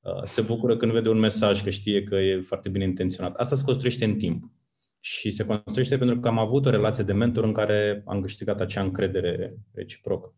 Uh, 0.00 0.22
se 0.22 0.42
bucură 0.42 0.76
când 0.76 0.92
vede 0.92 1.08
un 1.08 1.18
mesaj, 1.18 1.62
că 1.62 1.70
știe 1.70 2.02
că 2.02 2.14
e 2.14 2.40
foarte 2.40 2.68
bine 2.68 2.84
intenționat. 2.84 3.34
Asta 3.36 3.56
se 3.56 3.64
construiește 3.64 4.04
în 4.04 4.16
timp. 4.16 4.52
Și 5.00 5.30
se 5.30 5.44
construiește 5.44 5.98
pentru 5.98 6.20
că 6.20 6.28
am 6.28 6.38
avut 6.38 6.66
o 6.66 6.70
relație 6.70 7.04
de 7.04 7.12
mentor 7.12 7.44
în 7.44 7.52
care 7.52 8.02
am 8.06 8.20
câștigat 8.20 8.60
acea 8.60 8.82
încredere 8.82 9.56
reciprocă 9.72 10.34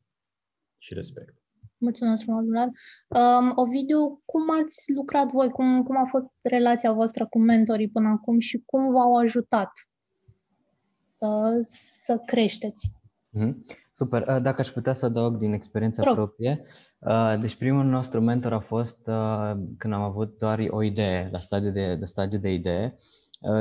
și 0.80 0.94
respect. 0.94 1.34
Mulțumesc 1.76 2.22
frumos, 2.22 2.44
Vlad. 2.44 2.70
Um, 3.08 3.52
Ovidiu, 3.54 4.22
cum 4.24 4.50
ați 4.62 4.92
lucrat 4.96 5.30
voi? 5.30 5.48
Cum, 5.48 5.82
cum 5.82 5.96
a 5.96 6.04
fost 6.04 6.26
relația 6.42 6.92
voastră 6.92 7.26
cu 7.26 7.38
mentorii 7.38 7.88
până 7.88 8.08
acum 8.08 8.38
și 8.38 8.62
cum 8.66 8.90
v-au 8.90 9.16
ajutat 9.16 9.70
să, 11.06 11.60
să 12.04 12.22
creșteți? 12.26 12.92
Mm-hmm. 13.38 13.54
Super. 13.92 14.26
Uh, 14.28 14.42
dacă 14.42 14.60
aș 14.60 14.68
putea 14.68 14.94
să 14.94 15.04
adaug 15.04 15.36
din 15.36 15.52
experiența 15.52 16.02
Pro. 16.02 16.14
proprie. 16.14 16.60
Uh, 16.98 17.34
deci 17.40 17.56
primul 17.56 17.84
nostru 17.84 18.20
mentor 18.20 18.52
a 18.52 18.60
fost 18.60 18.98
uh, 19.06 19.52
când 19.78 19.92
am 19.92 20.02
avut 20.02 20.38
doar 20.38 20.66
o 20.68 20.82
idee, 20.82 21.28
la 21.32 21.38
stadiu 21.38 21.70
de, 21.70 21.96
de 21.96 22.04
stadiu 22.04 22.38
de 22.38 22.52
idee 22.52 22.96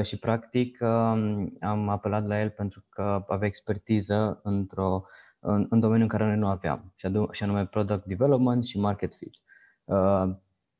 și 0.03 0.17
practic 0.17 0.77
um, 0.81 1.57
am 1.59 1.89
apelat 1.89 2.27
la 2.27 2.39
el 2.39 2.49
pentru 2.49 2.85
că 2.89 3.25
avea 3.27 3.47
expertiză 3.47 4.39
într-o 4.43 5.03
în, 5.39 5.65
în 5.69 5.79
domeniul 5.79 6.09
în 6.11 6.17
care 6.17 6.25
noi 6.25 6.37
nu 6.37 6.47
aveam, 6.47 6.93
și, 6.95 7.05
adu- 7.05 7.29
și 7.31 7.43
anume 7.43 7.65
product 7.65 8.05
development 8.05 8.65
și 8.65 8.79
market 8.79 9.15
fit. 9.15 9.33
Uh, 9.83 10.29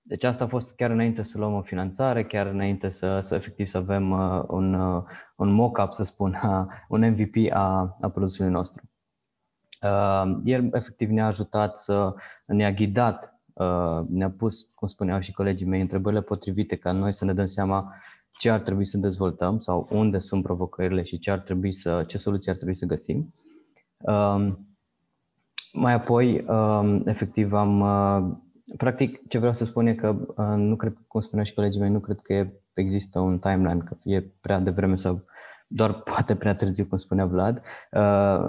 deci 0.01 0.23
asta 0.23 0.43
a 0.43 0.47
fost 0.47 0.75
chiar 0.75 0.89
înainte 0.89 1.23
să 1.23 1.37
luăm 1.37 1.53
o 1.53 1.61
finanțare, 1.61 2.25
chiar 2.25 2.45
înainte 2.45 2.89
să, 2.89 3.19
să 3.19 3.35
efectiv 3.35 3.67
să 3.67 3.77
avem 3.77 4.11
uh, 4.11 4.43
un, 4.47 4.73
uh, 4.73 5.03
un 5.35 5.51
mock-up, 5.51 5.93
să 5.93 6.03
spun, 6.03 6.37
un 6.87 7.09
MVP 7.09 7.51
a, 7.51 7.97
a 8.01 8.09
produsului 8.09 8.51
nostru. 8.51 8.83
El 10.43 10.69
efectiv 10.71 11.09
ne-a 11.09 11.25
ajutat 11.25 11.77
să 11.77 12.13
ne-a 12.45 12.71
ghidat, 12.71 13.41
ne-a 14.07 14.29
pus, 14.37 14.71
cum 14.75 14.87
spuneau 14.87 15.19
și 15.19 15.31
colegii 15.31 15.65
mei, 15.65 15.81
întrebările 15.81 16.21
potrivite 16.21 16.75
ca 16.75 16.91
noi 16.91 17.13
să 17.13 17.25
ne 17.25 17.33
dăm 17.33 17.45
seama 17.45 17.93
ce 18.39 18.49
ar 18.49 18.59
trebui 18.59 18.85
să 18.85 18.97
dezvoltăm 18.97 19.59
sau 19.59 19.87
unde 19.91 20.19
sunt 20.19 20.43
provocările 20.43 21.03
și 21.03 21.19
ce 21.19 21.31
ar 21.31 21.39
trebui 21.39 21.73
să, 21.73 22.03
ce 22.07 22.17
soluții 22.17 22.51
ar 22.51 22.57
trebui 22.57 22.75
să 22.75 22.85
găsim. 22.85 23.33
Um, 23.99 24.67
mai 25.73 25.93
apoi, 25.93 26.45
um, 26.47 27.07
efectiv, 27.07 27.53
am. 27.53 27.79
Uh, 27.79 28.37
practic, 28.77 29.27
ce 29.27 29.37
vreau 29.37 29.53
să 29.53 29.65
spun 29.65 29.87
e 29.87 29.93
că 29.93 30.15
uh, 30.27 30.53
nu 30.55 30.75
cred, 30.75 30.97
cum 31.07 31.21
spuneau 31.21 31.45
și 31.45 31.53
colegii 31.53 31.79
mei, 31.81 31.89
nu 31.89 31.99
cred 31.99 32.19
că 32.19 32.33
e, 32.33 32.61
există 32.73 33.19
un 33.19 33.39
timeline, 33.39 33.83
că 33.85 33.97
e 34.03 34.21
prea 34.41 34.59
devreme 34.59 34.95
sau 34.95 35.23
doar 35.67 35.93
poate 36.11 36.35
prea 36.35 36.55
târziu, 36.55 36.85
cum 36.85 36.97
spunea 36.97 37.25
Vlad, 37.25 37.55
uh, 37.55 37.61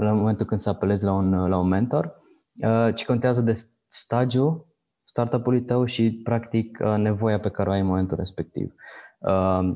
la 0.01 0.13
momentul 0.13 0.47
când 0.47 0.61
să 0.61 0.69
apelezi 0.69 1.05
la 1.05 1.13
un, 1.13 1.49
la 1.49 1.59
un 1.59 1.69
mentor, 1.69 2.21
uh, 2.55 2.95
ci 2.95 3.05
contează 3.05 3.41
de 3.41 3.55
stagiu 3.89 4.65
startup-ului 5.05 5.63
tău 5.63 5.85
și, 5.85 6.21
practic, 6.23 6.79
uh, 6.85 6.95
nevoia 6.97 7.41
pe 7.41 7.49
care 7.49 7.69
o 7.69 7.73
ai 7.73 7.81
în 7.81 7.87
momentul 7.87 8.17
respectiv. 8.17 8.75
Uh, 9.19 9.75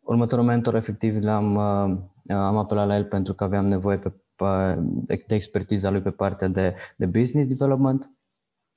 următorul 0.00 0.44
mentor, 0.44 0.74
efectiv, 0.74 1.22
l-am, 1.22 1.54
uh, 1.54 2.36
am 2.36 2.56
apelat 2.56 2.86
la 2.86 2.96
el 2.96 3.04
pentru 3.04 3.34
că 3.34 3.44
aveam 3.44 3.66
nevoie 3.66 3.98
pe 3.98 4.12
de 5.26 5.34
expertiza 5.34 5.90
lui 5.90 6.00
pe 6.00 6.10
partea 6.10 6.48
de, 6.48 6.74
de 6.96 7.06
business 7.06 7.48
development. 7.48 8.10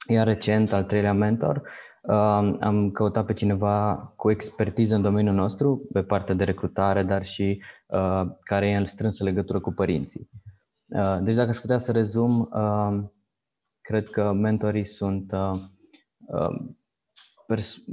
Iar 0.07 0.27
recent, 0.27 0.73
al 0.73 0.83
treilea 0.83 1.13
mentor, 1.13 1.61
um, 2.01 2.57
am 2.59 2.91
căutat 2.91 3.25
pe 3.25 3.33
cineva 3.33 3.95
cu 4.15 4.31
expertiză 4.31 4.95
în 4.95 5.01
domeniul 5.01 5.35
nostru, 5.35 5.87
pe 5.93 6.03
partea 6.03 6.35
de 6.35 6.43
recrutare, 6.43 7.03
dar 7.03 7.25
și 7.25 7.63
care 8.43 8.69
e 8.69 8.75
în 8.75 8.85
strânsă 8.85 9.23
legătură 9.23 9.59
cu 9.59 9.71
părinții. 9.71 10.29
Deci 11.21 11.35
dacă 11.35 11.49
aș 11.49 11.57
putea 11.57 11.77
să 11.77 11.91
rezum, 11.91 12.49
cred 13.81 14.09
că 14.09 14.33
mentorii 14.33 14.85
sunt 14.85 15.31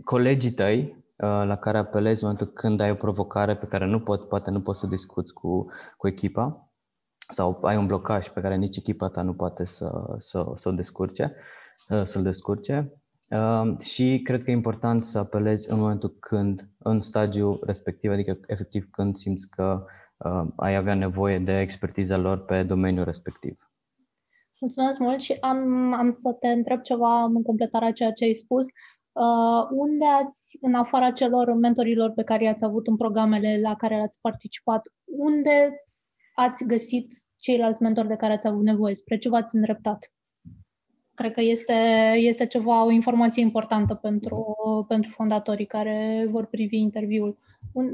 colegii 0.04 0.52
tăi 0.52 1.04
la 1.16 1.56
care 1.56 1.78
apelezi 1.78 2.22
în 2.22 2.28
momentul 2.28 2.54
când 2.54 2.80
ai 2.80 2.90
o 2.90 2.94
provocare 2.94 3.56
pe 3.56 3.66
care 3.66 3.86
nu 3.86 4.00
pot, 4.00 4.28
poate 4.28 4.50
nu 4.50 4.60
poți 4.60 4.80
să 4.80 4.86
discuți 4.86 5.32
cu, 5.32 5.66
cu 5.96 6.08
echipa 6.08 6.71
sau 7.32 7.58
ai 7.62 7.76
un 7.76 7.86
blocaj 7.86 8.28
pe 8.28 8.40
care 8.40 8.56
nici 8.56 8.76
echipa 8.76 9.08
ta 9.08 9.22
nu 9.22 9.34
poate 9.34 9.64
să, 9.64 10.14
să, 10.18 10.52
să 10.56 10.68
o 10.68 10.72
descurce, 10.72 11.34
să-l 12.04 12.22
descurce. 12.22 12.92
Și 13.80 14.20
cred 14.24 14.42
că 14.42 14.50
e 14.50 14.54
important 14.54 15.04
să 15.04 15.18
apelezi 15.18 15.70
în 15.70 15.78
momentul 15.78 16.16
când, 16.20 16.68
în 16.78 17.00
stadiul 17.00 17.62
respectiv, 17.66 18.10
adică 18.10 18.38
efectiv 18.46 18.88
când 18.90 19.16
simți 19.16 19.50
că 19.50 19.84
ai 20.56 20.74
avea 20.74 20.94
nevoie 20.94 21.38
de 21.38 21.60
expertiza 21.60 22.16
lor 22.16 22.44
pe 22.44 22.62
domeniul 22.62 23.04
respectiv. 23.04 23.72
Mulțumesc 24.60 24.98
mult 24.98 25.20
și 25.20 25.36
am, 25.40 25.92
am 25.92 26.10
să 26.10 26.36
te 26.40 26.48
întreb 26.48 26.80
ceva 26.80 27.22
în 27.22 27.42
completarea 27.42 27.92
ceea 27.92 28.12
ce 28.12 28.24
ai 28.24 28.32
spus. 28.32 28.66
Uh, 29.12 29.66
unde 29.70 30.04
ați, 30.24 30.58
în 30.60 30.74
afara 30.74 31.10
celor 31.10 31.52
mentorilor 31.52 32.10
pe 32.10 32.22
care 32.22 32.44
i-ați 32.44 32.64
avut 32.64 32.86
în 32.86 32.96
programele 32.96 33.60
la 33.62 33.76
care 33.76 33.94
ați 33.94 34.20
participat, 34.20 34.82
unde 35.04 35.82
ați 36.42 36.66
găsit 36.66 37.12
ceilalți 37.36 37.82
mentori 37.82 38.08
de 38.08 38.16
care 38.16 38.32
ați 38.32 38.46
avut 38.46 38.62
nevoie? 38.62 38.94
Spre 38.94 39.16
ce 39.16 39.28
v-ați 39.28 39.54
îndreptat? 39.54 40.12
Cred 41.14 41.32
că 41.32 41.40
este, 41.40 41.72
este 42.16 42.46
ceva, 42.46 42.84
o 42.84 42.90
informație 42.90 43.42
importantă 43.42 43.94
pentru, 43.94 44.56
pentru 44.88 45.10
fondatorii 45.10 45.66
care 45.66 46.26
vor 46.30 46.46
privi 46.46 46.78
interviul. 46.78 47.38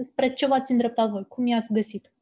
Spre 0.01 0.33
ce 0.33 0.47
v-ați 0.47 0.73
îndreptat 0.73 1.11
voi? 1.11 1.25
Cum 1.29 1.47
i-ați 1.47 1.73
găsit? 1.73 2.13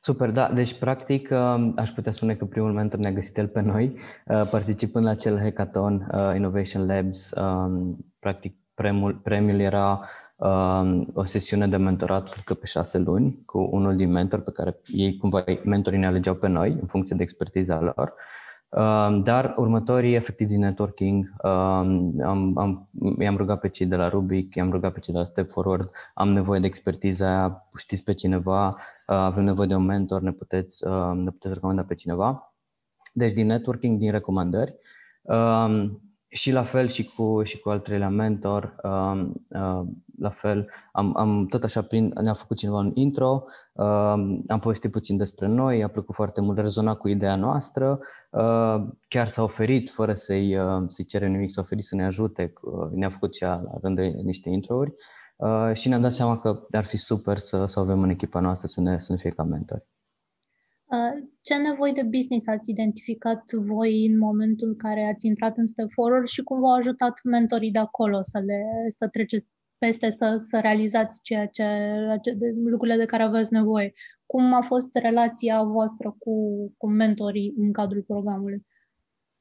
Super, 0.00 0.30
da. 0.30 0.52
Deci, 0.52 0.78
practic, 0.78 1.28
um, 1.30 1.74
aș 1.76 1.90
putea 1.90 2.12
spune 2.12 2.34
că 2.34 2.44
primul 2.44 2.72
mentor 2.72 2.98
ne-a 2.98 3.12
găsit 3.12 3.38
el 3.38 3.48
pe 3.48 3.60
noi, 3.60 3.96
uh, 4.26 4.48
participând 4.50 5.04
la 5.04 5.10
acel 5.10 5.38
hackathon 5.38 6.08
uh, 6.12 6.32
Innovation 6.34 6.86
Labs. 6.86 7.30
Um, 7.30 7.96
practic, 8.18 8.56
premiul, 8.74 9.14
premiul 9.14 9.60
era 9.60 9.90
um, 9.90 10.06
o 11.12 11.24
sesiune 11.24 11.66
de 11.66 11.76
mentorat, 11.76 12.28
cred 12.28 12.44
că 12.44 12.54
pe 12.54 12.66
șase 12.66 12.98
luni, 12.98 13.42
cu 13.46 13.68
unul 13.70 13.96
din 13.96 14.10
mentor 14.10 14.40
pe 14.40 14.50
care 14.50 14.80
ei, 14.86 15.16
cumva, 15.16 15.44
mentorii 15.64 15.98
ne 15.98 16.06
alegeau 16.06 16.34
pe 16.34 16.48
noi, 16.48 16.76
în 16.80 16.86
funcție 16.86 17.16
de 17.16 17.22
expertiza 17.22 17.80
lor. 17.80 18.14
Dar 19.22 19.54
următorii, 19.56 20.14
efectiv, 20.14 20.46
din 20.46 20.60
networking, 20.60 21.32
am, 22.22 22.52
am, 22.58 22.88
i-am 23.18 23.36
rugat 23.36 23.60
pe 23.60 23.68
cei 23.68 23.86
de 23.86 23.96
la 23.96 24.08
Rubic, 24.08 24.54
i-am 24.54 24.70
rugat 24.70 24.92
pe 24.92 25.00
cei 25.00 25.12
de 25.12 25.18
la 25.18 25.24
Step 25.24 25.50
Forward, 25.50 25.90
am 26.14 26.28
nevoie 26.28 26.60
de 26.60 26.66
expertiza 26.66 27.26
aia, 27.26 27.68
știți 27.76 28.04
pe 28.04 28.14
cineva, 28.14 28.76
avem 29.06 29.44
nevoie 29.44 29.66
de 29.66 29.74
un 29.74 29.84
mentor, 29.84 30.20
ne 30.20 30.32
puteți, 30.32 30.84
ne 31.14 31.30
puteți 31.30 31.54
recomanda 31.54 31.84
pe 31.84 31.94
cineva. 31.94 32.54
Deci 33.12 33.32
din 33.32 33.46
networking, 33.46 33.98
din 33.98 34.10
recomandări. 34.10 34.74
Și 36.30 36.50
la 36.50 36.62
fel 36.62 36.88
și 36.88 37.10
cu, 37.16 37.42
și 37.42 37.58
cu 37.58 37.70
al 37.70 37.80
treilea 37.80 38.08
mentor, 38.08 38.74
uh, 38.82 39.30
uh, 39.48 39.86
la 40.18 40.30
fel, 40.30 40.70
am, 40.92 41.16
am 41.16 41.46
tot 41.46 41.64
așa, 41.64 41.82
prin, 41.82 42.12
ne-a 42.20 42.32
făcut 42.32 42.56
cineva 42.56 42.76
un 42.76 42.90
intro, 42.94 43.44
uh, 43.72 43.86
am 44.46 44.58
povestit 44.60 44.90
puțin 44.90 45.16
despre 45.16 45.46
noi, 45.46 45.82
a 45.82 45.88
plăcut 45.88 46.14
foarte 46.14 46.40
mult, 46.40 46.58
rezona 46.58 46.94
cu 46.94 47.08
ideea 47.08 47.36
noastră, 47.36 47.98
uh, 48.30 48.76
chiar 49.08 49.28
s-a 49.28 49.42
oferit, 49.42 49.90
fără 49.90 50.14
să-i, 50.14 50.56
uh, 50.56 50.84
să-i 50.86 51.04
cerem 51.04 51.30
nimic, 51.30 51.52
s-a 51.52 51.60
oferit 51.60 51.84
să 51.84 51.94
ne 51.94 52.04
ajute, 52.04 52.52
uh, 52.62 52.90
ne-a 52.90 53.10
făcut 53.10 53.34
și 53.34 53.42
la 53.42 53.62
rând 53.80 53.98
niște 53.98 54.48
intro-uri 54.48 54.94
uh, 55.36 55.70
și 55.74 55.88
ne-am 55.88 56.00
dat 56.00 56.12
seama 56.12 56.38
că 56.38 56.66
ar 56.70 56.84
fi 56.84 56.96
super 56.96 57.38
să, 57.38 57.64
să 57.66 57.80
avem 57.80 58.02
în 58.02 58.10
echipa 58.10 58.40
noastră 58.40 58.66
să 58.66 58.80
ne, 58.80 58.98
să 58.98 59.12
ne 59.12 59.18
fie 59.18 59.30
ca 59.30 59.42
mentori. 59.42 59.86
Uh, 60.84 61.28
ce 61.48 61.56
nevoi 61.56 61.92
de 61.92 62.02
business 62.02 62.46
ați 62.46 62.70
identificat 62.70 63.42
voi 63.52 64.06
în 64.06 64.18
momentul 64.18 64.68
în 64.68 64.76
care 64.76 65.12
ați 65.14 65.26
intrat 65.26 65.56
în 65.56 65.66
Step 65.66 65.90
Forward 65.90 66.26
și 66.26 66.42
cum 66.42 66.60
v-au 66.60 66.76
ajutat 66.76 67.20
mentorii 67.24 67.70
de 67.70 67.78
acolo 67.78 68.18
să, 68.22 68.38
le, 68.38 68.60
să 68.88 69.08
treceți 69.08 69.50
peste, 69.78 70.10
să, 70.10 70.34
să 70.38 70.58
realizați 70.60 71.22
ceea 71.22 71.46
ce, 71.46 71.64
de, 72.22 72.46
lucrurile 72.64 72.96
de 72.96 73.04
care 73.04 73.22
aveți 73.22 73.52
nevoie? 73.52 73.92
Cum 74.26 74.52
a 74.52 74.60
fost 74.60 74.96
relația 74.96 75.62
voastră 75.62 76.14
cu, 76.18 76.34
cu 76.76 76.88
mentorii 76.88 77.54
în 77.56 77.72
cadrul 77.72 78.02
programului? 78.02 78.66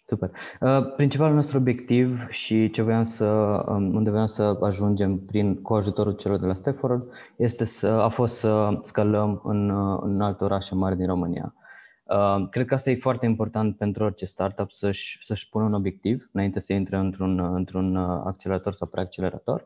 Super. 0.06 0.32
Uh, 0.62 0.94
principalul 0.96 1.36
nostru 1.36 1.58
obiectiv 1.58 2.28
și 2.30 2.70
ce 2.70 2.82
voiam 2.82 3.04
să, 3.04 3.26
um, 3.68 3.96
unde 3.96 4.10
voiam 4.10 4.28
să 4.28 4.58
ajungem 4.62 5.20
prin, 5.20 5.62
cu 5.62 5.74
ajutorul 5.74 6.16
celor 6.16 6.40
de 6.40 6.46
la 6.46 6.54
Stafford 6.54 7.14
este 7.38 7.66
să, 7.66 7.88
a 7.88 8.10
fost 8.10 8.36
să 8.36 8.80
scalăm 8.82 9.42
în, 9.44 9.70
uh, 9.70 10.00
în 10.02 10.22
alte 10.22 10.44
orașe 10.44 10.76
mari 10.76 10.98
din 10.98 11.08
România. 11.08 11.54
Uh, 12.10 12.50
cred 12.50 12.66
că 12.66 12.74
asta 12.74 12.90
e 12.90 12.96
foarte 12.96 13.26
important 13.26 13.78
pentru 13.78 14.04
orice 14.04 14.26
startup 14.26 14.72
să-și, 14.72 15.18
să-și 15.22 15.50
pună 15.50 15.64
un 15.64 15.74
obiectiv 15.74 16.30
înainte 16.32 16.60
să 16.60 16.74
intre 16.74 16.98
într-un, 16.98 17.40
într-un 17.40 17.96
accelerator 17.98 18.74
sau 18.74 18.88
preaccelerator. 18.88 19.66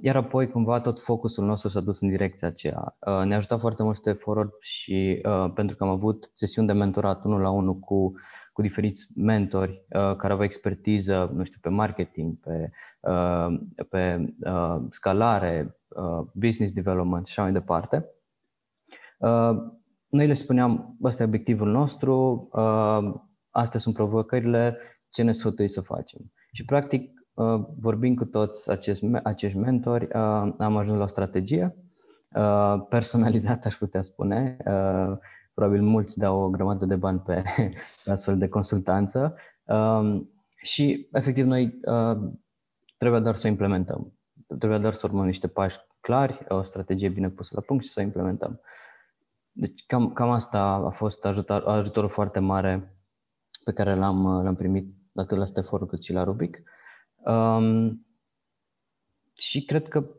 Iar 0.00 0.16
apoi, 0.16 0.50
cumva, 0.50 0.80
tot 0.80 1.00
focusul 1.00 1.44
nostru 1.44 1.68
s-a 1.68 1.80
dus 1.80 2.00
în 2.00 2.08
direcția 2.08 2.48
aceea. 2.48 2.96
Ne-a 3.24 3.36
ajutat 3.36 3.60
foarte 3.60 3.82
mult 3.82 3.96
Step 3.96 4.20
Forward 4.20 4.50
și 4.60 5.20
pentru 5.54 5.76
că 5.76 5.84
am 5.84 5.90
avut 5.90 6.30
sesiuni 6.34 6.66
de 6.66 6.72
mentorat 6.72 7.24
unul 7.24 7.40
la 7.40 7.50
unul 7.50 7.78
cu 7.78 8.12
cu 8.58 8.64
diferiți 8.64 9.06
mentori 9.14 9.84
uh, 9.88 10.16
care 10.16 10.32
au 10.32 10.42
expertiză, 10.42 11.30
nu 11.34 11.44
știu, 11.44 11.58
pe 11.60 11.68
marketing, 11.68 12.40
pe, 12.40 12.70
uh, 13.00 13.60
pe 13.88 14.34
uh, 14.40 14.76
scalare, 14.90 15.76
uh, 15.88 16.26
business 16.34 16.72
development 16.72 17.26
și 17.26 17.32
așa 17.32 17.42
mai 17.42 17.52
departe. 17.52 18.06
Uh, 20.10 20.18
noi 20.18 20.26
le 20.26 20.34
spuneam, 20.34 20.96
ăsta 21.02 21.22
e 21.22 21.26
obiectivul 21.26 21.70
nostru, 21.70 22.48
uh, 22.52 23.14
astea 23.50 23.80
sunt 23.80 23.94
provocările, 23.94 24.76
ce 25.08 25.22
ne 25.22 25.32
sfătui 25.32 25.68
să 25.68 25.80
facem. 25.80 26.32
Și 26.52 26.64
practic, 26.64 27.10
uh, 27.34 27.64
vorbind 27.80 28.16
cu 28.16 28.24
toți 28.24 28.70
acești, 28.70 29.10
acești 29.22 29.58
mentori, 29.58 30.04
uh, 30.04 30.54
am 30.58 30.76
ajuns 30.76 30.98
la 30.98 31.04
o 31.04 31.06
strategie 31.06 31.76
uh, 32.34 32.86
personalizată, 32.88 33.68
aș 33.68 33.74
putea 33.74 34.02
spune, 34.02 34.56
uh, 34.58 35.16
probabil 35.54 35.82
mulți 35.82 36.18
dau 36.18 36.40
o 36.40 36.50
grămadă 36.50 36.86
de 36.86 36.96
bani 36.96 37.20
pe, 37.20 37.42
pe 38.04 38.10
astfel 38.10 38.38
de 38.38 38.48
consultanță 38.48 39.36
um, 39.64 40.30
și 40.62 41.08
efectiv 41.12 41.46
noi 41.46 41.78
uh, 41.84 42.30
trebuie 42.96 43.20
doar 43.20 43.34
să 43.34 43.46
o 43.46 43.50
implementăm. 43.50 44.12
Trebuie 44.58 44.78
doar 44.78 44.92
să 44.92 45.06
urmăm 45.06 45.26
niște 45.26 45.48
pași 45.48 45.78
clari, 46.00 46.44
o 46.48 46.62
strategie 46.62 47.08
bine 47.08 47.28
pusă 47.28 47.52
la 47.54 47.60
punct 47.60 47.84
și 47.84 47.90
să 47.90 48.00
o 48.00 48.02
implementăm. 48.02 48.60
Deci 49.60 49.84
cam, 49.86 50.12
cam 50.12 50.30
asta 50.30 50.60
a 50.60 50.90
fost 50.90 51.24
ajutor, 51.24 51.62
ajutorul 51.62 52.10
foarte 52.10 52.38
mare 52.38 52.96
pe 53.64 53.72
care 53.72 53.94
l-am, 53.94 54.42
l-am 54.42 54.54
primit 54.54 54.94
atât 55.14 55.38
la 55.38 55.44
Stefor 55.44 55.86
cât 55.86 56.02
și 56.02 56.12
la 56.12 56.24
Rubic. 56.24 56.62
Um, 57.16 58.06
și 59.32 59.64
cred 59.64 59.88
că 59.88 60.10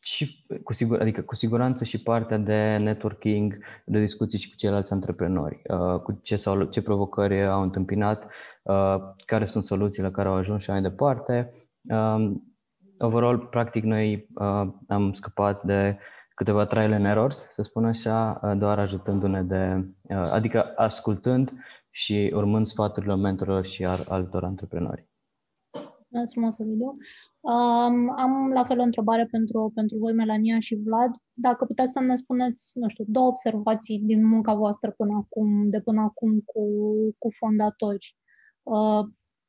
și 0.00 0.46
cu, 0.64 0.72
sigur, 0.72 1.00
adică 1.00 1.22
cu 1.22 1.34
siguranță 1.34 1.84
și 1.84 2.02
partea 2.02 2.38
de 2.38 2.76
networking, 2.76 3.58
de 3.84 3.98
discuții 3.98 4.38
și 4.38 4.50
cu 4.50 4.56
ceilalți 4.56 4.92
antreprenori, 4.92 5.62
uh, 5.68 6.00
cu 6.00 6.20
ce, 6.22 6.36
sau, 6.36 6.64
ce 6.64 6.82
provocări 6.82 7.46
au 7.46 7.62
întâmpinat, 7.62 8.26
uh, 8.62 8.96
care 9.26 9.44
sunt 9.44 9.64
soluțiile 9.64 10.10
care 10.10 10.28
au 10.28 10.34
ajuns 10.34 10.62
și 10.62 10.70
mai 10.70 10.82
departe. 10.82 11.52
Um, 11.82 12.54
overall, 12.98 13.38
practic, 13.38 13.84
noi 13.84 14.28
uh, 14.34 14.66
am 14.88 15.12
scăpat 15.12 15.62
de 15.62 15.98
câteva 16.40 16.66
trial 16.66 16.92
and 16.92 17.04
errors, 17.04 17.46
să 17.48 17.62
spun 17.62 17.84
așa, 17.84 18.40
doar 18.58 18.78
ajutându-ne 18.78 19.42
de, 19.42 19.62
adică 20.14 20.72
ascultând 20.76 21.52
și 21.90 22.32
urmând 22.34 22.66
sfaturile 22.66 23.16
mentorilor 23.16 23.64
și 23.64 23.84
altor 23.84 24.44
antreprenori. 24.44 25.08
Mulțumesc 26.08 26.32
frumos, 26.32 26.56
video. 26.72 26.94
Um, 27.40 28.12
am 28.16 28.50
la 28.52 28.64
fel 28.64 28.78
o 28.78 28.82
întrebare 28.82 29.26
pentru, 29.30 29.72
pentru 29.74 29.98
voi, 29.98 30.12
Melania 30.12 30.58
și 30.58 30.80
Vlad. 30.84 31.10
Dacă 31.32 31.64
puteți 31.64 31.92
să 31.92 32.00
ne 32.00 32.14
spuneți, 32.14 32.78
nu 32.78 32.88
știu, 32.88 33.04
două 33.08 33.26
observații 33.26 33.98
din 33.98 34.26
munca 34.26 34.54
voastră 34.54 34.90
până 34.90 35.24
acum, 35.24 35.68
de 35.70 35.80
până 35.80 36.00
acum 36.00 36.40
cu, 36.40 36.64
cu 37.18 37.28
fondatori. 37.38 38.16
Uh, 38.62 39.02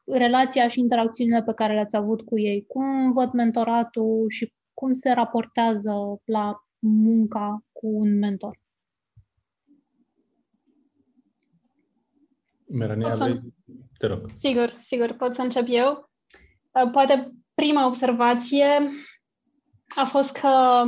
relația 0.05 0.67
și 0.67 0.79
interacțiunile 0.79 1.43
pe 1.43 1.53
care 1.53 1.73
le-ați 1.73 1.95
avut 1.95 2.21
cu 2.21 2.39
ei. 2.39 2.65
Cum 2.67 3.11
văd 3.11 3.31
mentoratul 3.31 4.25
și 4.29 4.53
cum 4.73 4.91
se 4.91 5.11
raportează 5.11 5.91
la 6.25 6.55
munca 6.81 7.63
cu 7.71 7.87
un 7.87 8.17
mentor? 8.17 8.59
Melania, 12.65 13.15
să... 13.15 13.39
te 13.97 14.07
rog. 14.07 14.29
Sigur, 14.35 14.77
sigur, 14.79 15.13
pot 15.13 15.35
să 15.35 15.41
încep 15.41 15.65
eu. 15.67 16.09
Uh, 16.71 16.91
poate 16.91 17.31
prima 17.53 17.85
observație 17.85 18.89
a 19.95 20.05
fost 20.05 20.37
că 20.37 20.83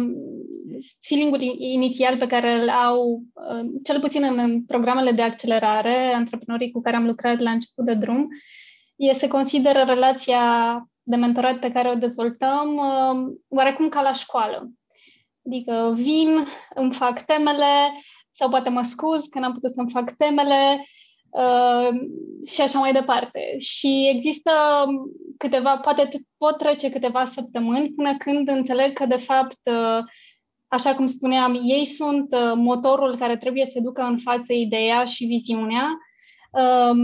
feeling-ul 1.01 1.41
inițial 1.57 2.17
pe 2.17 2.27
care 2.27 2.53
îl 2.53 2.69
au, 2.69 3.23
uh, 3.33 3.69
cel 3.83 3.99
puțin 3.99 4.23
în 4.23 4.63
programele 4.65 5.11
de 5.11 5.21
accelerare, 5.21 6.13
antreprenorii 6.13 6.71
cu 6.71 6.81
care 6.81 6.95
am 6.95 7.05
lucrat 7.05 7.39
la 7.39 7.51
început 7.51 7.85
de 7.85 7.93
drum, 7.93 8.27
e 8.95 9.13
să 9.13 9.27
consideră 9.27 9.83
relația 9.83 10.43
de 11.03 11.15
mentorat 11.15 11.59
pe 11.59 11.71
care 11.71 11.89
o 11.89 11.95
dezvoltăm 11.95 12.75
uh, 12.75 13.33
oarecum 13.47 13.89
ca 13.89 14.01
la 14.01 14.13
școală. 14.13 14.71
Adică 15.45 15.93
vin, 15.95 16.45
îmi 16.75 16.93
fac 16.93 17.21
temele 17.21 17.99
sau 18.31 18.49
poate 18.49 18.69
mă 18.69 18.81
scuz 18.81 19.25
că 19.25 19.39
n-am 19.39 19.53
putut 19.53 19.69
să-mi 19.69 19.91
fac 19.91 20.11
temele 20.11 20.85
uh, 21.29 21.89
și 22.47 22.61
așa 22.61 22.79
mai 22.79 22.93
departe. 22.93 23.55
Și 23.59 24.11
există 24.13 24.51
câteva, 25.37 25.77
poate 25.77 26.09
pot 26.37 26.57
trece 26.57 26.89
câteva 26.89 27.25
săptămâni 27.25 27.93
până 27.95 28.17
când 28.17 28.47
înțeleg 28.47 28.93
că 28.93 29.05
de 29.05 29.17
fapt 29.17 29.59
uh, 29.63 30.03
Așa 30.73 30.95
cum 30.95 31.05
spuneam, 31.05 31.59
ei 31.63 31.85
sunt 31.85 32.33
uh, 32.33 32.53
motorul 32.55 33.17
care 33.17 33.37
trebuie 33.37 33.65
să 33.65 33.79
ducă 33.79 34.01
în 34.01 34.17
față 34.17 34.53
ideea 34.53 35.05
și 35.05 35.25
viziunea. 35.25 35.97
Um, 36.51 36.97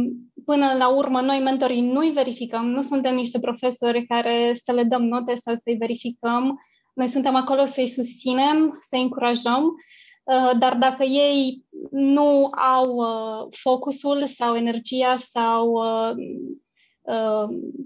până 0.46 0.74
la 0.78 0.88
urmă, 0.88 1.22
noi 1.22 1.40
mentorii 1.40 1.82
nu-i 1.82 2.10
verificăm, 2.10 2.70
nu 2.70 2.82
suntem 2.82 3.16
niște 3.16 3.40
profesori 3.40 4.06
care 4.06 4.52
să 4.54 4.72
le 4.72 4.84
dăm 4.84 5.04
note 5.04 5.36
sau 5.36 5.56
să-i 5.56 5.76
verificăm. 5.76 6.60
Noi 7.00 7.08
suntem 7.08 7.36
acolo 7.36 7.66
să-i 7.66 7.88
susținem, 7.88 8.78
să-i 8.82 9.02
încurajăm, 9.02 9.64
uh, 9.64 10.52
dar 10.60 10.76
dacă 10.76 11.04
ei 11.04 11.66
nu 11.92 12.50
au 12.52 12.96
uh, 12.96 13.48
focusul 13.50 14.26
sau 14.26 14.56
energia 14.56 15.16
sau 15.18 15.82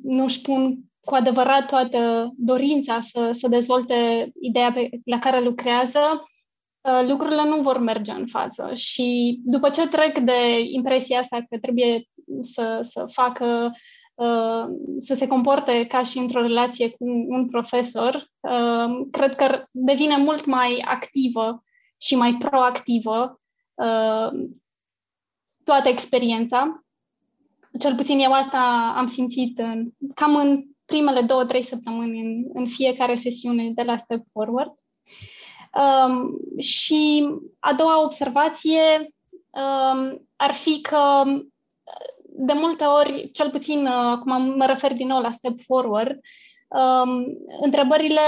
nu 0.03 0.23
își 0.23 0.41
pun 0.41 0.77
cu 1.05 1.15
adevărat 1.15 1.67
toată 1.67 2.31
dorința 2.37 2.99
să, 2.99 3.29
să 3.33 3.47
dezvolte 3.47 4.31
ideea 4.41 4.71
pe, 4.71 4.89
la 5.05 5.19
care 5.19 5.39
lucrează, 5.41 6.23
uh, 6.81 7.07
lucrurile 7.07 7.43
nu 7.43 7.61
vor 7.61 7.77
merge 7.77 8.11
în 8.11 8.27
față. 8.27 8.73
Și 8.73 9.39
după 9.43 9.69
ce 9.69 9.87
trec 9.87 10.19
de 10.19 10.59
impresia 10.59 11.19
asta 11.19 11.45
că 11.49 11.57
trebuie 11.57 12.09
să, 12.41 12.79
să 12.81 13.05
facă, 13.11 13.71
uh, 13.71 13.77
să 14.99 15.13
se 15.13 15.27
comporte 15.27 15.85
ca 15.87 16.03
și 16.03 16.17
într-o 16.17 16.41
relație 16.41 16.89
cu 16.89 17.05
un 17.27 17.47
profesor, 17.49 18.27
uh, 18.39 19.07
cred 19.11 19.35
că 19.35 19.65
devine 19.71 20.17
mult 20.17 20.45
mai 20.45 20.83
activă 20.85 21.63
și 21.97 22.15
mai 22.15 22.35
proactivă 22.39 23.41
toată 25.63 25.89
experiența. 25.89 26.83
Cel 27.79 27.95
puțin 27.95 28.19
eu 28.19 28.31
asta 28.31 28.93
am 28.97 29.07
simțit 29.07 29.59
în, 29.59 29.89
cam 30.13 30.35
în 30.35 30.63
primele 30.85 31.21
două, 31.21 31.45
trei 31.45 31.63
săptămâni 31.63 32.19
în, 32.19 32.43
în 32.53 32.67
fiecare 32.67 33.15
sesiune 33.15 33.71
de 33.75 33.83
la 33.83 33.97
Step 33.97 34.23
Forward. 34.31 34.71
Um, 35.73 36.37
și 36.59 37.29
a 37.59 37.73
doua 37.73 38.03
observație 38.03 39.13
um, 39.49 40.27
ar 40.35 40.51
fi 40.51 40.81
că 40.81 41.23
de 42.35 42.53
multe 42.53 42.83
ori, 42.83 43.29
cel 43.31 43.49
puțin 43.49 43.85
uh, 43.85 43.91
acum 43.91 44.55
mă 44.55 44.65
refer 44.65 44.93
din 44.93 45.07
nou 45.07 45.21
la 45.21 45.31
Step 45.31 45.61
Forward, 45.61 46.19
um, 46.67 47.25
întrebările 47.61 48.21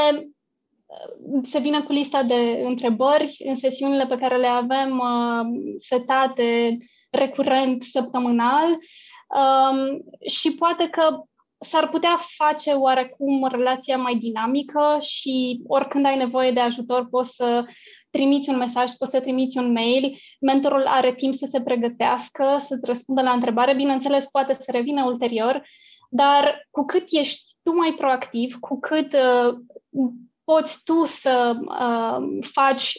uh, 0.86 1.40
se 1.42 1.60
vine 1.60 1.82
cu 1.82 1.92
lista 1.92 2.24
de 2.24 2.62
întrebări. 2.64 3.36
În 3.46 3.56
sesiunile 3.56 4.06
pe 4.06 4.18
care 4.18 4.38
le 4.38 4.48
avem 4.48 5.00
uh, 5.00 5.74
setate 5.78 6.78
recurent 7.10 7.84
săptămânal. 7.84 8.70
Um, 8.70 10.04
și 10.28 10.56
poate 10.56 10.88
că 10.88 11.24
s-ar 11.60 11.90
putea 11.90 12.18
face 12.38 12.72
oarecum 12.72 13.48
relația 13.52 13.98
mai 13.98 14.16
dinamică 14.16 14.98
și 15.00 15.62
oricând 15.68 16.06
ai 16.06 16.18
nevoie 16.18 16.52
de 16.52 16.60
ajutor 16.60 17.08
poți 17.10 17.36
să 17.36 17.66
trimiți 18.16 18.50
un 18.50 18.58
mesaj, 18.58 18.92
poți 18.92 19.12
să 19.12 19.20
trimiți 19.20 19.58
un 19.58 19.72
mail, 19.72 20.18
mentorul 20.42 20.86
are 20.86 21.14
timp 21.14 21.34
să 21.34 21.48
se 21.50 21.62
pregătească, 21.62 22.58
să-ți 22.60 22.86
răspundă 22.86 23.22
la 23.22 23.32
întrebare, 23.32 23.76
bineînțeles 23.76 24.26
poate 24.26 24.54
să 24.54 24.72
revină 24.72 25.04
ulterior, 25.06 25.64
dar 26.10 26.68
cu 26.72 26.86
cât 26.86 27.06
ești 27.10 27.44
tu 27.64 27.76
mai 27.76 27.94
proactiv, 27.98 28.56
cu 28.60 28.80
cât 28.80 29.14
uh, 29.14 29.56
poți 30.44 30.84
tu 30.84 31.04
să 31.04 31.56
uh, 31.62 32.40
faci 32.42 32.94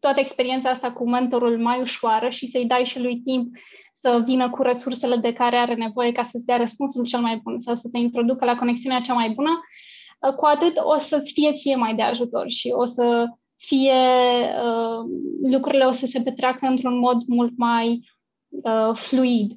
toată 0.00 0.20
experiența 0.20 0.70
asta 0.70 0.92
cu 0.92 1.08
mentorul 1.08 1.58
mai 1.58 1.80
ușoară 1.80 2.28
și 2.28 2.46
să-i 2.46 2.66
dai 2.66 2.84
și 2.84 3.00
lui 3.00 3.20
timp 3.20 3.56
să 3.92 4.22
vină 4.24 4.50
cu 4.50 4.62
resursele 4.62 5.16
de 5.16 5.32
care 5.32 5.56
are 5.56 5.74
nevoie 5.74 6.12
ca 6.12 6.22
să-ți 6.22 6.44
dea 6.44 6.56
răspunsul 6.56 7.04
cel 7.04 7.20
mai 7.20 7.40
bun 7.42 7.58
sau 7.58 7.74
să 7.74 7.88
te 7.92 7.98
introducă 7.98 8.44
la 8.44 8.56
conexiunea 8.56 9.00
cea 9.00 9.14
mai 9.14 9.30
bună, 9.30 9.50
uh, 10.20 10.34
cu 10.34 10.44
atât 10.44 10.72
o 10.82 10.98
să-ți 10.98 11.32
fie 11.32 11.52
ție 11.52 11.76
mai 11.76 11.94
de 11.94 12.02
ajutor 12.02 12.50
și 12.50 12.70
o 12.70 12.84
să 12.84 13.26
fie 13.58 14.00
uh, 14.64 15.10
lucrurile 15.42 15.84
o 15.84 15.90
să 15.90 16.06
se 16.06 16.22
petreacă 16.22 16.66
într-un 16.66 16.98
mod 16.98 17.22
mult 17.26 17.52
mai 17.56 18.08
uh, 18.48 18.90
fluid. 18.94 19.52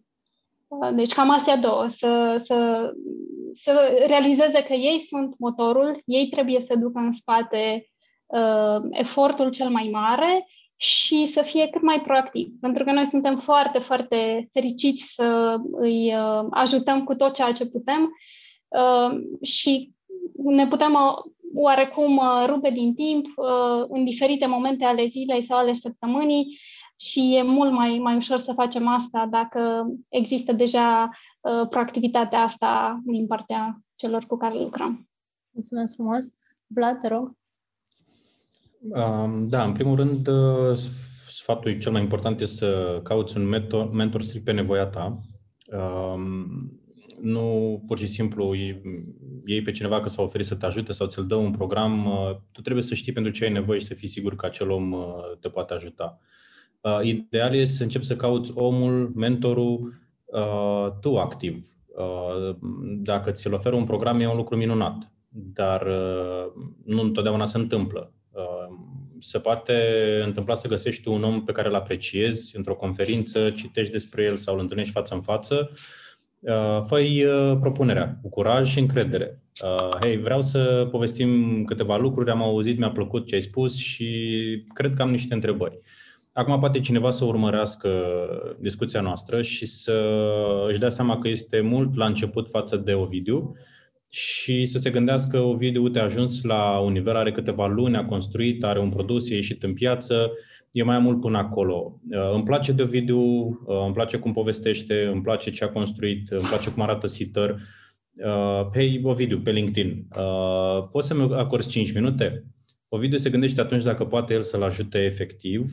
Uh, 0.68 0.90
deci 0.94 1.14
cam 1.14 1.30
astea 1.30 1.58
două, 1.58 1.88
să, 1.88 2.36
să, 2.44 2.90
să 3.54 4.04
realizeze 4.08 4.64
că 4.64 4.74
ei 4.74 5.00
sunt 5.00 5.36
motorul, 5.40 6.02
ei 6.06 6.28
trebuie 6.28 6.62
să 6.62 6.76
ducă 6.76 7.00
în 7.00 7.12
spate 7.12 7.90
uh, 8.26 8.82
efortul 8.90 9.50
cel 9.50 9.70
mai 9.70 9.90
mare 9.92 10.48
și 10.76 11.26
să 11.26 11.42
fie 11.42 11.68
cât 11.68 11.82
mai 11.82 12.02
proactiv. 12.02 12.56
Pentru 12.62 12.84
că 12.84 12.92
noi 12.92 13.06
suntem 13.06 13.38
foarte, 13.38 13.80
foarte 13.80 14.50
fericiți 14.52 15.14
să 15.14 15.58
îi 15.72 16.16
uh, 16.16 16.48
ajutăm 16.50 17.04
cu 17.04 17.16
tot 17.16 17.34
ceea 17.34 17.52
ce 17.52 17.70
putem 17.70 18.10
uh, 18.68 19.22
și 19.42 19.92
ne 20.36 20.68
putem 20.68 20.94
uh, 20.94 21.32
oarecum 21.54 22.18
uh, 22.18 22.46
rupe 22.48 22.70
din 22.70 22.94
timp 22.94 23.26
uh, 23.26 23.86
în 23.88 24.04
diferite 24.04 24.46
momente 24.46 24.86
ale 24.86 25.06
zilei 25.06 25.44
sau 25.44 25.58
ale 25.58 25.74
săptămânii 25.74 26.58
și 26.96 27.36
e 27.36 27.44
mult 27.44 27.72
mai, 27.72 27.98
mai 27.98 28.16
ușor 28.16 28.38
să 28.38 28.54
facem 28.54 28.88
asta 28.88 29.28
dacă 29.32 29.86
există 30.10 30.54
deja 30.54 31.10
uh, 31.42 31.68
proactivitatea 31.70 32.40
asta 32.40 33.02
din 33.06 33.26
partea 33.26 33.82
celor 33.96 34.24
cu 34.28 34.38
care 34.38 34.60
lucrăm. 34.60 35.10
Mulțumesc 35.52 35.94
frumos! 35.94 36.26
Vlad, 36.68 37.00
te 37.00 37.08
rog. 37.08 37.32
Da, 39.50 39.64
în 39.64 39.72
primul 39.74 39.96
rând, 39.96 40.28
uh, 40.28 40.78
sfatul 41.28 41.80
cel 41.80 41.92
mai 41.92 42.02
important 42.02 42.42
este 42.42 42.56
să 42.56 43.00
cauți 43.04 43.38
un 43.38 43.48
mentor, 43.48 43.92
mentor 43.92 44.22
strict 44.22 44.46
pe 44.46 44.52
nevoia 44.52 44.86
ta. 44.86 45.20
Nu 47.22 47.84
pur 47.88 47.98
și 47.98 48.08
simplu 48.08 48.54
iei 49.46 49.62
pe 49.62 49.72
cineva 49.72 50.00
că 50.00 50.10
s-a 50.10 50.22
oferit 50.22 50.46
să 50.46 50.56
te 50.56 50.66
ajute 50.66 50.92
sau 50.92 51.08
ți-l 51.08 51.26
dă 51.28 51.36
un 51.36 51.52
program. 51.52 52.06
Uh, 52.06 52.36
tu 52.52 52.62
trebuie 52.62 52.84
să 52.84 52.94
știi 52.94 53.12
pentru 53.14 53.32
ce 53.32 53.44
ai 53.44 53.52
nevoie 53.52 53.80
și 53.80 53.86
să 53.86 53.94
fii 53.94 54.08
sigur 54.08 54.36
că 54.36 54.46
acel 54.46 54.70
om 54.70 54.92
uh, 54.92 55.16
te 55.40 55.50
poate 55.50 55.74
ajuta. 55.74 56.20
Ideal 57.04 57.56
este 57.56 57.76
să 57.76 57.84
începi 57.84 58.06
să 58.06 58.16
cauți 58.16 58.52
omul, 58.56 59.12
mentorul, 59.16 59.94
tu 61.02 61.18
activ. 61.18 61.68
Dacă 62.98 63.32
ți-l 63.32 63.54
oferă 63.54 63.76
un 63.76 63.84
program, 63.84 64.20
e 64.20 64.28
un 64.28 64.36
lucru 64.36 64.56
minunat, 64.56 65.12
dar 65.30 65.88
nu 66.84 67.02
întotdeauna 67.02 67.46
se 67.46 67.58
întâmplă 67.58 68.14
se 69.22 69.40
poate 69.40 69.74
întâmpla 70.26 70.56
să 70.56 70.68
găsești 70.68 71.08
un 71.08 71.24
om 71.24 71.44
pe 71.44 71.52
care 71.52 71.68
îl 71.68 71.76
apreciezi 71.76 72.58
într-o 72.58 72.76
conferință, 72.76 73.50
citești 73.50 73.92
despre 73.92 74.24
el 74.24 74.36
sau 74.36 74.54
îl 74.54 74.60
întâlnești 74.60 74.94
față 74.94 75.14
în 75.14 75.22
față, 75.22 75.72
uh, 76.42 76.82
fă 76.86 77.00
uh, 77.00 77.58
propunerea 77.60 78.20
cu 78.22 78.30
curaj 78.30 78.70
și 78.70 78.80
încredere. 78.80 79.42
Uh, 79.64 79.98
hei, 80.02 80.18
vreau 80.18 80.42
să 80.42 80.88
povestim 80.92 81.64
câteva 81.64 81.98
lucruri, 81.98 82.32
am 82.32 82.42
auzit, 82.42 82.78
mi-a 82.78 82.92
plăcut 82.92 83.28
ce 83.28 83.36
ai 83.36 83.42
spus 83.42 83.78
și 83.78 84.10
cred 84.74 84.94
că 84.94 85.02
am 85.02 85.12
niște 85.12 85.34
întrebări. 85.34 85.80
Acum 86.34 86.60
poate 86.60 86.80
cineva 86.80 87.12
să 87.12 87.26
urmărească 87.26 87.90
discuția 88.60 89.02
noastră 89.02 89.42
și 89.42 89.66
să 89.66 90.04
își 90.68 90.80
dea 90.80 90.90
seama 90.90 91.18
că 91.18 91.28
este 91.28 91.62
mult 91.62 91.96
la 91.96 92.06
început 92.06 92.50
față 92.50 92.78
de 92.78 92.94
Ovidiu, 92.94 93.56
și 94.14 94.66
să 94.66 94.78
se 94.78 94.90
gândească, 94.90 95.40
Ovidiu, 95.40 95.84
uite, 95.84 96.00
a 96.00 96.04
ajuns 96.04 96.44
la 96.44 96.80
un 96.80 96.92
nivel, 96.92 97.16
are 97.16 97.32
câteva 97.32 97.68
luni, 97.68 97.96
a 97.96 98.06
construit, 98.06 98.64
are 98.64 98.80
un 98.80 98.90
produs, 98.90 99.30
e 99.30 99.36
ieșit 99.36 99.64
în 99.64 99.74
piață, 99.74 100.32
e 100.72 100.84
mai 100.84 101.00
mult 101.00 101.20
până 101.20 101.38
acolo. 101.38 102.00
Uh, 102.10 102.34
îmi 102.34 102.44
place 102.44 102.72
de 102.72 102.82
Ovidiu, 102.82 103.20
uh, 103.20 103.56
îmi 103.86 103.94
place 103.94 104.18
cum 104.18 104.34
povestește, 104.34 105.06
îmi 105.06 105.22
place 105.22 105.50
ce 105.50 105.64
a 105.64 105.70
construit, 105.70 106.30
îmi 106.30 106.48
place 106.50 106.72
cum 106.72 106.84
arată 106.84 107.08
Sitter. 107.08 107.60
Uh, 108.14 108.70
hei, 108.74 109.02
Ovidiu, 109.04 109.40
pe 109.40 109.52
LinkedIn, 109.52 110.08
poți 110.92 111.08
să-mi 111.08 111.34
acorzi 111.34 111.70
5 111.70 111.94
minute? 111.94 112.46
Ovidiu 112.88 113.18
se 113.18 113.30
gândește 113.30 113.62
atunci 113.62 113.84
dacă 113.84 114.06
poate 114.06 114.34
el 114.34 114.42
să-l 114.42 114.64
ajute 114.64 114.98
efectiv. 115.00 115.72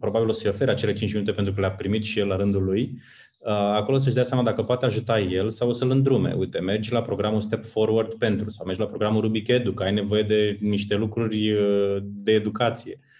Probabil 0.00 0.28
o 0.28 0.32
să-i 0.32 0.50
ofere 0.50 0.70
acele 0.70 0.92
5 0.92 1.12
minute 1.12 1.32
pentru 1.32 1.54
că 1.54 1.60
le-a 1.60 1.70
primit 1.70 2.04
și 2.04 2.18
el 2.18 2.26
la 2.26 2.36
rândul 2.36 2.64
lui 2.64 2.98
Uh, 3.38 3.52
acolo 3.52 3.98
să-și 3.98 4.14
dea 4.14 4.24
seama 4.24 4.42
dacă 4.42 4.62
poate 4.62 4.86
ajuta 4.86 5.20
el 5.20 5.48
sau 5.48 5.72
să-l 5.72 5.90
îndrume. 5.90 6.32
Uite, 6.32 6.58
mergi 6.58 6.92
la 6.92 7.02
programul 7.02 7.40
Step 7.40 7.64
Forward 7.64 8.14
pentru 8.14 8.50
sau 8.50 8.66
mergi 8.66 8.80
la 8.80 8.86
programul 8.86 9.20
Rubik 9.20 9.48
Edu, 9.48 9.72
că 9.72 9.82
ai 9.82 9.92
nevoie 9.92 10.22
de 10.22 10.56
niște 10.60 10.96
lucruri 10.96 11.52
uh, 11.52 11.96
de 12.02 12.32
educație. 12.32 12.98
Uh, 13.00 13.15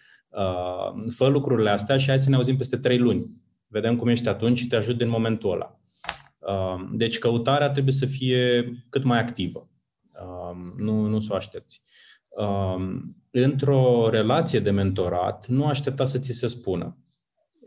fă 1.16 1.26
lucrurile 1.26 1.70
astea 1.70 1.96
și 1.96 2.08
hai 2.08 2.18
să 2.18 2.30
ne 2.30 2.36
auzim 2.36 2.56
peste 2.56 2.76
trei 2.76 2.98
luni. 2.98 3.30
Vedem 3.66 3.96
cum 3.96 4.08
ești 4.08 4.28
atunci 4.28 4.58
și 4.58 4.66
te 4.66 4.76
ajut 4.76 4.98
din 4.98 5.08
momentul 5.08 5.52
ăla. 5.52 5.80
Deci 6.92 7.18
căutarea 7.18 7.70
trebuie 7.70 7.92
să 7.92 8.06
fie 8.06 8.72
cât 8.88 9.04
mai 9.04 9.18
activă. 9.18 9.70
Nu, 10.76 11.06
nu 11.06 11.20
să 11.20 11.28
o 11.32 11.36
aștepți. 11.36 11.82
Într-o 13.30 14.08
relație 14.10 14.60
de 14.60 14.70
mentorat, 14.70 15.46
nu 15.46 15.66
aștepta 15.66 16.04
să 16.04 16.18
ți 16.18 16.32
se 16.32 16.46
spună 16.46 16.96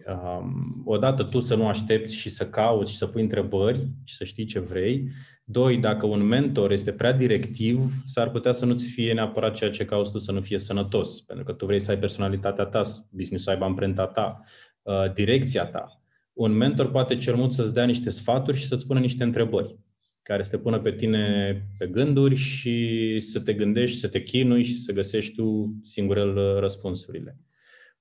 Um, 0.08 0.82
odată 0.86 1.24
tu 1.24 1.40
să 1.40 1.56
nu 1.56 1.68
aștepți 1.68 2.16
și 2.16 2.30
să 2.30 2.50
cauți 2.50 2.92
și 2.92 2.98
să 2.98 3.08
pui 3.08 3.22
întrebări 3.22 3.88
și 4.04 4.16
să 4.16 4.24
știi 4.24 4.46
ce 4.46 4.60
vrei. 4.60 5.10
Doi, 5.52 5.78
dacă 5.78 6.06
un 6.06 6.22
mentor 6.22 6.72
este 6.72 6.92
prea 6.92 7.12
directiv, 7.12 7.80
s-ar 8.06 8.30
putea 8.30 8.52
să 8.52 8.66
nu-ți 8.66 8.90
fie 8.90 9.14
neapărat 9.14 9.56
ceea 9.56 9.70
ce 9.70 9.86
cauți 9.86 10.12
tu 10.12 10.18
să 10.18 10.32
nu 10.32 10.42
fie 10.42 10.58
sănătos, 10.58 11.22
pentru 11.22 11.46
că 11.46 11.52
tu 11.52 11.66
vrei 11.66 11.80
să 11.80 11.92
ai 11.92 11.98
personalitatea 11.98 12.66
ta, 12.66 12.82
business 13.12 13.44
să 13.44 13.50
aibă 13.50 13.64
amprenta 13.64 14.08
ta, 14.08 14.44
uh, 14.82 15.14
direcția 15.14 15.66
ta. 15.66 16.02
Un 16.34 16.52
mentor 16.52 16.92
poate 16.92 17.18
cel 17.18 17.36
mult 17.36 17.52
să-ți 17.52 17.74
dea 17.74 17.86
niște 17.86 18.10
sfaturi 18.10 18.58
și 18.58 18.66
să-ți 18.66 18.88
pună 18.88 19.00
niște 19.00 19.24
întrebări 19.24 19.78
care 20.22 20.44
să 20.44 20.56
te 20.56 20.62
pună 20.62 20.80
pe 20.80 20.92
tine 20.92 21.54
pe 21.78 21.88
gânduri 21.88 22.36
și 22.36 23.16
să 23.20 23.40
te 23.40 23.54
gândești, 23.54 23.98
să 23.98 24.08
te 24.08 24.24
chinui 24.24 24.64
și 24.64 24.78
să 24.78 24.92
găsești 24.92 25.36
tu 25.36 25.80
singurel 25.84 26.38
uh, 26.38 26.60
răspunsurile. 26.60 27.38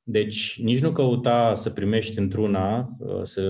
Deci 0.02 0.60
nici 0.62 0.80
nu 0.80 0.92
căuta 0.92 1.54
să 1.54 1.70
primești 1.70 2.18
într-una, 2.18 2.96
uh, 2.98 3.20
să 3.22 3.42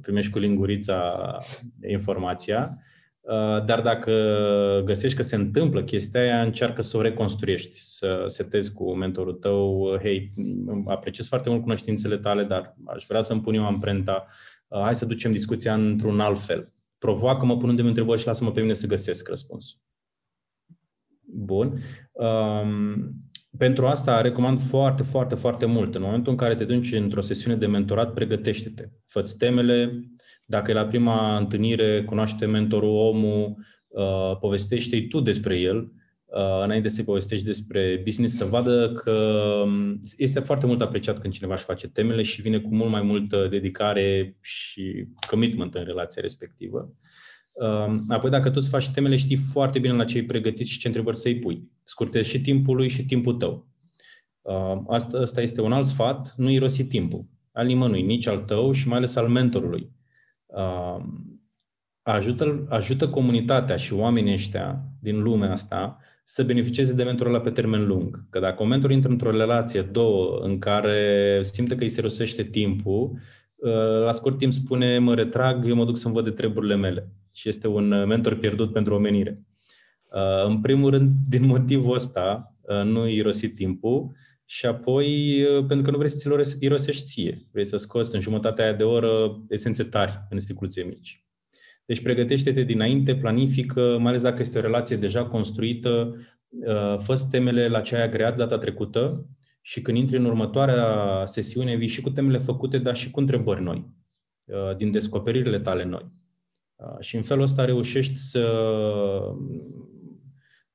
primești 0.00 0.30
cu 0.30 0.38
lingurița 0.38 1.36
informația, 1.88 2.70
uh, 2.72 2.84
dar 3.64 3.80
dacă 3.80 4.12
găsești 4.84 5.16
că 5.16 5.22
se 5.22 5.36
întâmplă 5.36 5.82
chestia 5.82 6.20
aia, 6.20 6.42
încearcă 6.42 6.82
să 6.82 6.96
o 6.96 7.00
reconstruiești, 7.00 7.78
să 7.78 8.22
setezi 8.26 8.72
cu 8.72 8.94
mentorul 8.94 9.32
tău, 9.32 9.96
hei, 10.02 10.32
apreciez 10.86 11.28
foarte 11.28 11.50
mult 11.50 11.62
cunoștințele 11.62 12.16
tale, 12.16 12.42
dar 12.42 12.76
aș 12.84 13.04
vrea 13.08 13.20
să-mi 13.20 13.40
pun 13.40 13.54
eu 13.54 13.66
amprenta, 13.66 14.26
hai 14.68 14.94
să 14.94 15.06
ducem 15.06 15.32
discuția 15.32 15.74
într-un 15.74 16.20
alt 16.20 16.38
fel 16.38 16.70
provoacă-mă 16.98 17.56
punându-mi 17.56 17.88
întrebări 17.88 18.20
și 18.20 18.26
lasă-mă 18.26 18.50
pe 18.50 18.60
mine 18.60 18.72
să 18.72 18.86
găsesc 18.86 19.28
răspunsul. 19.28 19.78
Bun. 21.20 21.78
Um, 22.12 23.14
pentru 23.58 23.86
asta 23.86 24.20
recomand 24.20 24.60
foarte, 24.60 25.02
foarte, 25.02 25.34
foarte 25.34 25.66
mult. 25.66 25.94
În 25.94 26.02
momentul 26.02 26.32
în 26.32 26.38
care 26.38 26.54
te 26.54 26.64
duci 26.64 26.92
într-o 26.92 27.20
sesiune 27.20 27.56
de 27.56 27.66
mentorat, 27.66 28.12
pregătește-te. 28.12 28.88
Fă-ți 29.06 29.38
temele. 29.38 30.00
Dacă 30.46 30.70
e 30.70 30.74
la 30.74 30.86
prima 30.86 31.36
întâlnire, 31.36 32.04
cunoaște 32.04 32.46
mentorul 32.46 32.96
omul, 32.96 33.56
uh, 33.88 34.36
povestește-i 34.40 35.08
tu 35.08 35.20
despre 35.20 35.58
el, 35.58 35.90
Uh, 36.26 36.62
înainte 36.62 36.88
să-i 36.88 37.04
povestești 37.04 37.44
despre 37.44 38.00
business, 38.04 38.36
să 38.36 38.44
vadă 38.44 38.92
că 38.92 39.12
um, 39.64 39.98
este 40.16 40.40
foarte 40.40 40.66
mult 40.66 40.80
apreciat 40.80 41.18
când 41.18 41.32
cineva 41.32 41.54
își 41.54 41.64
face 41.64 41.88
temele 41.88 42.22
și 42.22 42.42
vine 42.42 42.58
cu 42.58 42.74
mult 42.74 42.90
mai 42.90 43.02
multă 43.02 43.46
dedicare 43.50 44.36
și 44.40 45.06
commitment 45.30 45.74
în 45.74 45.84
relația 45.84 46.22
respectivă. 46.22 46.92
Um, 47.52 48.04
apoi, 48.08 48.30
dacă 48.30 48.48
tu 48.48 48.54
îți 48.56 48.68
faci 48.68 48.88
temele, 48.88 49.16
știi 49.16 49.36
foarte 49.36 49.78
bine 49.78 49.92
la 49.92 50.04
ce 50.04 50.18
ai 50.18 50.24
pregătit 50.24 50.66
și 50.66 50.78
ce 50.78 50.86
întrebări 50.86 51.16
să-i 51.16 51.38
pui. 51.38 51.70
Scurtezi 51.82 52.30
și 52.30 52.40
timpul 52.40 52.76
lui 52.76 52.88
și 52.88 53.04
timpul 53.04 53.34
tău. 53.34 53.68
Um, 54.42 54.86
asta, 54.88 55.18
asta 55.18 55.40
este 55.40 55.60
un 55.60 55.72
alt 55.72 55.86
sfat, 55.86 56.34
nu 56.36 56.50
irosi 56.50 56.86
timpul. 56.86 57.24
Al 57.52 57.66
nimănui, 57.66 58.02
nici 58.02 58.26
al 58.26 58.38
tău 58.38 58.72
și 58.72 58.88
mai 58.88 58.96
ales 58.96 59.16
al 59.16 59.28
mentorului. 59.28 59.90
Ajută, 62.02 62.66
ajută 62.68 63.08
comunitatea 63.08 63.76
și 63.76 63.94
oamenii 63.94 64.32
ăștia 64.32 64.82
din 65.00 65.22
lumea 65.22 65.50
asta 65.50 65.98
să 66.22 66.44
beneficieze 66.44 66.94
de 66.94 67.02
mentorul 67.02 67.34
ăla 67.34 67.42
pe 67.42 67.50
termen 67.50 67.86
lung. 67.86 68.26
Că 68.30 68.38
dacă 68.38 68.62
un 68.62 68.68
mentor 68.68 68.90
intră 68.90 69.10
într-o 69.10 69.30
relație, 69.30 69.82
două, 69.82 70.38
în 70.42 70.58
care 70.58 71.38
simte 71.42 71.74
că 71.74 71.82
îi 71.82 71.88
se 71.88 72.00
rosește 72.00 72.42
timpul, 72.42 73.10
uh, 73.54 74.04
la 74.04 74.12
scurt 74.12 74.38
timp 74.38 74.52
spune, 74.52 74.98
mă 74.98 75.14
retrag, 75.14 75.68
eu 75.68 75.74
mă 75.74 75.84
duc 75.84 75.96
să-mi 75.96 76.14
văd 76.14 76.24
de 76.24 76.30
treburile 76.30 76.76
mele. 76.76 77.12
Și 77.32 77.48
este 77.48 77.68
un 77.68 78.04
mentor 78.06 78.34
pierdut 78.34 78.72
pentru 78.72 78.94
omenire. 78.94 79.42
Uh, 80.12 80.46
în 80.46 80.60
primul 80.60 80.90
rând, 80.90 81.10
din 81.28 81.46
motivul 81.46 81.94
ăsta, 81.94 82.56
uh, 82.60 82.82
nu 82.84 83.08
irosi 83.08 83.48
timpul 83.48 84.10
și 84.48 84.66
apoi 84.66 85.42
pentru 85.66 85.84
că 85.84 85.90
nu 85.90 85.96
vrei 85.96 86.10
să 86.10 86.16
ți-l 86.16 86.56
irosești 86.60 87.04
ție. 87.04 87.48
Vrei 87.52 87.66
să 87.66 87.76
scoți 87.76 88.14
în 88.14 88.20
jumătatea 88.20 88.64
aia 88.64 88.72
de 88.72 88.82
oră 88.82 89.42
esențe 89.48 89.84
tari 89.84 90.26
în 90.30 90.38
sticluțe 90.38 90.82
mici. 90.82 91.26
Deci 91.86 92.02
pregătește-te 92.02 92.62
dinainte, 92.62 93.16
planifică, 93.16 93.96
mai 93.98 94.08
ales 94.08 94.22
dacă 94.22 94.36
este 94.40 94.58
o 94.58 94.60
relație 94.60 94.96
deja 94.96 95.26
construită, 95.26 96.16
uh, 96.48 96.96
fă 96.98 97.14
temele 97.30 97.68
la 97.68 97.80
ce 97.80 97.96
ai 97.96 98.02
agreat 98.02 98.36
data 98.36 98.58
trecută 98.58 99.26
și 99.60 99.82
când 99.82 99.96
intri 99.96 100.16
în 100.16 100.24
următoarea 100.24 101.22
sesiune, 101.24 101.76
vii 101.76 101.86
și 101.86 102.00
cu 102.00 102.10
temele 102.10 102.38
făcute, 102.38 102.78
dar 102.78 102.96
și 102.96 103.10
cu 103.10 103.20
întrebări 103.20 103.62
noi, 103.62 103.90
uh, 104.44 104.76
din 104.76 104.90
descoperirile 104.90 105.58
tale 105.58 105.84
noi. 105.84 106.12
Uh, 106.76 107.00
și 107.00 107.16
în 107.16 107.22
felul 107.22 107.42
ăsta 107.42 107.64
reușești 107.64 108.16
să 108.16 108.46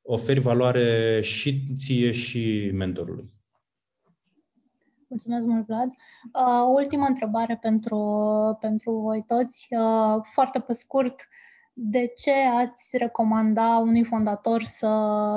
oferi 0.01 0.39
valoare 0.39 1.19
și 1.21 1.63
ție 1.75 2.11
și 2.11 2.69
mentorului. 2.73 3.40
Mulțumesc 5.11 5.47
mult, 5.47 5.65
Vlad. 5.65 5.87
Uh, 5.87 6.73
ultima 6.73 7.07
întrebare 7.07 7.57
pentru, 7.61 7.97
pentru 8.59 8.91
voi 8.91 9.23
toți. 9.27 9.67
Uh, 9.69 10.21
foarte 10.33 10.59
pe 10.59 10.73
scurt, 10.73 11.27
de 11.73 12.11
ce 12.15 12.31
ați 12.53 12.97
recomanda 12.97 13.77
unui 13.77 14.03
fondator 14.03 14.63
să, 14.63 14.89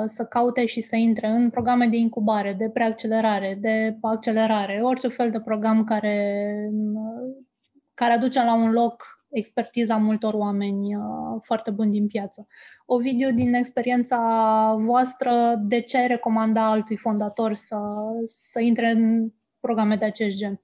să 0.05 0.25
caute 0.25 0.65
și 0.65 0.81
să 0.81 0.95
intre 0.95 1.27
în 1.27 1.49
programe 1.49 1.87
de 1.87 1.97
incubare, 1.97 2.53
de 2.53 2.69
preaccelerare, 2.69 3.57
de 3.61 3.97
accelerare, 4.01 4.79
orice 4.83 5.07
fel 5.07 5.31
de 5.31 5.39
program 5.39 5.83
care, 5.83 6.55
care 7.93 8.13
aduce 8.13 8.43
la 8.43 8.55
un 8.55 8.71
loc 8.71 9.03
expertiza 9.29 9.97
multor 9.97 10.33
oameni 10.33 10.95
uh, 10.95 11.03
foarte 11.41 11.71
buni 11.71 11.91
din 11.91 12.07
piață. 12.07 12.47
O 12.85 12.97
video 12.97 13.29
din 13.29 13.53
experiența 13.53 14.75
voastră, 14.79 15.61
de 15.61 15.81
ce 15.81 16.05
recomanda 16.05 16.69
altui 16.69 16.97
fondator 16.97 17.53
să, 17.53 17.77
să 18.25 18.59
intre 18.59 18.89
în 18.89 19.29
programe 19.65 19.95
de 19.95 20.05
acest 20.05 20.37
gen? 20.37 20.59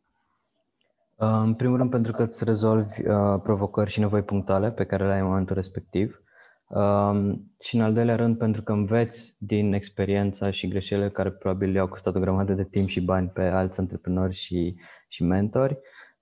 Uh, 1.16 1.42
în 1.44 1.54
primul 1.54 1.78
rând 1.78 1.90
pentru 1.90 2.12
că 2.12 2.24
îți 2.24 2.44
rezolvi 2.44 3.08
uh, 3.08 3.40
provocări 3.44 3.90
și 3.90 4.00
nevoi 4.00 4.22
punctuale 4.22 4.72
pe 4.72 4.86
care 4.86 5.06
le 5.06 5.14
ai 5.14 5.20
în 5.20 5.26
momentul 5.26 5.56
respectiv. 5.56 6.22
Uh, 6.68 7.32
și 7.60 7.76
în 7.76 7.82
al 7.82 7.94
doilea 7.94 8.16
rând 8.16 8.38
pentru 8.38 8.62
că 8.62 8.72
înveți 8.72 9.36
din 9.38 9.74
experiența 9.74 10.52
și 10.52 10.68
greșelile 10.68 11.10
care 11.10 11.32
probabil 11.32 11.74
i-au 11.74 11.88
costat 11.88 12.16
o 12.16 12.20
grămadă 12.20 12.54
de 12.54 12.64
timp 12.64 12.88
și 12.88 13.02
bani 13.02 13.28
pe 13.28 13.42
alți 13.42 13.80
antreprenori 13.80 14.36
și, 14.36 14.76
și 15.08 15.24
mentori 15.24 15.78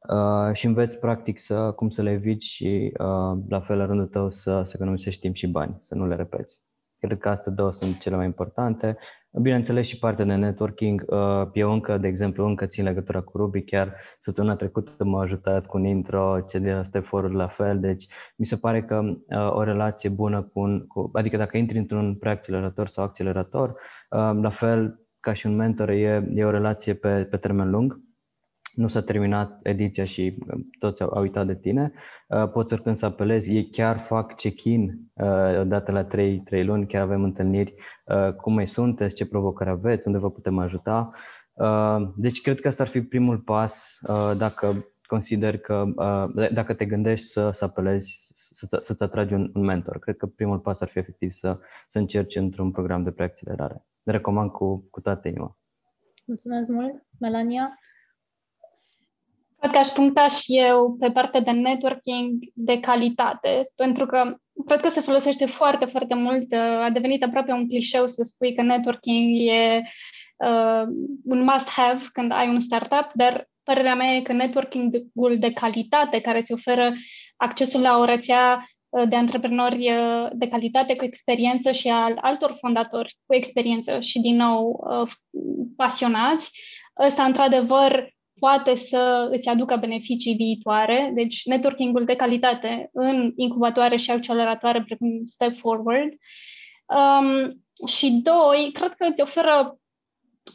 uh, 0.09 0.53
și 0.53 0.65
înveți 0.65 0.97
practic 0.97 1.39
să, 1.39 1.71
cum 1.75 1.89
să 1.89 2.01
le 2.01 2.11
eviți 2.11 2.47
și 2.47 2.93
uh, 2.97 3.37
la 3.49 3.59
fel 3.59 3.77
la 3.77 3.85
rândul 3.85 4.07
tău 4.07 4.31
să, 4.31 4.61
să 4.65 4.71
economisești 4.75 5.21
timp 5.21 5.35
și 5.35 5.47
bani, 5.47 5.79
să 5.81 5.95
nu 5.95 6.07
le 6.07 6.15
repeți. 6.15 6.59
Cred 6.99 7.17
că 7.17 7.29
astea 7.29 7.51
două 7.51 7.71
sunt 7.71 7.99
cele 7.99 8.15
mai 8.15 8.25
importante. 8.25 8.97
Bineînțeles 9.31 9.87
și 9.87 9.99
partea 9.99 10.25
de 10.25 10.35
networking. 10.35 11.03
Uh, 11.07 11.47
eu 11.53 11.71
încă, 11.71 11.97
de 11.97 12.07
exemplu, 12.07 12.45
încă 12.45 12.65
țin 12.65 12.83
legătura 12.83 13.21
cu 13.21 13.37
Ruby. 13.37 13.61
Chiar 13.61 13.95
săptămâna 14.19 14.55
trecută 14.55 15.03
m-a 15.03 15.21
ajutat 15.21 15.65
cu 15.65 15.77
un 15.77 15.85
intro, 15.85 16.39
ce 16.49 16.59
de 16.59 16.71
astea 16.71 17.01
foruri 17.01 17.35
la 17.35 17.47
fel. 17.47 17.79
Deci 17.79 18.07
mi 18.35 18.45
se 18.45 18.55
pare 18.55 18.83
că 18.83 19.01
uh, 19.03 19.51
o 19.51 19.63
relație 19.63 20.09
bună 20.09 20.41
cu, 20.41 20.59
un, 20.59 20.87
cu 20.87 21.09
adică 21.13 21.37
dacă 21.37 21.57
intri 21.57 21.77
într-un 21.77 22.15
preaccelerator 22.15 22.87
sau 22.87 23.03
accelerator, 23.03 23.69
uh, 23.69 24.39
la 24.41 24.49
fel 24.49 24.99
ca 25.19 25.33
și 25.33 25.45
un 25.45 25.55
mentor, 25.55 25.89
e, 25.89 26.29
e 26.33 26.43
o 26.43 26.51
relație 26.51 26.93
pe, 26.93 27.23
pe 27.23 27.37
termen 27.37 27.69
lung 27.69 28.08
nu 28.79 28.87
s-a 28.87 29.01
terminat 29.01 29.59
ediția 29.63 30.05
și 30.05 30.37
uh, 30.39 30.59
toți 30.79 31.01
au, 31.01 31.21
uitat 31.21 31.45
de 31.45 31.55
tine, 31.55 31.91
uh, 32.27 32.49
poți 32.51 32.73
oricând 32.73 32.97
să 32.97 33.05
apelezi. 33.05 33.55
Ei 33.55 33.69
chiar 33.69 33.99
fac 33.99 34.35
check-in 34.35 34.99
uh, 35.13 35.59
odată 35.59 35.91
la 35.91 36.03
3, 36.03 36.41
3 36.45 36.65
luni, 36.65 36.87
chiar 36.87 37.01
avem 37.01 37.23
întâlniri, 37.23 37.73
cum 38.41 38.53
mai 38.53 38.67
sunteți, 38.67 39.15
ce 39.15 39.25
provocări 39.25 39.69
aveți, 39.69 40.07
unde 40.07 40.19
vă 40.19 40.31
putem 40.31 40.57
ajuta. 40.57 41.11
Deci 42.15 42.41
cred 42.41 42.59
că 42.59 42.67
asta 42.67 42.83
ar 42.83 42.89
fi 42.89 43.01
primul 43.01 43.37
pas 43.37 43.99
dacă 44.37 44.85
consider 45.07 45.57
că, 45.57 45.85
dacă 46.53 46.73
te 46.73 46.85
gândești 46.85 47.25
să, 47.25 47.51
să 47.51 47.63
apelezi, 47.63 48.27
să, 48.51 48.77
să-ți 48.81 49.03
atragi 49.03 49.33
un, 49.33 49.51
un 49.53 49.63
mentor. 49.63 49.99
Cred 49.99 50.17
că 50.17 50.25
primul 50.25 50.59
pas 50.59 50.81
ar 50.81 50.87
fi 50.87 50.99
efectiv 50.99 51.31
să, 51.31 51.59
să 51.89 51.97
încerci 51.97 52.35
într-un 52.35 52.71
program 52.71 53.03
de 53.03 53.11
preaccelerare. 53.11 53.85
Recomand 54.03 54.51
cu, 54.51 54.87
cu 54.89 55.01
toată 55.01 55.27
inima. 55.27 55.57
Mulțumesc 56.25 56.69
mult, 56.69 57.03
Melania. 57.19 57.79
Cred 59.59 59.71
că 59.71 59.77
aș 59.77 59.87
puncta 59.87 60.27
și 60.27 60.57
eu 60.57 60.95
pe 60.99 61.11
partea 61.11 61.41
de 61.41 61.51
networking 61.51 62.39
de 62.53 62.79
calitate, 62.79 63.71
pentru 63.75 64.05
că 64.05 64.35
cred 64.65 64.81
că 64.81 64.89
se 64.89 65.01
folosește 65.01 65.45
foarte, 65.45 65.85
foarte 65.85 66.15
mult. 66.15 66.53
A 66.53 66.89
devenit 66.93 67.23
aproape 67.23 67.51
un 67.51 67.67
clișeu 67.67 68.07
să 68.07 68.23
spui 68.23 68.55
că 68.55 68.61
networking 68.61 69.41
e 69.41 69.81
uh, 70.37 70.83
un 71.25 71.43
must-have 71.43 72.03
când 72.13 72.31
ai 72.31 72.49
un 72.49 72.59
startup, 72.59 73.11
dar 73.13 73.49
părerea 73.63 73.95
mea 73.95 74.15
e 74.15 74.21
că 74.21 74.33
networking-ul 74.33 75.37
de 75.39 75.51
calitate 75.51 76.19
care 76.19 76.39
îți 76.39 76.53
oferă 76.53 76.93
accesul 77.37 77.81
la 77.81 77.97
o 77.97 78.05
rețea 78.05 78.63
uh, 78.89 79.07
de 79.09 79.15
antreprenori 79.15 79.91
uh, 79.91 80.29
de 80.33 80.47
calitate 80.47 80.95
cu 80.95 81.03
experiență 81.03 81.71
și 81.71 81.87
al 81.87 82.17
altor 82.21 82.55
fondatori 82.59 83.17
cu 83.25 83.35
experiență 83.35 83.99
și, 83.99 84.19
din 84.19 84.35
nou, 84.35 84.85
uh, 84.89 85.11
pasionați, 85.75 86.51
ăsta, 87.05 87.23
într-adevăr, 87.23 88.17
poate 88.39 88.75
să 88.75 89.29
îți 89.31 89.49
aducă 89.49 89.75
beneficii 89.75 90.35
viitoare, 90.35 91.11
deci 91.15 91.45
networking-ul 91.45 92.05
de 92.05 92.15
calitate 92.15 92.89
în 92.93 93.31
incubatoare 93.35 93.95
și 93.95 94.11
acceleratoare 94.11 94.83
precum 94.83 95.21
Step 95.25 95.55
Forward. 95.55 96.13
Um, 96.85 97.63
și 97.87 98.11
doi, 98.11 98.69
cred 98.73 98.93
că 98.93 99.07
îți 99.09 99.21
oferă 99.21 99.79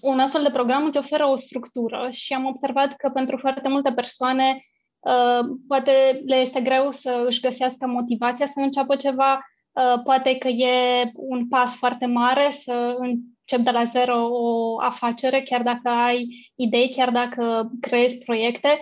un 0.00 0.18
astfel 0.18 0.42
de 0.42 0.50
program 0.50 0.84
îți 0.84 0.98
oferă 0.98 1.26
o 1.26 1.36
structură. 1.36 2.08
Și 2.10 2.32
am 2.32 2.46
observat 2.46 2.96
că 2.96 3.10
pentru 3.14 3.36
foarte 3.36 3.68
multe 3.68 3.92
persoane 3.92 4.64
uh, 5.00 5.56
poate 5.68 6.22
le 6.26 6.36
este 6.36 6.60
greu 6.60 6.90
să 6.90 7.24
își 7.26 7.40
găsească 7.40 7.86
motivația 7.86 8.46
să 8.46 8.60
înceapă 8.60 8.96
ceva, 8.96 9.40
uh, 9.72 10.02
poate 10.04 10.36
că 10.36 10.48
e 10.48 11.10
un 11.14 11.48
pas 11.48 11.76
foarte 11.76 12.06
mare 12.06 12.50
să 12.50 12.96
încep 13.46 13.64
de 13.64 13.78
la 13.78 13.84
zero 13.84 14.28
o 14.30 14.80
afacere, 14.80 15.40
chiar 15.40 15.62
dacă 15.62 15.88
ai 15.88 16.28
idei, 16.54 16.90
chiar 16.90 17.10
dacă 17.10 17.70
creezi 17.80 18.18
proiecte. 18.18 18.78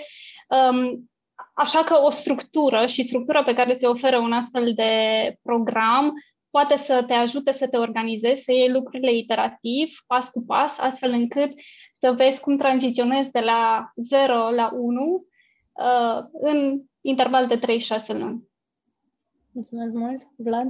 Um, 0.49 1.11
așa 1.55 1.79
că 1.85 2.01
o 2.03 2.11
structură 2.11 2.87
și 2.87 3.03
structura 3.03 3.43
pe 3.43 3.55
care 3.55 3.75
ți-o 3.75 3.91
oferă 3.91 4.19
un 4.19 4.33
astfel 4.33 4.73
de 4.75 4.93
program 5.43 6.13
poate 6.51 6.77
să 6.77 7.05
te 7.07 7.13
ajute 7.13 7.53
să 7.53 7.69
te 7.69 7.77
organizezi, 7.77 8.43
să 8.43 8.53
iei 8.53 8.71
lucrurile 8.71 9.15
iterativ, 9.15 9.91
pas 10.07 10.31
cu 10.31 10.45
pas, 10.45 10.79
astfel 10.79 11.11
încât 11.13 11.53
să 11.93 12.13
vezi 12.13 12.41
cum 12.41 12.57
tranziționezi 12.57 13.31
de 13.31 13.41
la 13.41 13.93
0 13.97 14.51
la 14.51 14.71
1 14.75 15.27
uh, 15.73 16.25
în 16.33 16.83
interval 17.01 17.47
de 17.47 17.59
3-6 17.59 17.61
luni. 18.07 18.49
Mulțumesc 19.53 19.95
mult, 19.95 20.27
Vlad. 20.37 20.69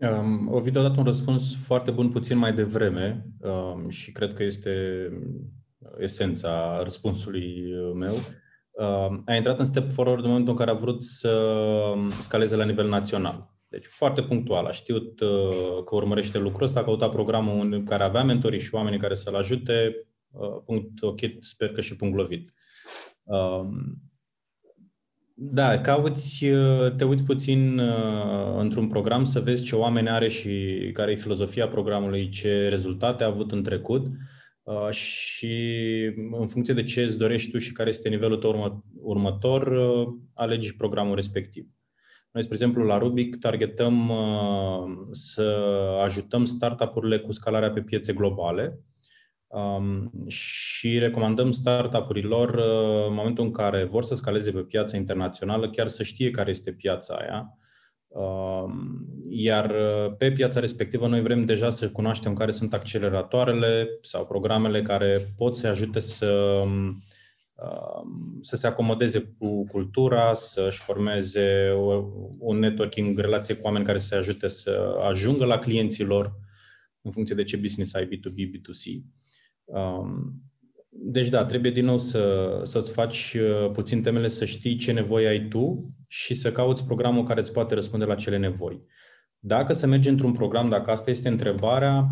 Um, 0.00 0.48
Ovid 0.52 0.76
a 0.76 0.82
dat 0.82 0.96
un 0.96 1.04
răspuns 1.04 1.56
foarte 1.64 1.90
bun 1.90 2.10
puțin 2.10 2.38
mai 2.38 2.52
devreme 2.52 3.26
um, 3.40 3.88
și 3.88 4.12
cred 4.12 4.34
că 4.34 4.42
este 4.42 4.72
esența 5.98 6.82
răspunsului 6.82 7.62
meu. 7.94 8.14
Um, 8.70 9.22
a 9.26 9.34
intrat 9.34 9.58
în 9.58 9.64
step 9.64 9.90
forward 9.90 10.22
în 10.22 10.28
momentul 10.28 10.52
în 10.52 10.58
care 10.58 10.70
a 10.70 10.80
vrut 10.80 11.04
să 11.04 11.54
scaleze 12.08 12.56
la 12.56 12.64
nivel 12.64 12.88
național. 12.88 13.50
Deci 13.68 13.86
foarte 13.86 14.22
punctual. 14.22 14.66
A 14.66 14.70
știut 14.70 15.20
uh, 15.20 15.84
că 15.84 15.94
urmărește 15.94 16.38
lucrul 16.38 16.66
ăsta, 16.66 16.80
a 16.80 16.84
căutat 16.84 17.10
programul 17.10 17.72
în 17.72 17.84
care 17.84 18.02
avea 18.02 18.24
mentorii 18.24 18.60
și 18.60 18.74
oamenii 18.74 18.98
care 18.98 19.14
să-l 19.14 19.34
ajute. 19.34 20.06
Uh, 20.30 20.62
punct 20.64 21.02
ok, 21.02 21.20
sper 21.40 21.72
că 21.72 21.80
și 21.80 21.96
punct 21.96 22.16
lovit. 22.16 22.52
Uh, 23.22 23.68
da, 25.42 25.80
cauți, 25.80 26.48
uh, 26.48 26.94
te 26.96 27.04
uiți 27.04 27.24
puțin 27.24 27.78
uh, 27.78 28.56
într-un 28.58 28.88
program 28.88 29.24
să 29.24 29.40
vezi 29.40 29.62
ce 29.62 29.76
oameni 29.76 30.08
are 30.08 30.28
și 30.28 30.50
care 30.92 31.10
e 31.10 31.16
filozofia 31.16 31.68
programului, 31.68 32.28
ce 32.28 32.68
rezultate 32.68 33.24
a 33.24 33.26
avut 33.26 33.52
în 33.52 33.62
trecut 33.62 34.06
uh, 34.62 34.90
și 34.90 35.54
în 36.40 36.46
funcție 36.46 36.74
de 36.74 36.82
ce 36.82 37.02
îți 37.02 37.18
dorești 37.18 37.50
tu 37.50 37.58
și 37.58 37.72
care 37.72 37.88
este 37.88 38.08
nivelul 38.08 38.36
tău 38.36 38.50
urmă, 38.50 38.84
următor, 39.02 39.66
uh, 39.66 40.06
alegi 40.34 40.76
programul 40.76 41.14
respectiv. 41.14 41.66
Noi, 42.30 42.42
spre 42.42 42.54
exemplu, 42.54 42.84
la 42.84 42.98
Rubic 42.98 43.36
targetăm 43.36 44.08
uh, 44.08 45.06
să 45.10 45.56
ajutăm 46.02 46.44
startup-urile 46.44 47.18
cu 47.18 47.32
scalarea 47.32 47.70
pe 47.70 47.80
piețe 47.80 48.12
globale 48.12 48.80
um, 49.50 50.12
și 50.28 50.98
recomandăm 50.98 51.50
startup-urilor 51.50 52.48
uh, 52.48 53.06
în 53.08 53.14
momentul 53.14 53.44
în 53.44 53.52
care 53.52 53.84
vor 53.84 54.02
să 54.02 54.14
scaleze 54.14 54.50
pe 54.50 54.60
piața 54.60 54.96
internațională, 54.96 55.70
chiar 55.70 55.86
să 55.86 56.02
știe 56.02 56.30
care 56.30 56.50
este 56.50 56.72
piața 56.72 57.14
aia. 57.14 57.54
Um, 58.08 59.06
iar 59.28 59.70
uh, 59.70 60.16
pe 60.18 60.32
piața 60.32 60.60
respectivă 60.60 61.08
noi 61.08 61.22
vrem 61.22 61.44
deja 61.44 61.70
să 61.70 61.90
cunoaștem 61.90 62.34
care 62.34 62.50
sunt 62.50 62.74
acceleratoarele 62.74 63.88
sau 64.00 64.26
programele 64.26 64.82
care 64.82 65.20
pot 65.36 65.56
să 65.56 65.68
ajute 65.68 65.98
să 65.98 66.62
um, 66.64 67.02
Um, 67.62 68.38
să 68.40 68.56
se 68.56 68.66
acomodeze 68.66 69.34
cu 69.38 69.64
cultura, 69.64 70.34
să-și 70.34 70.78
formeze 70.78 71.72
un 72.38 72.58
networking, 72.58 73.18
relație 73.18 73.54
cu 73.54 73.64
oameni 73.64 73.84
care 73.84 73.98
să 73.98 74.14
ajute 74.14 74.46
să 74.46 74.98
ajungă 75.02 75.44
la 75.44 75.58
clienții 75.58 76.04
lor 76.04 76.34
în 77.00 77.10
funcție 77.10 77.34
de 77.34 77.42
ce 77.42 77.56
business 77.56 77.94
ai 77.94 78.06
B2B, 78.06 78.50
B2C. 78.50 79.02
Um, 79.72 80.34
deci 80.88 81.28
da, 81.28 81.44
trebuie 81.44 81.70
din 81.70 81.84
nou 81.84 81.98
să, 81.98 82.60
să-ți 82.62 82.92
faci 82.92 83.36
uh, 83.40 83.70
puțin 83.72 84.02
temele, 84.02 84.28
să 84.28 84.44
știi 84.44 84.76
ce 84.76 84.92
nevoie 84.92 85.28
ai 85.28 85.48
tu 85.48 85.94
și 86.06 86.34
să 86.34 86.52
cauți 86.52 86.86
programul 86.86 87.24
care 87.24 87.40
îți 87.40 87.52
poate 87.52 87.74
răspunde 87.74 88.04
la 88.04 88.14
cele 88.14 88.36
nevoi. 88.36 88.82
Dacă 89.38 89.72
să 89.72 89.86
mergi 89.86 90.08
într-un 90.08 90.32
program, 90.32 90.68
dacă 90.68 90.90
asta 90.90 91.10
este 91.10 91.28
întrebarea, 91.28 92.06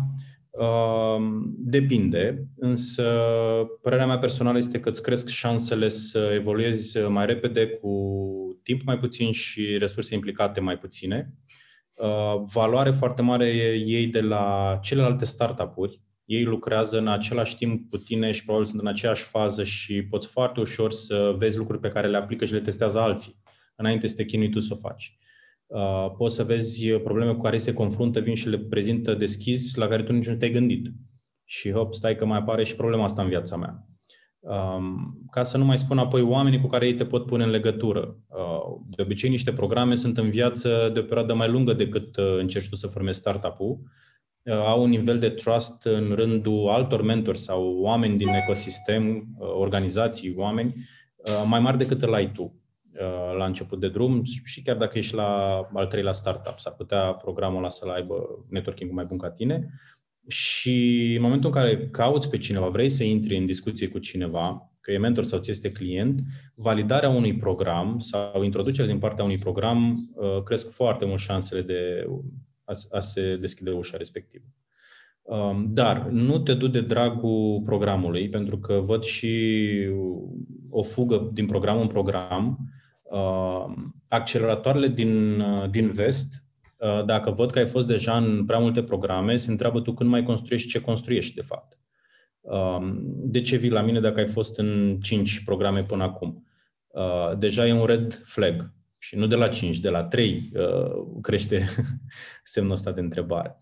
Depinde, 1.57 2.47
însă 2.57 3.03
părerea 3.81 4.05
mea 4.05 4.17
personală 4.17 4.57
este 4.57 4.79
că 4.79 4.89
îți 4.89 5.03
cresc 5.03 5.27
șansele 5.27 5.87
să 5.87 6.31
evoluezi 6.33 6.99
mai 6.99 7.25
repede 7.25 7.67
cu 7.67 8.23
timp 8.63 8.83
mai 8.83 8.97
puțin 8.97 9.31
și 9.31 9.77
resurse 9.77 10.13
implicate 10.13 10.59
mai 10.59 10.77
puține. 10.77 11.33
Valoare 12.53 12.91
foarte 12.91 13.21
mare 13.21 13.47
ei 13.85 14.07
de 14.07 14.21
la 14.21 14.77
celelalte 14.81 15.25
startup-uri. 15.25 16.01
Ei 16.29 16.43
lucrează 16.43 16.97
în 16.97 17.07
același 17.07 17.55
timp 17.55 17.89
cu 17.89 17.97
tine 17.97 18.31
și 18.31 18.43
probabil 18.43 18.67
sunt 18.67 18.81
în 18.81 18.87
aceeași 18.87 19.23
fază 19.23 19.63
și 19.63 20.03
poți 20.03 20.27
foarte 20.27 20.59
ușor 20.59 20.91
să 20.91 21.35
vezi 21.37 21.57
lucruri 21.57 21.79
pe 21.79 21.87
care 21.87 22.07
le 22.07 22.17
aplică 22.17 22.45
și 22.45 22.53
le 22.53 22.59
testează 22.59 22.99
alții, 22.99 23.35
înainte 23.75 24.07
să 24.07 24.15
te 24.15 24.25
chinui 24.25 24.49
tu 24.49 24.59
să 24.59 24.73
o 24.73 24.87
faci. 24.87 25.17
Uh, 25.65 26.11
poți 26.17 26.35
să 26.35 26.43
vezi 26.43 26.91
probleme 26.91 27.33
cu 27.33 27.41
care 27.41 27.57
se 27.57 27.73
confruntă, 27.73 28.19
vin 28.19 28.35
și 28.35 28.49
le 28.49 28.57
prezintă 28.57 29.13
deschis, 29.13 29.75
la 29.75 29.87
care 29.87 30.03
tu 30.03 30.11
nici 30.11 30.27
nu 30.27 30.35
te-ai 30.35 30.51
gândit. 30.51 30.85
Și 31.43 31.71
hop, 31.71 31.93
stai 31.93 32.15
că 32.15 32.25
mai 32.25 32.37
apare 32.37 32.63
și 32.63 32.75
problema 32.75 33.03
asta 33.03 33.21
în 33.21 33.29
viața 33.29 33.57
mea. 33.57 33.87
Um, 34.39 35.27
ca 35.31 35.43
să 35.43 35.57
nu 35.57 35.65
mai 35.65 35.77
spun 35.77 35.97
apoi 35.97 36.21
oamenii 36.21 36.61
cu 36.61 36.67
care 36.67 36.85
ei 36.85 36.95
te 36.95 37.05
pot 37.05 37.25
pune 37.25 37.43
în 37.43 37.49
legătură. 37.49 38.17
Uh, 38.27 38.95
de 38.95 39.01
obicei, 39.01 39.29
niște 39.29 39.53
programe 39.53 39.95
sunt 39.95 40.17
în 40.17 40.29
viață 40.29 40.89
de 40.93 40.99
o 40.99 41.03
perioadă 41.03 41.33
mai 41.33 41.49
lungă 41.49 41.73
decât 41.73 42.17
uh, 42.17 42.37
încerci 42.37 42.69
tu 42.69 42.75
să 42.75 42.87
formezi 42.87 43.19
startup-ul. 43.19 43.79
Au 44.45 44.81
un 44.83 44.89
nivel 44.89 45.19
de 45.19 45.29
trust 45.29 45.85
în 45.85 46.13
rândul 46.15 46.69
altor 46.69 47.01
mentori 47.01 47.37
sau 47.37 47.77
oameni 47.79 48.17
din 48.17 48.27
ecosistem, 48.27 49.27
organizații, 49.37 50.33
oameni, 50.35 50.75
mai 51.47 51.59
mari 51.59 51.77
decât 51.77 52.01
îl 52.01 52.13
ai 52.13 52.31
tu. 52.31 52.59
Uh, 52.99 53.37
la 53.37 53.45
început 53.45 53.79
de 53.79 53.89
drum 53.89 54.23
și 54.23 54.61
chiar 54.61 54.77
dacă 54.77 54.97
ești 54.97 55.15
la 55.15 55.61
al 55.73 55.87
treilea 55.87 56.11
startup, 56.11 56.59
s-ar 56.59 56.73
putea 56.73 57.13
programul 57.13 57.57
ăla 57.57 57.69
să-l 57.69 57.89
aibă 57.89 58.45
networking 58.49 58.91
mai 58.91 59.05
bun 59.05 59.17
ca 59.17 59.29
tine. 59.29 59.73
Și 60.27 61.13
în 61.15 61.21
momentul 61.21 61.49
în 61.49 61.61
care 61.61 61.87
cauți 61.87 62.29
pe 62.29 62.37
cineva, 62.37 62.67
vrei 62.67 62.89
să 62.89 63.03
intri 63.03 63.37
în 63.37 63.45
discuție 63.45 63.87
cu 63.87 63.99
cineva, 63.99 64.71
că 64.79 64.91
e 64.91 64.97
mentor 64.97 65.23
sau 65.23 65.39
ți 65.39 65.51
este 65.51 65.71
client, 65.71 66.21
validarea 66.55 67.09
unui 67.09 67.35
program 67.35 67.99
sau 67.99 68.43
introducerea 68.43 68.89
din 68.89 68.99
partea 68.99 69.23
unui 69.23 69.37
program 69.37 70.09
uh, 70.13 70.43
cresc 70.43 70.71
foarte 70.71 71.05
mult 71.05 71.19
șansele 71.19 71.61
de 71.61 72.05
a, 72.69 72.97
a 72.97 72.99
se 72.99 73.35
deschide 73.35 73.71
ușa 73.71 73.97
respectivă. 73.97 74.45
Um, 75.21 75.67
dar 75.71 76.07
nu 76.07 76.39
te 76.39 76.53
du 76.53 76.67
de 76.67 76.81
dragul 76.81 77.61
programului, 77.65 78.29
pentru 78.29 78.57
că 78.57 78.73
văd 78.73 79.03
și 79.03 79.67
o 80.69 80.81
fugă 80.81 81.29
din 81.33 81.45
program 81.45 81.79
în 81.79 81.87
program 81.87 82.57
uh, 83.03 83.65
acceleratoarele 84.07 84.87
din, 84.87 85.39
uh, 85.39 85.69
din 85.69 85.91
vest, 85.91 86.45
uh, 86.77 87.05
dacă 87.05 87.31
văd 87.31 87.51
că 87.51 87.59
ai 87.59 87.67
fost 87.67 87.87
deja 87.87 88.17
în 88.17 88.45
prea 88.45 88.59
multe 88.59 88.83
programe, 88.83 89.35
se 89.35 89.51
întreabă 89.51 89.81
tu 89.81 89.93
când 89.93 90.09
mai 90.09 90.23
construiești 90.23 90.69
ce 90.69 90.81
construiești, 90.81 91.35
de 91.35 91.41
fapt. 91.41 91.79
Uh, 92.41 92.91
de 93.05 93.41
ce 93.41 93.57
vii 93.57 93.69
la 93.69 93.81
mine 93.81 93.99
dacă 93.99 94.19
ai 94.19 94.27
fost 94.27 94.57
în 94.57 94.97
5 95.01 95.43
programe 95.43 95.83
până 95.83 96.03
acum? 96.03 96.47
Uh, 96.87 97.37
deja 97.37 97.67
e 97.67 97.73
un 97.73 97.85
red 97.85 98.13
flag. 98.13 98.73
Și 98.99 99.15
nu 99.15 99.27
de 99.27 99.35
la 99.35 99.47
5, 99.47 99.79
de 99.79 99.89
la 99.89 100.03
3 100.03 100.49
uh, 100.53 101.19
crește 101.21 101.65
semnul 102.43 102.71
ăsta 102.71 102.91
de 102.91 102.99
întrebare. 102.99 103.59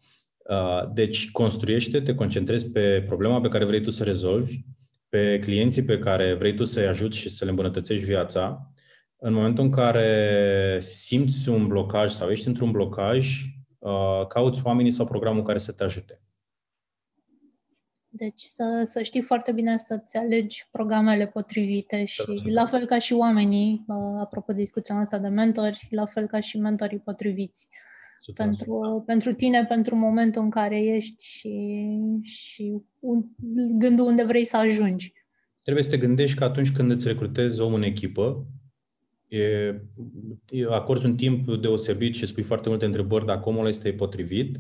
Uh, 0.49 0.89
deci 0.93 1.31
construiește, 1.31 2.01
te 2.01 2.15
concentrezi 2.15 2.71
pe 2.71 3.03
problema 3.07 3.41
pe 3.41 3.47
care 3.47 3.65
vrei 3.65 3.81
tu 3.81 3.89
să 3.89 4.03
rezolvi, 4.03 4.59
pe 5.09 5.39
clienții 5.39 5.83
pe 5.83 5.99
care 5.99 6.33
vrei 6.33 6.55
tu 6.55 6.63
să-i 6.63 6.87
ajuți 6.87 7.17
și 7.17 7.29
să 7.29 7.43
le 7.43 7.49
îmbunătățești 7.49 8.05
viața 8.05 8.71
în 9.19 9.33
momentul 9.33 9.63
în 9.63 9.71
care 9.71 10.77
simți 10.79 11.49
un 11.49 11.67
blocaj 11.67 12.11
sau 12.11 12.29
ești 12.29 12.47
într-un 12.47 12.71
blocaj, 12.71 13.41
uh, 13.79 14.27
cauți 14.27 14.61
oamenii 14.63 14.91
sau 14.91 15.05
programul 15.05 15.43
care 15.43 15.57
să 15.57 15.71
te 15.71 15.83
ajute. 15.83 16.21
Deci 18.17 18.41
să, 18.41 18.83
să 18.85 19.01
știi 19.01 19.21
foarte 19.21 19.51
bine 19.51 19.77
să-ți 19.77 20.17
alegi 20.17 20.67
programele 20.71 21.27
potrivite 21.27 22.05
și 22.05 22.41
la 22.45 22.65
fel 22.65 22.85
ca 22.85 22.99
și 22.99 23.13
oamenii, 23.13 23.85
uh, 23.87 24.19
apropo 24.19 24.53
de 24.53 24.59
discuția 24.59 24.95
asta 24.95 25.17
de 25.17 25.27
mentori, 25.27 25.87
la 25.89 26.05
fel 26.05 26.27
ca 26.27 26.39
și 26.39 26.57
mentorii 26.57 26.99
potriviți. 26.99 27.67
Pentru, 28.33 29.03
pentru 29.05 29.33
tine, 29.33 29.65
pentru 29.65 29.95
momentul 29.95 30.41
în 30.41 30.49
care 30.49 30.83
ești 30.83 31.25
și, 31.25 31.49
și 32.23 32.81
un, 32.99 33.23
gândul 33.77 34.05
unde 34.05 34.23
vrei 34.23 34.43
să 34.43 34.57
ajungi. 34.57 35.13
Trebuie 35.61 35.83
să 35.83 35.89
te 35.89 35.97
gândești 35.97 36.37
că 36.37 36.43
atunci 36.43 36.71
când 36.71 36.91
îți 36.91 37.07
recrutezi 37.07 37.61
om 37.61 37.73
în 37.73 37.83
echipă, 37.83 38.47
e, 39.27 39.75
acorzi 40.69 41.05
un 41.05 41.15
timp 41.15 41.55
deosebit 41.61 42.15
și 42.15 42.25
spui 42.25 42.43
foarte 42.43 42.69
multe 42.69 42.85
întrebări 42.85 43.25
dacă 43.25 43.49
omul 43.49 43.67
este 43.67 43.93
potrivit. 43.93 44.59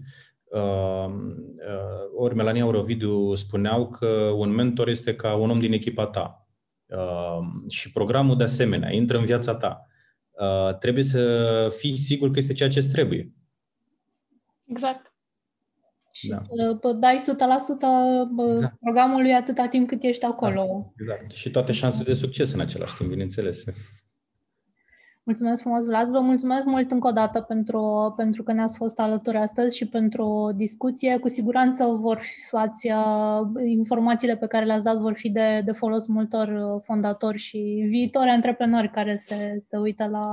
Uh, 0.51 1.05
uh, 1.05 2.15
ori 2.15 2.35
Melania 2.35 2.65
Orovidiu 2.65 3.35
spuneau 3.35 3.89
că 3.89 4.07
un 4.37 4.49
mentor 4.49 4.87
este 4.87 5.15
ca 5.15 5.35
un 5.35 5.49
om 5.49 5.59
din 5.59 5.73
echipa 5.73 6.05
ta. 6.05 6.47
Uh, 6.85 7.69
și 7.69 7.91
programul 7.91 8.37
de 8.37 8.43
asemenea, 8.43 8.91
intră 8.91 9.17
în 9.17 9.25
viața 9.25 9.55
ta. 9.55 9.87
Uh, 10.31 10.77
trebuie 10.77 11.03
să 11.03 11.73
fii 11.77 11.91
sigur 11.91 12.31
că 12.31 12.39
este 12.39 12.53
ceea 12.53 12.69
ce 12.69 12.79
îți 12.79 12.91
trebuie. 12.91 13.31
Exact. 14.65 15.13
Și 16.11 16.27
da. 16.27 16.35
să 16.35 16.77
dai 16.99 17.15
100% 17.15 17.19
exact. 18.51 18.79
programului 18.79 19.33
atâta 19.33 19.67
timp 19.67 19.87
cât 19.87 20.03
ești 20.03 20.25
acolo. 20.25 20.93
Da, 21.07 21.13
exact. 21.13 21.31
Și 21.31 21.51
toate 21.51 21.71
șansele 21.71 22.09
de 22.09 22.13
succes 22.13 22.53
în 22.53 22.59
același 22.59 22.95
timp, 22.95 23.09
bineînțeles. 23.09 23.65
Mulțumesc 25.27 25.61
frumos, 25.61 25.85
Vlad. 25.85 26.09
Vă 26.09 26.19
mulțumesc 26.19 26.65
mult 26.65 26.91
încă 26.91 27.07
o 27.07 27.11
dată 27.11 27.41
pentru, 27.41 28.13
pentru 28.15 28.43
că 28.43 28.53
ne-ați 28.53 28.77
fost 28.77 28.99
alături 28.99 29.37
astăzi 29.37 29.77
și 29.77 29.87
pentru 29.87 30.53
discuție. 30.55 31.17
Cu 31.17 31.27
siguranță 31.27 31.85
vor 31.85 32.19
fi 32.19 32.91
informațiile 33.65 34.37
pe 34.37 34.47
care 34.47 34.65
le-ați 34.65 34.83
dat 34.83 34.97
vor 34.97 35.13
fi 35.15 35.29
de, 35.29 35.61
de 35.65 35.71
folos 35.71 36.05
multor 36.05 36.47
uh, 36.47 36.81
fondatori 36.83 37.37
și 37.37 37.85
viitori 37.89 38.29
antreprenori 38.29 38.91
care 38.91 39.15
se, 39.15 39.63
se 39.69 39.77
uită 39.77 40.05
la, 40.05 40.27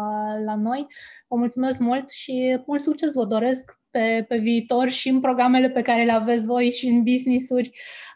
la 0.44 0.54
noi. 0.54 0.86
Vă 1.34 1.40
mulțumesc 1.40 1.78
mult 1.78 2.10
și 2.10 2.60
mult 2.66 2.80
succes 2.80 3.14
vă 3.14 3.24
doresc 3.24 3.78
pe, 3.90 4.24
pe 4.28 4.38
viitor 4.38 4.88
și 4.88 5.08
în 5.08 5.20
programele 5.20 5.70
pe 5.70 5.82
care 5.82 6.04
le 6.04 6.12
aveți 6.12 6.46
voi 6.46 6.70
și 6.70 6.86
în 6.86 7.02
business-uri 7.02 7.70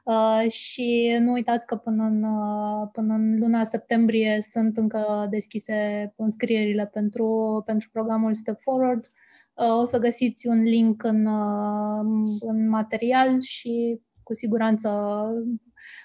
uh, 0.05 0.51
și 0.51 1.17
nu 1.21 1.33
uitați 1.33 1.67
că 1.67 1.77
până 1.77 2.05
în, 2.05 2.23
uh, 2.23 2.89
până 2.93 3.15
în 3.15 3.39
luna 3.39 3.65
septembrie 3.65 4.39
sunt 4.41 4.77
încă 4.77 5.27
deschise 5.31 6.13
înscrierile 6.17 6.91
pentru, 6.93 7.63
pentru 7.67 7.89
programul 7.93 8.35
Step 8.35 8.61
Forward. 8.61 9.11
Uh, 9.55 9.81
o 9.81 9.85
să 9.85 9.99
găsiți 9.99 10.47
un 10.47 10.63
link 10.63 11.03
în, 11.03 11.27
uh, 11.27 12.05
în 12.41 12.69
material 12.69 13.41
și 13.41 14.01
cu 14.23 14.35
siguranță 14.35 14.89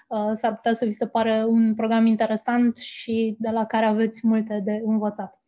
uh, 0.08 0.30
s-ar 0.32 0.54
putea 0.54 0.72
să 0.72 0.84
vi 0.84 0.90
se 0.90 1.06
pare 1.06 1.44
un 1.46 1.74
program 1.74 2.06
interesant 2.06 2.76
și 2.76 3.36
de 3.38 3.50
la 3.50 3.64
care 3.64 3.86
aveți 3.86 4.26
multe 4.26 4.60
de 4.64 4.82
învățat. 4.84 5.43